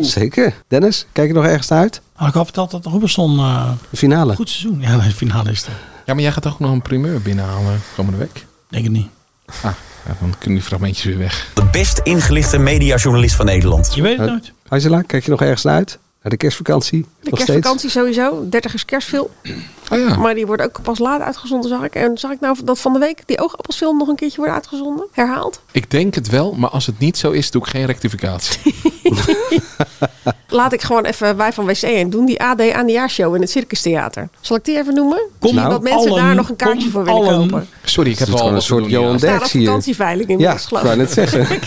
Zeker. 0.00 0.54
Dennis, 0.68 1.06
kijk 1.12 1.28
je 1.28 1.34
nog 1.34 1.44
ergens 1.44 1.68
naar 1.68 1.78
uit? 1.80 2.00
Had 2.12 2.28
ik 2.28 2.34
al 2.34 2.44
verteld 2.44 2.70
dat 2.70 2.84
Robinson... 2.84 3.38
eh 3.38 3.70
De 3.90 3.96
finale. 3.96 4.34
Goed 4.34 4.48
seizoen. 4.50 4.80
Ja, 4.80 4.96
de 4.96 5.10
finale 5.10 5.50
is 5.50 5.62
er. 5.66 5.72
Ja, 6.06 6.14
maar 6.14 6.22
jij 6.22 6.32
gaat 6.32 6.46
ook 6.46 6.58
nog 6.60 6.70
een 6.72 6.82
primeur 6.82 7.22
binnenhalen 7.22 7.80
komende 7.96 8.18
week. 8.18 8.46
Denk 8.68 8.84
het 8.84 8.92
niet. 8.92 9.08
Ah, 9.46 9.72
ja, 10.06 10.16
dan 10.20 10.34
kunnen 10.38 10.58
die 10.58 10.68
fragmentjes 10.68 11.04
weer 11.04 11.18
weg. 11.18 11.50
De 11.54 11.64
best 11.72 11.98
ingelichte 11.98 12.58
mediajournalist 12.58 13.34
van 13.34 13.46
Nederland. 13.46 13.94
Je 13.94 14.02
weet 14.02 14.18
het 14.18 14.28
nooit. 14.28 14.52
Angela, 14.68 15.02
kijk 15.02 15.24
je 15.24 15.30
nog 15.30 15.40
ergens 15.42 15.62
naar 15.62 15.74
uit? 15.74 15.98
De 16.28 16.36
kerstvakantie? 16.36 17.00
De 17.20 17.30
nog 17.30 17.38
kerstvakantie 17.38 17.90
sowieso. 17.90 18.48
30 18.48 18.74
is 18.74 18.84
kerstfilm. 18.84 19.28
Oh 19.92 19.98
ja. 19.98 20.16
Maar 20.16 20.34
die 20.34 20.46
wordt 20.46 20.62
ook 20.62 20.82
pas 20.82 20.98
laat 20.98 21.20
uitgezonden, 21.20 21.70
zag 21.70 21.82
ik. 21.84 21.94
En 21.94 22.18
zag 22.18 22.30
ik 22.30 22.40
nou 22.40 22.56
dat 22.64 22.78
van 22.78 22.92
de 22.92 22.98
week 22.98 23.22
die 23.26 23.40
oogappelsfilm 23.42 23.98
nog 23.98 24.08
een 24.08 24.16
keertje 24.16 24.36
wordt 24.36 24.52
uitgezonden? 24.52 25.06
Herhaald? 25.12 25.60
Ik 25.72 25.90
denk 25.90 26.14
het 26.14 26.28
wel, 26.28 26.52
maar 26.52 26.70
als 26.70 26.86
het 26.86 26.98
niet 26.98 27.18
zo 27.18 27.30
is, 27.30 27.50
doe 27.50 27.62
ik 27.62 27.68
geen 27.68 27.86
rectificatie. 27.86 28.74
Laat 30.48 30.72
ik 30.72 30.82
gewoon 30.82 31.04
even 31.04 31.36
wij 31.36 31.52
van 31.52 31.66
WC 31.66 31.82
en 31.82 32.10
doen 32.10 32.26
die 32.26 32.42
AD 32.42 32.70
aan 32.72 32.86
de 32.86 32.92
jaarshow 32.92 33.34
in 33.34 33.40
het 33.40 33.50
Circus 33.50 33.80
Theater. 33.82 34.28
Zal 34.40 34.56
ik 34.56 34.64
die 34.64 34.76
even 34.78 34.94
noemen? 34.94 35.18
Kom 35.18 35.30
Misschien 35.54 35.70
dat 35.70 35.82
mensen 35.82 36.10
allen, 36.10 36.22
daar 36.24 36.34
nog 36.34 36.48
een 36.48 36.56
kaartje 36.56 36.90
voor 36.90 37.04
willen 37.04 37.20
allen. 37.22 37.50
kopen. 37.50 37.68
Sorry, 37.84 38.10
ik 38.10 38.18
heb 38.18 38.28
Het 38.28 38.40
al 38.40 38.52
een 38.52 38.62
soort 38.62 38.90
Johan 38.90 39.16
Derks 39.16 39.52
hier. 39.52 39.64
vakantieveiling 39.66 40.28
in 40.28 40.38
Ja, 40.38 40.54
de 40.54 40.60
ik 40.60 40.82
wou 40.82 40.96
net 40.96 41.12
zeggen. 41.12 41.46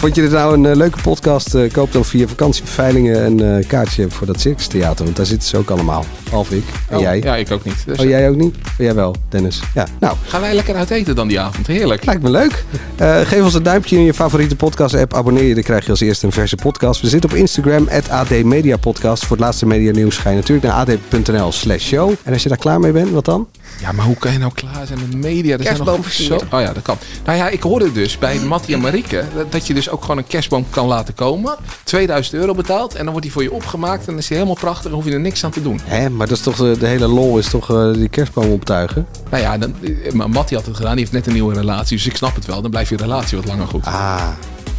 Vond 0.00 0.14
je 0.14 0.20
dit 0.22 0.30
nou 0.30 0.54
een 0.54 0.66
eh, 0.66 0.76
leuke 0.76 1.00
podcast? 1.02 1.54
Eh, 1.54 1.72
koop 1.72 1.92
dan 1.92 2.04
via 2.04 2.26
vakantiebeveilingen 2.28 3.24
een 3.40 3.58
eh, 3.62 3.68
kaartje 3.68 4.10
voor 4.10 4.26
dat 4.26 4.40
Circus 4.40 4.66
Theater. 4.66 5.04
Want 5.04 5.16
daar 5.16 5.26
zitten 5.26 5.48
ze 5.48 5.56
ook 5.56 5.70
allemaal. 5.70 6.04
Behalve 6.24 6.56
ik. 6.56 6.64
En 6.88 6.96
Oh, 6.96 7.02
jij. 7.02 7.20
Ja, 7.22 7.36
ik 7.36 7.50
ook 7.50 7.64
niet. 7.64 7.82
Dus, 7.86 7.98
Oh, 7.98 8.04
jij 8.04 8.28
ook 8.28 8.36
niet? 8.36 8.54
Oh, 8.56 8.62
jij 8.78 8.94
wel, 8.94 9.14
Dennis. 9.28 9.60
Ja, 9.74 9.86
nou. 10.00 10.16
Gaan 10.26 10.40
wij 10.40 10.54
lekker 10.54 10.74
uit 10.74 10.90
eten 10.90 11.14
dan 11.14 11.28
die 11.28 11.40
avond? 11.40 11.66
Heerlijk. 11.66 12.04
Lijkt 12.04 12.22
me 12.22 12.30
leuk. 12.30 12.64
Eh, 12.96 13.20
geef 13.20 13.42
ons 13.42 13.54
een 13.54 13.62
duimpje 13.62 13.96
in 13.96 14.02
je 14.02 14.14
favoriete 14.14 14.56
podcast-app. 14.56 15.14
Abonneer 15.14 15.44
je, 15.44 15.54
dan 15.54 15.62
krijg 15.62 15.84
je 15.84 15.90
als 15.90 16.00
eerste 16.00 16.26
een 16.26 16.32
verse 16.32 16.56
podcast. 16.56 17.00
We 17.00 17.08
zitten 17.08 17.30
op 17.30 17.36
Instagram, 17.36 17.88
AD 18.10 18.42
Media 18.44 18.76
Podcast. 18.76 19.24
Voor 19.26 19.36
het 19.36 19.44
laatste 19.44 19.66
media 19.66 19.92
nieuws 19.92 20.16
ga 20.16 20.30
je 20.30 20.36
natuurlijk 20.36 20.66
naar 20.66 20.86
ad.nl 21.12 21.52
slash 21.52 21.84
show. 21.86 22.12
En 22.22 22.32
als 22.32 22.42
je 22.42 22.48
daar 22.48 22.58
klaar 22.58 22.80
mee 22.80 22.92
bent, 22.92 23.10
wat 23.10 23.24
dan? 23.24 23.48
Ja, 23.80 23.92
maar 23.92 24.04
hoe 24.04 24.16
kan 24.16 24.32
je 24.32 24.38
nou 24.38 24.52
klaar 24.54 24.86
zijn 24.86 24.98
met 24.98 25.14
media? 25.16 25.56
Er 25.56 25.62
zijn 25.62 25.84
nog. 25.84 26.12
Zo... 26.12 26.34
Oh 26.34 26.60
ja, 26.60 26.72
dat 26.72 26.82
kan. 26.82 26.96
Nou 27.24 27.38
ja, 27.38 27.48
ik 27.48 27.62
hoorde 27.62 27.92
dus 27.92 28.18
bij 28.18 28.38
Mattie 28.38 28.74
en 28.74 28.80
Marieke 28.80 29.24
dat- 29.50 29.66
je 29.66 29.74
dus 29.74 29.90
ook 29.90 30.00
gewoon 30.00 30.18
een 30.18 30.26
kerstboom 30.26 30.66
kan 30.70 30.86
laten 30.86 31.14
komen. 31.14 31.56
2000 31.84 32.34
euro 32.36 32.54
betaalt 32.54 32.90
en 32.92 32.98
dan 32.98 33.06
wordt 33.08 33.22
die 33.22 33.32
voor 33.32 33.42
je 33.42 33.52
opgemaakt. 33.52 34.00
En 34.00 34.06
dan 34.06 34.18
is 34.18 34.26
die 34.26 34.36
helemaal 34.36 34.58
prachtig 34.60 34.84
en 34.90 34.92
hoef 34.96 35.04
je 35.04 35.12
er 35.12 35.20
niks 35.20 35.44
aan 35.44 35.50
te 35.50 35.62
doen. 35.62 35.80
Hè, 35.84 36.10
maar 36.10 36.26
dat 36.28 36.36
is 36.36 36.42
toch 36.42 36.56
de, 36.56 36.76
de 36.78 36.86
hele 36.86 37.06
lol 37.06 37.38
is 37.38 37.48
toch 37.48 37.70
eh, 37.70 37.92
die 37.92 38.08
kerstboom 38.08 38.50
optuigen? 38.50 39.06
Nou 39.30 39.42
ja, 39.42 39.58
dan, 39.58 39.74
eh, 39.82 40.12
maar 40.12 40.30
Mattie 40.30 40.56
had 40.56 40.66
het 40.66 40.76
gedaan. 40.76 40.90
Die 40.92 41.00
heeft 41.00 41.12
net 41.12 41.26
een 41.26 41.32
nieuwe 41.32 41.54
relatie. 41.54 41.96
Dus 41.96 42.06
ik 42.06 42.16
snap 42.16 42.34
het 42.34 42.46
wel. 42.46 42.62
Dan 42.62 42.70
blijft 42.70 42.90
je 42.90 42.96
relatie 42.96 43.36
wat 43.36 43.46
langer 43.46 43.66
goed. 43.66 43.84
Ah, 43.84 44.28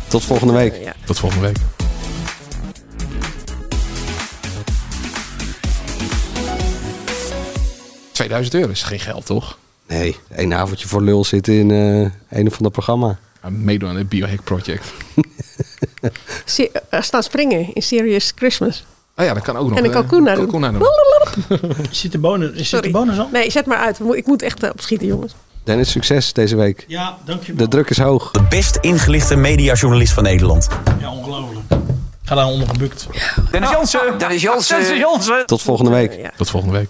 tot 0.07 0.23
volgende 0.23 0.53
week. 0.53 0.93
Tot 1.05 1.19
volgende 1.19 1.45
week. 1.45 1.57
...2000 8.23 8.27
euro 8.49 8.69
is 8.71 8.83
geen 8.83 8.99
geld, 8.99 9.25
toch? 9.25 9.57
Nee, 9.87 10.15
één 10.35 10.53
avondje 10.53 10.87
voor 10.87 11.01
lul 11.01 11.23
zitten 11.25 11.53
in 11.53 11.71
eh, 11.71 12.37
een 12.39 12.47
of 12.47 12.55
ander 12.55 12.71
programma. 12.71 13.17
Ja, 13.43 13.49
meedoen 13.49 13.89
aan 13.89 13.95
het 13.95 14.09
Biohack 14.09 14.43
Project. 14.43 14.91
Se- 16.45 16.71
eh, 16.89 17.01
staan 17.01 17.23
springen 17.23 17.73
in 17.73 17.81
Serious 17.81 18.31
Christmas. 18.35 18.83
Oh 19.15 19.25
ja, 19.25 19.33
dat 19.33 19.43
kan 19.43 19.57
ook 19.57 19.69
nog. 19.69 19.77
En 19.77 19.85
een 19.85 19.91
kalkoen 19.91 20.23
naar 20.23 20.35
doen. 20.35 20.81
Zit 21.91 22.11
de 22.11 22.17
bonus, 22.17 22.69
zit 22.69 22.83
de 22.83 22.89
bonus 22.89 23.19
al? 23.19 23.29
Nee, 23.31 23.51
zet 23.51 23.65
maar 23.65 23.77
uit. 23.77 23.99
Ik 24.13 24.25
moet 24.25 24.41
echt 24.41 24.63
eh, 24.63 24.69
opschieten, 24.69 25.07
jongens. 25.07 25.33
Dennis, 25.63 25.91
succes 25.91 26.33
deze 26.33 26.55
week. 26.55 26.85
Ja, 26.87 27.17
dankjewel. 27.25 27.63
De 27.63 27.67
druk 27.67 27.89
is 27.89 27.97
hoog. 27.97 28.31
De 28.31 28.41
best 28.49 28.75
ingelichte 28.81 29.35
mediajournalist 29.35 30.13
van 30.13 30.23
Nederland. 30.23 30.67
Ja, 30.99 31.11
ongelooflijk. 31.11 31.65
Ga 32.23 32.35
daar 32.35 32.45
onder 32.45 32.67
gebukt. 32.67 33.07
Dennis 33.51 33.69
Jansen. 33.69 34.17
Dennis 34.17 34.41
Jansen. 34.41 34.81
Dennis 34.81 34.99
Jansen. 34.99 35.45
Tot 35.45 35.61
volgende 35.61 35.91
week. 35.91 36.31
Tot 36.37 36.49
volgende 36.49 36.77
week. 36.77 36.89